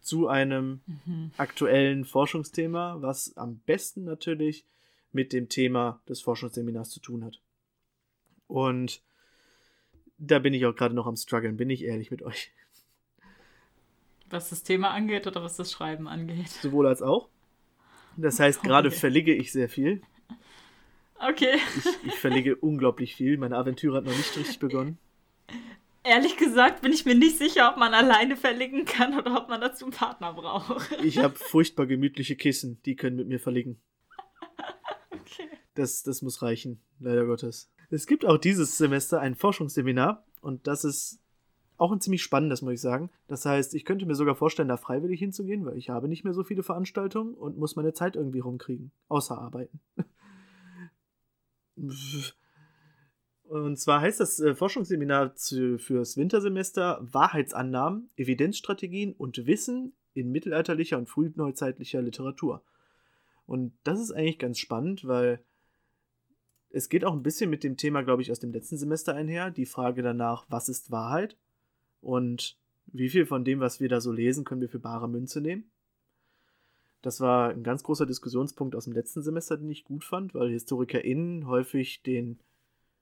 zu 0.00 0.28
einem 0.28 0.80
mhm. 1.04 1.32
aktuellen 1.36 2.04
Forschungsthema, 2.04 3.02
was 3.02 3.36
am 3.36 3.58
besten 3.66 4.04
natürlich 4.04 4.64
mit 5.12 5.32
dem 5.32 5.48
Thema 5.48 6.00
des 6.08 6.20
Forschungsseminars 6.22 6.90
zu 6.90 7.00
tun 7.00 7.24
hat. 7.24 7.40
Und 8.46 9.02
da 10.18 10.38
bin 10.38 10.54
ich 10.54 10.64
auch 10.66 10.74
gerade 10.74 10.94
noch 10.94 11.06
am 11.06 11.16
struggeln, 11.16 11.56
bin 11.56 11.70
ich 11.70 11.84
ehrlich 11.84 12.10
mit 12.10 12.22
euch. 12.22 12.52
Was 14.30 14.50
das 14.50 14.62
Thema 14.62 14.90
angeht 14.90 15.26
oder 15.26 15.42
was 15.42 15.56
das 15.56 15.72
Schreiben 15.72 16.08
angeht? 16.08 16.48
Sowohl 16.48 16.86
als 16.86 17.02
auch. 17.02 17.28
Das 18.16 18.38
heißt, 18.38 18.62
gerade 18.62 18.88
okay. 18.88 18.96
verlege 18.96 19.34
ich 19.34 19.52
sehr 19.52 19.68
viel. 19.68 20.02
Okay. 21.18 21.58
Ich, 21.76 22.12
ich 22.12 22.14
verlege 22.14 22.56
unglaublich 22.56 23.14
viel. 23.14 23.36
Meine 23.36 23.56
Aventur 23.56 23.96
hat 23.96 24.04
noch 24.04 24.16
nicht 24.16 24.36
richtig 24.36 24.58
begonnen. 24.58 24.98
Ehrlich 26.02 26.36
gesagt 26.38 26.80
bin 26.80 26.92
ich 26.92 27.04
mir 27.04 27.14
nicht 27.14 27.36
sicher, 27.36 27.70
ob 27.70 27.76
man 27.76 27.92
alleine 27.92 28.36
verlegen 28.36 28.86
kann 28.86 29.18
oder 29.18 29.36
ob 29.36 29.48
man 29.48 29.60
dazu 29.60 29.84
einen 29.84 29.92
Partner 29.92 30.32
braucht. 30.32 30.90
Ich 31.04 31.18
habe 31.18 31.34
furchtbar 31.34 31.86
gemütliche 31.86 32.36
Kissen, 32.36 32.80
die 32.86 32.96
können 32.96 33.16
mit 33.16 33.28
mir 33.28 33.38
verlegen. 33.38 33.80
okay. 35.10 35.48
Das, 35.74 36.02
das 36.02 36.22
muss 36.22 36.40
reichen, 36.40 36.80
leider 37.00 37.26
Gottes. 37.26 37.70
Es 37.90 38.06
gibt 38.06 38.24
auch 38.24 38.38
dieses 38.38 38.78
Semester 38.78 39.20
ein 39.20 39.34
Forschungsseminar 39.34 40.24
und 40.40 40.66
das 40.66 40.84
ist 40.84 41.20
auch 41.80 41.92
ein 41.92 42.00
ziemlich 42.00 42.22
spannendes, 42.22 42.60
muss 42.60 42.74
ich 42.74 42.80
sagen. 42.80 43.10
Das 43.26 43.46
heißt, 43.46 43.74
ich 43.74 43.86
könnte 43.86 44.04
mir 44.04 44.14
sogar 44.14 44.34
vorstellen, 44.34 44.68
da 44.68 44.76
freiwillig 44.76 45.18
hinzugehen, 45.18 45.64
weil 45.64 45.78
ich 45.78 45.88
habe 45.88 46.08
nicht 46.08 46.24
mehr 46.24 46.34
so 46.34 46.44
viele 46.44 46.62
Veranstaltungen 46.62 47.32
und 47.34 47.56
muss 47.56 47.74
meine 47.74 47.94
Zeit 47.94 48.16
irgendwie 48.16 48.40
rumkriegen. 48.40 48.92
Außer 49.08 49.38
arbeiten. 49.38 49.80
Und 53.44 53.80
zwar 53.80 54.00
heißt 54.00 54.20
das 54.20 54.38
äh, 54.38 54.54
Forschungsseminar 54.54 55.34
fürs 55.34 56.16
Wintersemester 56.16 57.00
Wahrheitsannahmen, 57.00 58.08
Evidenzstrategien 58.16 59.12
und 59.12 59.44
Wissen 59.44 59.92
in 60.14 60.30
mittelalterlicher 60.30 60.98
und 60.98 61.08
frühneuzeitlicher 61.08 62.00
Literatur. 62.00 62.62
Und 63.46 63.72
das 63.82 63.98
ist 63.98 64.12
eigentlich 64.12 64.38
ganz 64.38 64.60
spannend, 64.60 65.08
weil 65.08 65.42
es 66.68 66.88
geht 66.88 67.04
auch 67.04 67.12
ein 67.12 67.24
bisschen 67.24 67.50
mit 67.50 67.64
dem 67.64 67.76
Thema, 67.76 68.02
glaube 68.02 68.22
ich, 68.22 68.30
aus 68.30 68.38
dem 68.38 68.52
letzten 68.52 68.76
Semester 68.76 69.14
einher. 69.16 69.50
Die 69.50 69.66
Frage 69.66 70.02
danach, 70.02 70.46
was 70.48 70.68
ist 70.68 70.92
Wahrheit? 70.92 71.36
Und 72.00 72.56
wie 72.86 73.08
viel 73.08 73.26
von 73.26 73.44
dem, 73.44 73.60
was 73.60 73.80
wir 73.80 73.88
da 73.88 74.00
so 74.00 74.12
lesen, 74.12 74.44
können 74.44 74.60
wir 74.60 74.68
für 74.68 74.78
bare 74.78 75.08
Münze 75.08 75.40
nehmen? 75.40 75.70
Das 77.02 77.20
war 77.20 77.50
ein 77.50 77.62
ganz 77.62 77.82
großer 77.82 78.04
Diskussionspunkt 78.04 78.74
aus 78.74 78.84
dem 78.84 78.92
letzten 78.92 79.22
Semester, 79.22 79.56
den 79.56 79.70
ich 79.70 79.84
gut 79.84 80.04
fand, 80.04 80.34
weil 80.34 80.50
HistorikerInnen 80.50 81.46
häufig 81.46 82.02
den 82.02 82.38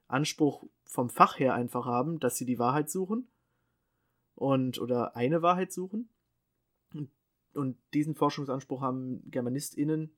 Anspruch 0.06 0.64
vom 0.84 1.10
Fach 1.10 1.38
her 1.38 1.54
einfach 1.54 1.84
haben, 1.84 2.20
dass 2.20 2.36
sie 2.36 2.44
die 2.44 2.58
Wahrheit 2.58 2.90
suchen 2.90 3.26
und 4.36 4.80
oder 4.80 5.16
eine 5.16 5.42
Wahrheit 5.42 5.72
suchen. 5.72 6.08
Und, 6.94 7.10
und 7.54 7.76
diesen 7.92 8.14
Forschungsanspruch 8.14 8.80
haben 8.82 9.28
GermanistInnen 9.30 10.12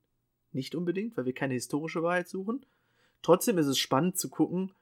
nicht 0.51 0.75
unbedingt, 0.75 1.17
weil 1.17 1.25
wir 1.25 1.33
keine 1.33 1.55
historische 1.55 2.03
Wahrheit 2.03 2.29
suchen. 2.29 2.65
Trotzdem 3.23 3.57
ist 3.57 3.67
es 3.67 3.79
spannend 3.79 4.17
zu 4.17 4.29
gucken, 4.29 4.73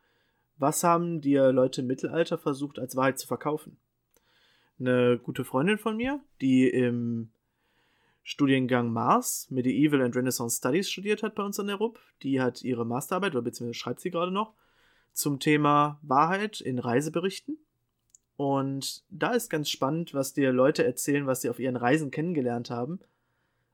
was 0.57 0.83
haben 0.83 1.21
die 1.21 1.35
Leute 1.35 1.81
im 1.81 1.87
Mittelalter 1.87 2.37
versucht 2.37 2.79
als 2.79 2.97
Wahrheit 2.97 3.17
zu 3.17 3.27
verkaufen 3.27 3.77
eine 4.79 5.17
gute 5.17 5.43
Freundin 5.43 5.77
von 5.77 5.97
mir, 5.97 6.21
die 6.41 6.67
im 6.69 7.29
Studiengang 8.23 8.91
Mars, 8.93 9.47
Medieval 9.49 10.01
and 10.01 10.15
Renaissance 10.15 10.57
Studies 10.57 10.89
studiert 10.89 11.23
hat 11.23 11.35
bei 11.35 11.43
uns 11.43 11.59
an 11.59 11.67
der 11.67 11.77
RUP. 11.77 11.99
Die 12.21 12.39
hat 12.39 12.63
ihre 12.63 12.85
Masterarbeit, 12.85 13.33
oder 13.33 13.41
beziehungsweise 13.41 13.79
schreibt 13.79 14.01
sie 14.01 14.11
gerade 14.11 14.31
noch, 14.31 14.53
zum 15.13 15.39
Thema 15.39 15.99
Wahrheit 16.01 16.61
in 16.61 16.79
Reiseberichten. 16.79 17.57
Und 18.37 19.03
da 19.09 19.31
ist 19.33 19.49
ganz 19.49 19.69
spannend, 19.69 20.13
was 20.13 20.33
dir 20.33 20.53
Leute 20.53 20.85
erzählen, 20.85 21.27
was 21.27 21.41
sie 21.41 21.49
auf 21.49 21.59
ihren 21.59 21.75
Reisen 21.75 22.11
kennengelernt 22.11 22.69
haben, 22.69 22.99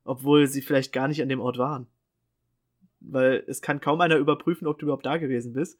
obwohl 0.06 0.48
sie 0.48 0.62
vielleicht 0.62 0.92
gar 0.92 1.08
nicht 1.08 1.22
an 1.22 1.30
dem 1.30 1.42
Ort 1.42 1.58
waren. 1.58 1.88
Weil 3.00 3.44
es 3.48 3.62
kann 3.62 3.82
kaum 3.82 4.02
einer 4.02 4.16
überprüfen, 4.16 4.68
ob 4.68 4.80
du 4.80 4.86
überhaupt 4.86 5.06
da 5.06 5.18
gewesen 5.18 5.54
bist. 5.54 5.80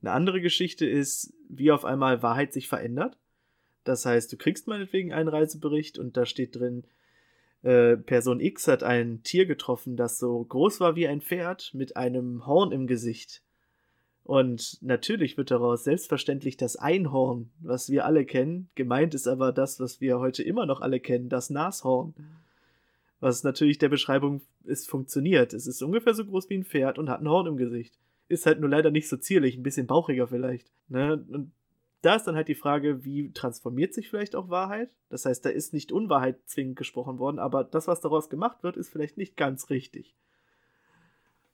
Eine 0.00 0.12
andere 0.12 0.40
Geschichte 0.40 0.86
ist, 0.86 1.34
wie 1.48 1.72
auf 1.72 1.84
einmal 1.84 2.22
Wahrheit 2.22 2.54
sich 2.54 2.68
verändert. 2.68 3.18
Das 3.84 4.04
heißt, 4.06 4.32
du 4.32 4.36
kriegst 4.36 4.66
meinetwegen 4.66 5.12
einen 5.12 5.28
Reisebericht 5.28 5.98
und 5.98 6.16
da 6.16 6.26
steht 6.26 6.56
drin, 6.56 6.84
äh, 7.62 7.96
Person 7.96 8.40
X 8.40 8.68
hat 8.68 8.82
ein 8.82 9.22
Tier 9.22 9.46
getroffen, 9.46 9.96
das 9.96 10.18
so 10.18 10.42
groß 10.44 10.80
war 10.80 10.96
wie 10.96 11.08
ein 11.08 11.20
Pferd 11.20 11.72
mit 11.74 11.96
einem 11.96 12.46
Horn 12.46 12.72
im 12.72 12.86
Gesicht. 12.86 13.42
Und 14.24 14.78
natürlich 14.80 15.36
wird 15.36 15.50
daraus 15.50 15.84
selbstverständlich 15.84 16.56
das 16.56 16.76
Einhorn, 16.76 17.50
was 17.60 17.90
wir 17.90 18.04
alle 18.04 18.24
kennen. 18.24 18.68
Gemeint 18.76 19.14
ist 19.14 19.26
aber 19.26 19.52
das, 19.52 19.80
was 19.80 20.00
wir 20.00 20.20
heute 20.20 20.42
immer 20.42 20.66
noch 20.66 20.80
alle 20.80 21.00
kennen, 21.00 21.28
das 21.28 21.50
Nashorn. 21.50 22.14
Was 23.18 23.42
natürlich 23.44 23.78
der 23.78 23.88
Beschreibung 23.88 24.40
ist, 24.64 24.88
funktioniert. 24.88 25.52
Es 25.52 25.66
ist 25.66 25.82
ungefähr 25.82 26.14
so 26.14 26.24
groß 26.24 26.48
wie 26.48 26.54
ein 26.54 26.64
Pferd 26.64 26.98
und 26.98 27.10
hat 27.10 27.20
ein 27.20 27.28
Horn 27.28 27.46
im 27.46 27.56
Gesicht. 27.56 27.98
Ist 28.28 28.46
halt 28.46 28.60
nur 28.60 28.70
leider 28.70 28.90
nicht 28.90 29.08
so 29.08 29.16
zierlich, 29.16 29.56
ein 29.56 29.62
bisschen 29.62 29.86
bauchiger 29.86 30.28
vielleicht. 30.28 30.70
Ne? 30.88 31.24
Und 31.28 31.52
da 32.02 32.14
ist 32.14 32.24
dann 32.24 32.36
halt 32.36 32.48
die 32.48 32.54
Frage, 32.54 33.04
wie 33.04 33.32
transformiert 33.32 33.94
sich 33.94 34.08
vielleicht 34.08 34.34
auch 34.34 34.48
Wahrheit? 34.48 34.90
Das 35.08 35.26
heißt, 35.26 35.44
da 35.44 35.50
ist 35.50 35.72
nicht 35.72 35.92
Unwahrheit 35.92 36.40
zwingend 36.46 36.76
gesprochen 36.76 37.18
worden, 37.18 37.38
aber 37.38 37.64
das, 37.64 37.88
was 37.88 38.00
daraus 38.00 38.30
gemacht 38.30 38.62
wird, 38.62 38.76
ist 38.76 38.88
vielleicht 38.88 39.18
nicht 39.18 39.36
ganz 39.36 39.70
richtig. 39.70 40.16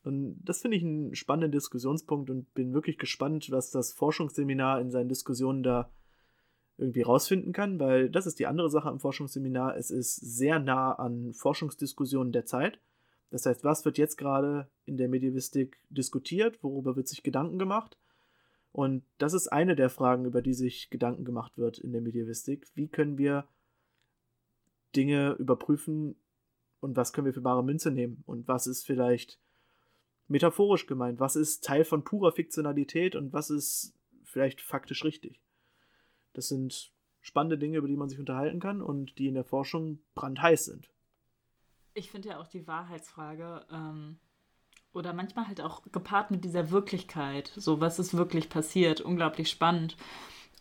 Und 0.04 0.38
das 0.44 0.62
finde 0.62 0.76
ich 0.76 0.84
einen 0.84 1.16
spannenden 1.16 1.50
Diskussionspunkt 1.50 2.30
und 2.30 2.54
bin 2.54 2.72
wirklich 2.74 2.96
gespannt, 2.96 3.50
was 3.50 3.72
das 3.72 3.92
Forschungsseminar 3.92 4.80
in 4.80 4.92
seinen 4.92 5.08
Diskussionen 5.08 5.64
da 5.64 5.90
irgendwie 6.78 7.02
rausfinden 7.02 7.52
kann, 7.52 7.80
weil 7.80 8.08
das 8.08 8.26
ist 8.26 8.38
die 8.38 8.46
andere 8.46 8.70
Sache 8.70 8.88
am 8.88 9.00
Forschungsseminar. 9.00 9.76
Es 9.76 9.90
ist 9.90 10.14
sehr 10.14 10.60
nah 10.60 10.92
an 10.92 11.32
Forschungsdiskussionen 11.32 12.32
der 12.32 12.44
Zeit. 12.44 12.78
Das 13.30 13.46
heißt, 13.46 13.64
was 13.64 13.84
wird 13.84 13.98
jetzt 13.98 14.16
gerade 14.16 14.68
in 14.84 14.96
der 14.96 15.08
Medievistik 15.08 15.78
diskutiert? 15.90 16.62
Worüber 16.62 16.94
wird 16.94 17.08
sich 17.08 17.24
Gedanken 17.24 17.58
gemacht? 17.58 17.98
Und 18.76 19.04
das 19.16 19.32
ist 19.32 19.48
eine 19.48 19.74
der 19.74 19.88
Fragen, 19.88 20.26
über 20.26 20.42
die 20.42 20.52
sich 20.52 20.90
Gedanken 20.90 21.24
gemacht 21.24 21.56
wird 21.56 21.78
in 21.78 21.92
der 21.92 22.02
Medievistik. 22.02 22.66
Wie 22.74 22.88
können 22.88 23.16
wir 23.16 23.48
Dinge 24.94 25.32
überprüfen 25.38 26.14
und 26.80 26.94
was 26.94 27.14
können 27.14 27.24
wir 27.24 27.32
für 27.32 27.40
bare 27.40 27.64
Münze 27.64 27.90
nehmen? 27.90 28.22
Und 28.26 28.48
was 28.48 28.66
ist 28.66 28.84
vielleicht 28.84 29.38
metaphorisch 30.28 30.86
gemeint? 30.86 31.20
Was 31.20 31.36
ist 31.36 31.64
Teil 31.64 31.86
von 31.86 32.04
purer 32.04 32.32
Fiktionalität 32.32 33.16
und 33.16 33.32
was 33.32 33.48
ist 33.48 33.94
vielleicht 34.24 34.60
faktisch 34.60 35.04
richtig? 35.04 35.40
Das 36.34 36.48
sind 36.48 36.92
spannende 37.22 37.56
Dinge, 37.56 37.78
über 37.78 37.88
die 37.88 37.96
man 37.96 38.10
sich 38.10 38.18
unterhalten 38.18 38.60
kann 38.60 38.82
und 38.82 39.16
die 39.16 39.28
in 39.28 39.34
der 39.36 39.44
Forschung 39.44 40.00
brandheiß 40.14 40.66
sind. 40.66 40.90
Ich 41.94 42.10
finde 42.10 42.28
ja 42.28 42.38
auch 42.38 42.46
die 42.46 42.66
Wahrheitsfrage 42.66 43.64
ähm, 43.72 44.18
oder 44.96 45.12
manchmal 45.12 45.46
halt 45.46 45.60
auch 45.60 45.82
gepaart 45.92 46.30
mit 46.30 46.44
dieser 46.44 46.70
Wirklichkeit, 46.70 47.52
so 47.56 47.80
was 47.80 47.98
ist 47.98 48.16
wirklich 48.16 48.48
passiert, 48.48 49.00
unglaublich 49.00 49.50
spannend. 49.50 49.96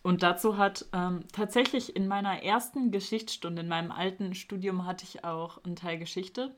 Und 0.02 0.22
dazu 0.22 0.56
hat 0.56 0.86
ähm, 0.92 1.24
tatsächlich 1.32 1.96
in 1.96 2.06
meiner 2.06 2.44
ersten 2.44 2.92
Geschichtsstunde, 2.92 3.62
in 3.62 3.68
meinem 3.68 3.90
alten 3.90 4.34
Studium, 4.34 4.86
hatte 4.86 5.04
ich 5.04 5.24
auch 5.24 5.64
einen 5.64 5.74
Teil 5.74 5.98
Geschichte. 5.98 6.54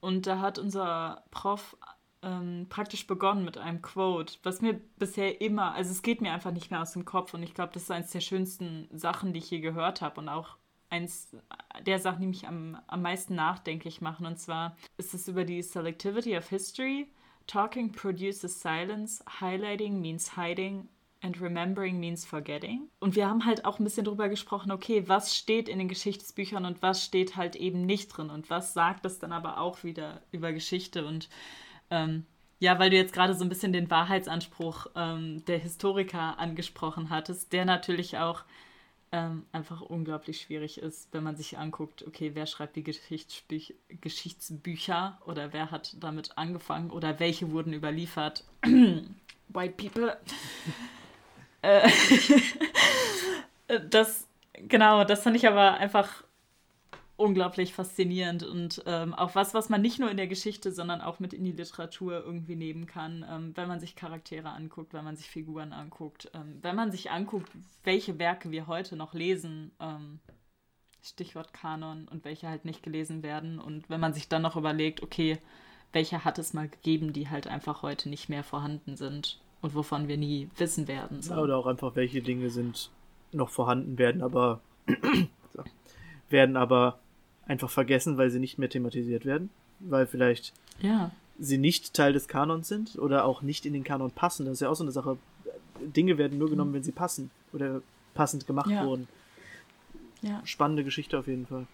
Und 0.00 0.26
da 0.26 0.40
hat 0.40 0.58
unser 0.58 1.24
Prof 1.30 1.76
ähm, 2.22 2.66
praktisch 2.70 3.06
begonnen 3.06 3.44
mit 3.44 3.58
einem 3.58 3.82
Quote, 3.82 4.38
was 4.44 4.62
mir 4.62 4.80
bisher 4.98 5.42
immer, 5.42 5.74
also 5.74 5.90
es 5.90 6.02
geht 6.02 6.22
mir 6.22 6.32
einfach 6.32 6.52
nicht 6.52 6.70
mehr 6.70 6.80
aus 6.80 6.92
dem 6.92 7.04
Kopf 7.04 7.34
und 7.34 7.42
ich 7.42 7.52
glaube, 7.52 7.72
das 7.74 7.82
ist 7.82 7.90
eines 7.90 8.12
der 8.12 8.20
schönsten 8.20 8.88
Sachen, 8.92 9.34
die 9.34 9.40
ich 9.40 9.50
je 9.50 9.60
gehört 9.60 10.00
habe 10.00 10.20
und 10.20 10.28
auch 10.30 10.56
eins 10.88 11.36
der 11.84 11.98
Sachen, 11.98 12.20
die 12.20 12.26
mich 12.28 12.46
am, 12.46 12.78
am 12.86 13.02
meisten 13.02 13.34
nachdenklich 13.34 14.00
machen. 14.00 14.26
Und 14.26 14.38
zwar 14.38 14.76
ist 14.96 15.14
es 15.14 15.28
über 15.28 15.44
die 15.44 15.62
Selectivity 15.62 16.36
of 16.36 16.48
History. 16.48 17.08
Talking 17.46 17.92
produces 17.92 18.60
silence, 18.60 19.22
highlighting 19.40 20.00
means 20.00 20.36
hiding 20.36 20.88
and 21.22 21.40
remembering 21.40 21.98
means 21.98 22.24
forgetting. 22.24 22.88
Und 23.00 23.16
wir 23.16 23.28
haben 23.28 23.44
halt 23.44 23.64
auch 23.64 23.78
ein 23.78 23.84
bisschen 23.84 24.04
drüber 24.04 24.28
gesprochen, 24.28 24.70
okay, 24.70 25.04
was 25.06 25.36
steht 25.36 25.68
in 25.68 25.78
den 25.78 25.88
Geschichtsbüchern 25.88 26.64
und 26.64 26.82
was 26.82 27.04
steht 27.04 27.36
halt 27.36 27.56
eben 27.56 27.86
nicht 27.86 28.08
drin 28.08 28.30
und 28.30 28.50
was 28.50 28.74
sagt 28.74 29.04
das 29.04 29.18
dann 29.18 29.32
aber 29.32 29.58
auch 29.58 29.84
wieder 29.84 30.22
über 30.32 30.52
Geschichte 30.52 31.06
und 31.06 31.28
ähm, 31.90 32.26
ja, 32.58 32.78
weil 32.78 32.90
du 32.90 32.96
jetzt 32.96 33.12
gerade 33.12 33.34
so 33.34 33.44
ein 33.44 33.50
bisschen 33.50 33.72
den 33.72 33.90
Wahrheitsanspruch 33.90 34.86
ähm, 34.96 35.44
der 35.44 35.58
Historiker 35.58 36.38
angesprochen 36.38 37.10
hattest, 37.10 37.52
der 37.52 37.64
natürlich 37.64 38.16
auch 38.16 38.44
ähm, 39.16 39.46
einfach 39.50 39.80
unglaublich 39.80 40.42
schwierig 40.42 40.78
ist, 40.78 41.08
wenn 41.12 41.24
man 41.24 41.36
sich 41.36 41.56
anguckt, 41.56 42.06
okay, 42.06 42.32
wer 42.34 42.44
schreibt 42.44 42.76
die 42.76 42.82
Geschichtsbü 42.82 43.60
Geschichtsbücher 43.88 45.18
oder 45.24 45.54
wer 45.54 45.70
hat 45.70 45.96
damit 46.00 46.36
angefangen 46.36 46.90
oder 46.90 47.18
welche 47.18 47.50
wurden 47.50 47.72
überliefert. 47.72 48.44
White 49.48 49.74
people. 49.78 50.16
Äh, 51.62 51.88
das, 53.88 54.28
genau, 54.54 55.04
das 55.04 55.22
fand 55.22 55.36
ich 55.36 55.48
aber 55.48 55.78
einfach 55.78 56.22
unglaublich 57.16 57.72
faszinierend 57.72 58.42
und 58.42 58.82
ähm, 58.86 59.14
auch 59.14 59.34
was, 59.34 59.54
was 59.54 59.68
man 59.68 59.80
nicht 59.80 59.98
nur 59.98 60.10
in 60.10 60.18
der 60.18 60.26
Geschichte, 60.26 60.70
sondern 60.70 61.00
auch 61.00 61.18
mit 61.18 61.32
in 61.32 61.44
die 61.44 61.52
Literatur 61.52 62.22
irgendwie 62.24 62.56
nehmen 62.56 62.86
kann, 62.86 63.24
ähm, 63.28 63.52
wenn 63.54 63.68
man 63.68 63.80
sich 63.80 63.96
Charaktere 63.96 64.50
anguckt, 64.50 64.92
wenn 64.92 65.04
man 65.04 65.16
sich 65.16 65.28
Figuren 65.28 65.72
anguckt, 65.72 66.30
ähm, 66.34 66.58
wenn 66.60 66.76
man 66.76 66.92
sich 66.92 67.10
anguckt, 67.10 67.50
welche 67.84 68.18
Werke 68.18 68.50
wir 68.50 68.66
heute 68.66 68.96
noch 68.96 69.14
lesen, 69.14 69.72
ähm, 69.80 70.20
Stichwort 71.02 71.54
Kanon 71.54 72.06
und 72.08 72.24
welche 72.24 72.48
halt 72.48 72.64
nicht 72.64 72.82
gelesen 72.82 73.22
werden 73.22 73.58
und 73.58 73.88
wenn 73.88 74.00
man 74.00 74.12
sich 74.12 74.28
dann 74.28 74.42
noch 74.42 74.56
überlegt, 74.56 75.02
okay, 75.02 75.38
welche 75.92 76.24
hat 76.24 76.38
es 76.38 76.52
mal 76.52 76.68
gegeben, 76.68 77.14
die 77.14 77.30
halt 77.30 77.46
einfach 77.46 77.82
heute 77.82 78.10
nicht 78.10 78.28
mehr 78.28 78.44
vorhanden 78.44 78.96
sind 78.96 79.40
und 79.62 79.74
wovon 79.74 80.08
wir 80.08 80.18
nie 80.18 80.50
wissen 80.58 80.86
werden. 80.88 81.22
So. 81.22 81.34
oder 81.34 81.56
auch 81.56 81.66
einfach 81.66 81.96
welche 81.96 82.20
Dinge 82.20 82.50
sind 82.50 82.90
noch 83.32 83.48
vorhanden 83.48 83.96
werden, 83.96 84.22
aber 84.22 84.60
werden 86.28 86.56
aber 86.56 86.98
einfach 87.46 87.70
vergessen, 87.70 88.18
weil 88.18 88.30
sie 88.30 88.40
nicht 88.40 88.58
mehr 88.58 88.68
thematisiert 88.68 89.24
werden, 89.24 89.50
weil 89.80 90.06
vielleicht 90.06 90.52
ja. 90.80 91.10
sie 91.38 91.58
nicht 91.58 91.94
Teil 91.94 92.12
des 92.12 92.28
Kanons 92.28 92.68
sind 92.68 92.98
oder 92.98 93.24
auch 93.24 93.42
nicht 93.42 93.66
in 93.66 93.72
den 93.72 93.84
Kanon 93.84 94.10
passen. 94.10 94.46
Das 94.46 94.54
ist 94.54 94.60
ja 94.60 94.68
auch 94.68 94.74
so 94.74 94.84
eine 94.84 94.92
Sache. 94.92 95.16
Dinge 95.80 96.18
werden 96.18 96.38
nur 96.38 96.50
genommen, 96.50 96.70
mhm. 96.70 96.76
wenn 96.76 96.82
sie 96.82 96.92
passen 96.92 97.30
oder 97.52 97.82
passend 98.14 98.46
gemacht 98.46 98.70
ja. 98.70 98.84
wurden. 98.84 99.08
Ja. 100.22 100.40
Spannende 100.44 100.84
Geschichte 100.84 101.18
auf 101.18 101.26
jeden 101.26 101.46
Fall. 101.46 101.66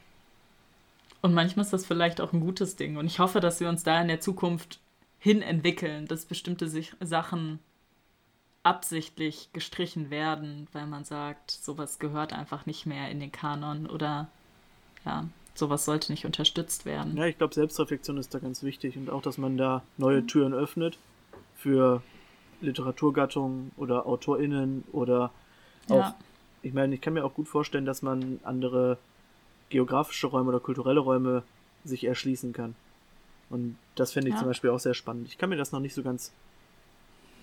Und 1.23 1.35
manchmal 1.35 1.65
ist 1.65 1.73
das 1.73 1.87
vielleicht 1.87 2.21
auch 2.21 2.33
ein 2.33 2.41
gutes 2.41 2.77
Ding. 2.77 2.97
Und 2.97 3.07
ich 3.07 3.21
hoffe, 3.21 3.41
dass 3.41 3.61
wir 3.61 3.69
uns 3.69 3.85
da 3.85 4.01
in 4.03 4.09
der 4.09 4.21
Zukunft 4.21 4.81
hin 5.19 5.41
entwickeln, 5.41 6.09
dass 6.09 6.25
bestimmte 6.25 6.69
Sachen 7.01 7.61
absichtlich 8.65 9.51
gestrichen 9.53 10.11
werden, 10.11 10.67
weil 10.73 10.87
man 10.87 11.05
sagt, 11.05 11.51
sowas 11.53 11.99
gehört 11.99 12.33
einfach 12.33 12.67
nicht 12.67 12.87
mehr 12.87 13.09
in 13.11 13.21
den 13.21 13.33
Kanon 13.33 13.87
oder 13.87 14.29
ja, 15.05 15.29
sowas 15.55 15.85
sollte 15.85 16.13
nicht 16.13 16.25
unterstützt 16.25 16.87
werden. 16.87 17.17
Ja, 17.17 17.27
ich 17.27 17.39
glaube, 17.39 17.55
Selbstreflexion 17.55 18.17
ist 18.17 18.35
da 18.35 18.39
ganz 18.39 18.63
wichtig 18.63 18.97
und 18.97 19.11
auch, 19.11 19.23
dass 19.23 19.39
man 19.39 19.57
da 19.57 19.83
neue 19.99 20.27
Türen 20.27 20.55
öffnet 20.55 20.99
für 21.57 22.03
Literaturgattungen 22.61 23.73
oder 23.77 24.07
AutorInnen 24.07 24.85
oder 24.93 25.31
auch, 25.89 25.97
ja. 25.97 26.17
ich 26.63 26.73
meine, 26.73 26.95
ich 26.95 27.01
kann 27.01 27.15
mir 27.15 27.25
auch 27.25 27.35
gut 27.35 27.49
vorstellen, 27.49 27.85
dass 27.85 28.03
man 28.03 28.41
andere 28.45 28.99
geografische 29.69 30.27
Räume 30.27 30.51
oder 30.51 30.61
kulturelle 30.61 31.01
Räume 31.01 31.43
sich 31.85 32.05
erschließen 32.05 32.53
kann. 32.53 32.75
Und 33.51 33.77
das 33.97 34.13
fände 34.13 34.29
ich 34.29 34.35
ja. 34.35 34.39
zum 34.41 34.49
Beispiel 34.49 34.71
auch 34.71 34.79
sehr 34.79 34.95
spannend. 34.95 35.29
Ich 35.29 35.39
kann 35.39 35.51
mir 35.51 35.57
das 35.57 35.73
noch 35.73 35.81
nicht 35.81 35.95
so 35.95 36.03
ganz 36.03 36.33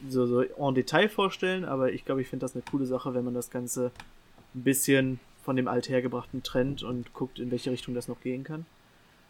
so, 0.08 0.26
so 0.26 0.42
en 0.42 0.76
Detail 0.76 1.10
vorstellen, 1.10 1.66
aber 1.66 1.92
ich 1.92 2.06
glaube, 2.06 2.22
ich 2.22 2.30
finde 2.30 2.46
das 2.46 2.56
eine 2.56 2.64
coole 2.70 2.86
Sache, 2.86 3.14
wenn 3.14 3.26
man 3.26 3.34
das 3.34 3.52
Ganze 3.52 3.92
ein 4.56 4.64
bisschen 4.64 5.20
von 5.50 5.56
dem 5.56 5.68
althergebrachten 5.68 6.44
Trend 6.44 6.84
und 6.84 7.12
guckt, 7.16 7.40
in 7.40 7.50
welche 7.50 7.72
Richtung 7.72 7.96
das 7.96 8.08
noch 8.08 8.22
gehen 8.22 8.44
kann. 8.44 8.68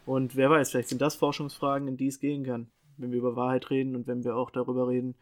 Und 0.04 0.36
wer 0.36 0.50
weiß, 0.50 0.70
vielleicht 0.70 0.90
sind 0.90 1.00
das 1.00 1.14
Forschungsfragen, 1.14 1.88
in 1.88 1.96
die 1.96 2.08
es 2.08 2.20
gehen 2.20 2.44
kann, 2.44 2.66
wenn 2.98 3.10
wir 3.10 3.20
über 3.20 3.36
Wahrheit 3.36 3.70
reden 3.70 3.96
und 3.96 4.06
wenn 4.06 4.22
wir 4.22 4.36
auch 4.36 4.50
darüber 4.50 4.86
reden, 4.86 5.14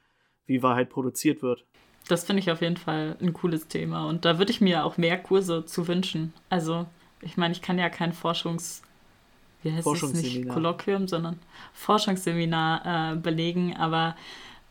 wie 0.47 0.61
Wahrheit 0.61 0.91
produziert 0.91 1.41
wird. 1.41 1.65
Das 2.09 2.25
finde 2.25 2.41
ich 2.41 2.51
auf 2.51 2.63
jeden 2.63 2.79
Fall 2.79 3.17
ein 3.21 3.33
cooles 3.33 3.69
Thema 3.69 4.09
und 4.09 4.25
da 4.25 4.41
würde 4.41 4.51
ich 4.51 4.61
mir 4.61 4.85
auch 4.85 4.97
mehr 4.97 5.17
Kurse 5.19 5.65
zu 5.65 5.87
wünschen. 5.87 6.35
Also, 6.49 6.87
ich 7.23 7.37
meine, 7.37 7.53
ich 7.53 7.63
kann 7.63 7.79
ja 7.79 7.91
kein 7.91 8.13
Forschungs 8.13 8.83
wie 9.63 9.73
heißt 9.73 9.87
es 9.87 10.13
nicht 10.15 10.49
Kolloquium, 10.49 11.07
sondern 11.07 11.39
Forschungsseminar 11.75 13.13
äh, 13.13 13.17
belegen, 13.17 13.77
aber 13.77 14.17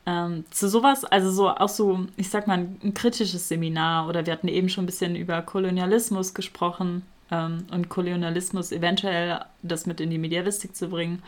ähm, 0.07 0.45
zu 0.51 0.69
sowas, 0.69 1.03
also 1.03 1.29
so 1.29 1.49
auch 1.49 1.67
so, 1.67 2.07
ich 2.15 2.29
sag 2.29 2.47
mal, 2.47 2.59
ein, 2.59 2.79
ein, 2.81 2.93
kritisches 2.93 3.49
Seminar 3.49 4.07
oder 4.07 4.25
wir 4.25 4.31
hatten 4.31 4.47
eben 4.47 4.69
schon 4.69 4.85
ein 4.85 4.87
bisschen 4.87 5.17
über 5.17 5.41
Kolonialismus 5.41 6.33
gesprochen 6.33 7.03
ähm, 7.29 7.65
und 7.71 7.89
Kolonialismus 7.89 8.71
eventuell 8.71 9.41
das 9.63 9.85
mit 9.85 9.99
in 9.99 10.09
die 10.09 10.17
Mediavistik 10.17 10.77
zu 10.77 10.87
bringen, 10.87 11.21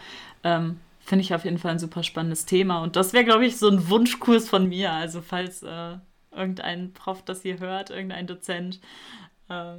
ähm, 0.46 0.80
finde 1.02 1.24
ich 1.24 1.36
auf 1.36 1.44
jeden 1.44 1.58
Fall 1.58 1.72
ein 1.72 1.80
super 1.80 2.04
spannendes 2.04 2.46
Thema 2.46 2.82
und 2.82 2.96
das 2.96 3.12
wäre, 3.12 3.26
glaube 3.26 3.46
ich, 3.46 3.58
so 3.58 3.68
ein 3.68 3.90
Wunschkurs 3.90 4.48
von 4.48 4.70
mir. 4.70 4.94
Also 4.94 5.22
falls 5.22 5.62
äh, 5.62 5.98
irgendein 6.32 6.94
Prof 6.94 7.22
das 7.26 7.42
hier 7.42 7.60
hört, 7.60 7.90
irgendein 7.90 8.28
Dozent, 8.28 8.80
äh, 9.50 9.74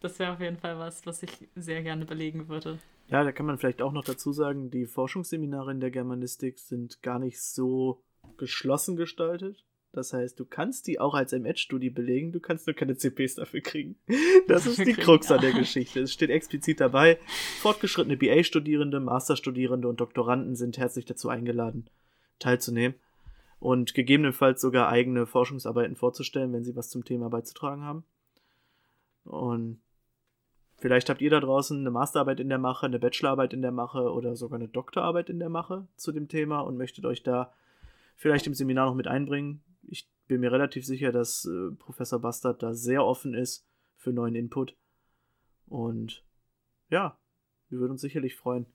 das 0.00 0.18
wäre 0.18 0.32
auf 0.32 0.40
jeden 0.40 0.58
Fall 0.58 0.78
was, 0.78 1.06
was 1.06 1.22
ich 1.22 1.48
sehr 1.54 1.82
gerne 1.82 2.04
belegen 2.04 2.48
würde. 2.48 2.78
Ja, 3.08 3.24
da 3.24 3.32
kann 3.32 3.46
man 3.46 3.56
vielleicht 3.56 3.80
auch 3.80 3.92
noch 3.92 4.04
dazu 4.04 4.32
sagen, 4.32 4.70
die 4.70 4.84
Forschungsseminare 4.84 5.70
in 5.70 5.80
der 5.80 5.90
Germanistik 5.90 6.58
sind 6.58 7.02
gar 7.02 7.18
nicht 7.18 7.40
so 7.40 8.02
geschlossen 8.36 8.96
gestaltet. 8.96 9.64
Das 9.92 10.12
heißt, 10.12 10.38
du 10.38 10.44
kannst 10.44 10.86
die 10.88 11.00
auch 11.00 11.14
als 11.14 11.32
M-Ed-Studie 11.32 11.88
belegen, 11.88 12.30
du 12.30 12.38
kannst 12.38 12.66
nur 12.66 12.76
keine 12.76 12.98
CPs 12.98 13.36
dafür 13.36 13.62
kriegen. 13.62 13.96
Das 14.46 14.66
ist 14.66 14.78
die 14.78 14.92
Krux 14.92 15.32
an 15.32 15.40
der 15.40 15.52
Geschichte. 15.52 16.00
Es 16.00 16.12
steht 16.12 16.30
explizit 16.30 16.80
dabei, 16.80 17.18
fortgeschrittene 17.60 18.16
BA-Studierende, 18.16 19.00
Masterstudierende 19.00 19.88
und 19.88 20.00
Doktoranden 20.00 20.54
sind 20.54 20.78
herzlich 20.78 21.04
dazu 21.04 21.28
eingeladen, 21.28 21.88
teilzunehmen 22.38 22.94
und 23.58 23.94
gegebenenfalls 23.94 24.60
sogar 24.60 24.88
eigene 24.88 25.26
Forschungsarbeiten 25.26 25.96
vorzustellen, 25.96 26.52
wenn 26.52 26.62
sie 26.62 26.76
was 26.76 26.90
zum 26.90 27.04
Thema 27.04 27.28
beizutragen 27.28 27.82
haben. 27.82 28.04
Und 29.24 29.80
vielleicht 30.76 31.08
habt 31.08 31.22
ihr 31.22 31.30
da 31.30 31.40
draußen 31.40 31.78
eine 31.78 31.90
Masterarbeit 31.90 32.38
in 32.38 32.48
der 32.48 32.58
Mache, 32.58 32.86
eine 32.86 32.98
Bachelorarbeit 32.98 33.52
in 33.52 33.62
der 33.62 33.72
Mache 33.72 34.12
oder 34.12 34.36
sogar 34.36 34.58
eine 34.58 34.68
Doktorarbeit 34.68 35.30
in 35.30 35.38
der 35.38 35.48
Mache 35.48 35.88
zu 35.96 36.12
dem 36.12 36.28
Thema 36.28 36.60
und 36.60 36.76
möchtet 36.76 37.04
euch 37.06 37.22
da 37.22 37.52
vielleicht 38.16 38.46
im 38.46 38.54
Seminar 38.54 38.86
noch 38.86 38.94
mit 38.94 39.06
einbringen. 39.06 39.62
Ich 39.88 40.08
bin 40.26 40.40
mir 40.40 40.50
relativ 40.50 40.84
sicher, 40.84 41.12
dass 41.12 41.44
äh, 41.44 41.74
Professor 41.76 42.18
Bastard 42.20 42.62
da 42.62 42.74
sehr 42.74 43.04
offen 43.04 43.34
ist 43.34 43.64
für 43.96 44.12
neuen 44.12 44.34
Input. 44.34 44.76
Und 45.66 46.24
ja, 46.88 47.18
wir 47.68 47.78
würden 47.78 47.92
uns 47.92 48.00
sicherlich 48.00 48.36
freuen. 48.36 48.66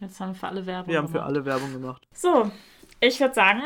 Jetzt 0.00 0.20
haben 0.20 0.30
wir 0.30 0.34
für 0.34 0.48
alle 0.48 0.66
Werbung 0.66 0.90
Wir 0.92 0.98
haben 0.98 1.08
für 1.08 1.14
gemacht. 1.14 1.28
alle 1.28 1.44
Werbung 1.44 1.72
gemacht. 1.72 2.06
So, 2.12 2.50
ich 3.00 3.18
würde 3.20 3.34
sagen, 3.34 3.62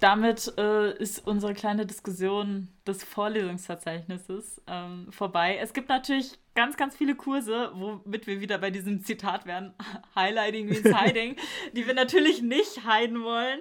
damit 0.00 0.52
äh, 0.58 0.96
ist 0.98 1.26
unsere 1.26 1.54
kleine 1.54 1.86
Diskussion 1.86 2.68
des 2.86 3.02
Vorlesungsverzeichnisses 3.04 4.62
ähm, 4.66 5.10
vorbei. 5.10 5.58
Es 5.60 5.72
gibt 5.72 5.88
natürlich 5.88 6.38
ganz, 6.54 6.76
ganz 6.76 6.96
viele 6.96 7.14
Kurse, 7.14 7.70
womit 7.74 8.26
wir 8.26 8.40
wieder 8.40 8.58
bei 8.58 8.70
diesem 8.70 9.02
Zitat 9.02 9.46
werden, 9.46 9.74
Highlighting 10.14 10.68
means 10.68 10.86
hiding, 10.96 11.36
die 11.72 11.86
wir 11.86 11.94
natürlich 11.94 12.42
nicht 12.42 12.82
hiden 12.86 13.22
wollen. 13.22 13.60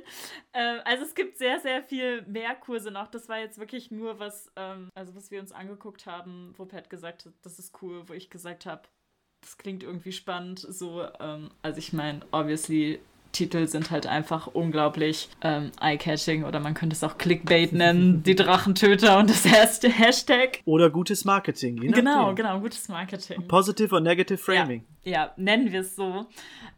Ähm, 0.54 0.80
also 0.86 1.04
es 1.04 1.16
gibt 1.16 1.38
sehr, 1.38 1.60
sehr 1.60 1.84
viel 1.84 2.24
mehr 2.24 2.56
Kurse 2.56 2.92
noch. 2.92 3.08
Das 3.08 3.30
war 3.30 3.40
jetzt 3.40 3.60
wirklich 3.60 3.92
nur 3.92 4.20
was, 4.20 4.52
ähm, 4.56 4.90
also 4.96 5.16
was 5.16 5.32
wir 5.32 5.40
uns 5.40 5.52
angeguckt 5.52 6.06
haben, 6.06 6.54
wo 6.58 6.66
Pat 6.66 6.90
gesagt 6.90 7.26
hat, 7.26 7.34
das 7.42 7.60
ist 7.60 7.82
cool, 7.82 8.08
wo 8.08 8.14
ich 8.14 8.30
gesagt 8.30 8.66
habe, 8.66 8.84
das 9.42 9.58
klingt 9.58 9.84
irgendwie 9.84 10.12
spannend. 10.12 10.60
So, 10.60 11.08
ähm, 11.20 11.50
also 11.62 11.80
ich 11.80 11.94
meine, 11.94 12.22
obviously 12.32 13.00
Titel 13.32 13.68
sind 13.68 13.92
halt 13.92 14.08
einfach 14.08 14.48
unglaublich 14.48 15.30
ähm, 15.42 15.72
eye-catching 15.80 16.44
oder 16.44 16.60
man 16.60 16.74
könnte 16.74 16.96
es 16.96 17.04
auch 17.04 17.18
Clickbait 17.18 17.74
nennen, 17.74 18.24
die 18.24 18.36
Drachentöter 18.36 19.18
und 19.20 19.30
das 19.30 19.46
Hasht- 19.46 19.88
Hashtag. 19.88 20.62
Oder 20.66 20.90
gutes 20.90 21.26
Marketing. 21.26 21.78
Genau, 21.78 22.28
nachdem. 22.28 22.36
genau, 22.36 22.60
gutes 22.60 22.88
Marketing. 22.90 23.48
Positive 23.48 23.96
und 23.96 24.04
Negative 24.04 24.38
Framing. 24.38 24.86
Ja, 25.04 25.32
nennen 25.36 25.72
wir 25.72 25.82
es 25.82 25.96
so. 25.96 26.28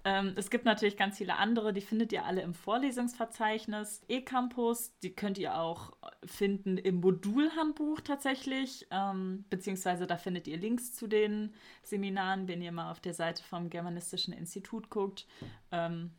Ähm, 0.06 0.34
es 0.38 0.50
gibt 0.50 0.64
natürlich 0.64 0.96
ganz 0.96 1.18
viele 1.18 1.38
andere, 1.38 1.74
die 1.74 1.82
findet 1.82 2.14
ihr 2.14 2.24
alle 2.26 2.42
im 2.42 2.54
Vorlesungsverzeichnis 2.54 4.02
eCampus. 4.08 4.94
Die 5.04 5.12
könnt 5.12 5.38
ihr 5.38 5.58
auch 5.58 5.94
finden 6.26 6.78
im 6.78 6.96
Modulhandbuch 7.02 8.00
tatsächlich, 8.02 8.88
ähm, 8.92 9.46
beziehungsweise 9.50 10.08
da 10.08 10.18
findet 10.18 10.48
ihr 10.48 10.58
Links 10.58 10.94
zu 10.94 11.08
den 11.08 11.54
Seminaren, 11.84 12.48
wenn 12.48 12.62
ihr 12.62 12.72
mal 12.72 12.92
auf 12.92 13.02
der 13.02 13.14
Seite 13.14 13.44
vom 13.44 13.70
Germanistischen 13.70 14.34
Institut 14.34 14.90
guckt. 14.90 15.28
Ähm, 15.72 16.12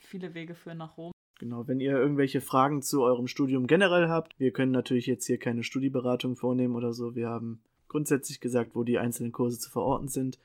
viele 0.00 0.34
Wege 0.34 0.54
führen 0.54 0.78
nach 0.78 0.96
Rom. 0.96 1.12
Genau, 1.38 1.66
wenn 1.66 1.80
ihr 1.80 1.92
irgendwelche 1.92 2.40
Fragen 2.40 2.82
zu 2.82 3.02
eurem 3.02 3.26
Studium 3.26 3.66
generell 3.66 4.08
habt, 4.08 4.38
wir 4.38 4.52
können 4.52 4.72
natürlich 4.72 5.06
jetzt 5.06 5.26
hier 5.26 5.38
keine 5.38 5.62
Studieberatung 5.62 6.36
vornehmen 6.36 6.74
oder 6.74 6.92
so. 6.92 7.14
Wir 7.14 7.28
haben 7.28 7.62
grundsätzlich 7.88 8.40
gesagt, 8.40 8.74
wo 8.74 8.84
die 8.84 8.98
einzelnen 8.98 9.32
Kurse 9.32 9.58
zu 9.58 9.70
verorten 9.70 10.08
sind. 10.08 10.38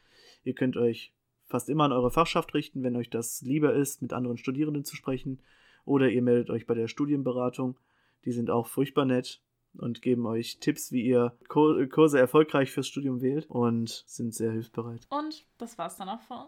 Ihr 0.44 0.54
könnt 0.54 0.78
euch 0.78 1.14
fast 1.44 1.70
immer 1.70 1.84
an 1.84 1.92
eure 1.92 2.12
Fachschaft 2.12 2.54
richten, 2.54 2.82
wenn 2.84 2.96
euch 2.96 3.10
das 3.10 3.42
lieber 3.42 3.74
ist, 3.74 4.02
mit 4.02 4.14
anderen 4.14 4.38
Studierenden 4.38 4.86
zu 4.86 4.96
sprechen. 4.96 5.42
Oder 5.84 6.10
ihr 6.10 6.22
meldet 6.22 6.50
euch 6.50 6.66
bei 6.66 6.74
der 6.74 6.88
Studienberatung. 6.88 7.78
Die 8.24 8.32
sind 8.32 8.50
auch 8.50 8.68
furchtbar 8.68 9.06
nett 9.06 9.42
und 9.78 10.02
geben 10.02 10.26
euch 10.26 10.60
Tipps, 10.60 10.92
wie 10.92 11.06
ihr 11.06 11.38
Kur- 11.50 11.86
Kurse 11.88 12.18
erfolgreich 12.18 12.72
fürs 12.72 12.88
Studium 12.88 13.22
wählt 13.22 13.46
und 13.50 14.04
sind 14.08 14.34
sehr 14.34 14.52
hilfsbereit. 14.52 15.06
Und 15.10 15.46
das 15.58 15.78
war's 15.78 15.98
dann 15.98 16.10
auch 16.10 16.22
von, 16.22 16.46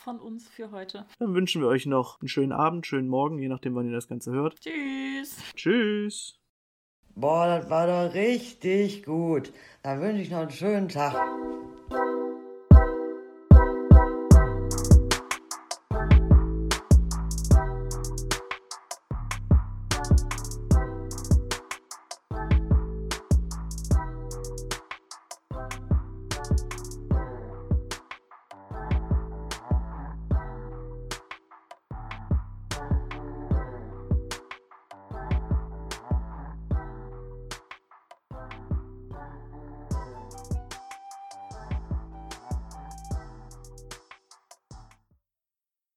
von 0.00 0.18
uns 0.18 0.48
für 0.48 0.70
heute. 0.70 1.06
Dann 1.18 1.34
wünschen 1.34 1.60
wir 1.60 1.68
euch 1.68 1.86
noch 1.86 2.20
einen 2.20 2.28
schönen 2.28 2.52
Abend, 2.52 2.86
schönen 2.86 3.08
Morgen, 3.08 3.38
je 3.38 3.48
nachdem, 3.48 3.74
wann 3.74 3.86
ihr 3.86 3.94
das 3.94 4.08
Ganze 4.08 4.32
hört. 4.32 4.58
Tschüss! 4.60 5.36
Tschüss! 5.54 6.40
Boah, 7.14 7.46
das 7.46 7.68
war 7.68 7.86
doch 7.86 8.14
richtig 8.14 9.04
gut. 9.04 9.52
Dann 9.82 10.00
wünsche 10.00 10.22
ich 10.22 10.30
noch 10.30 10.38
einen 10.38 10.50
schönen 10.50 10.88
Tag. 10.88 11.16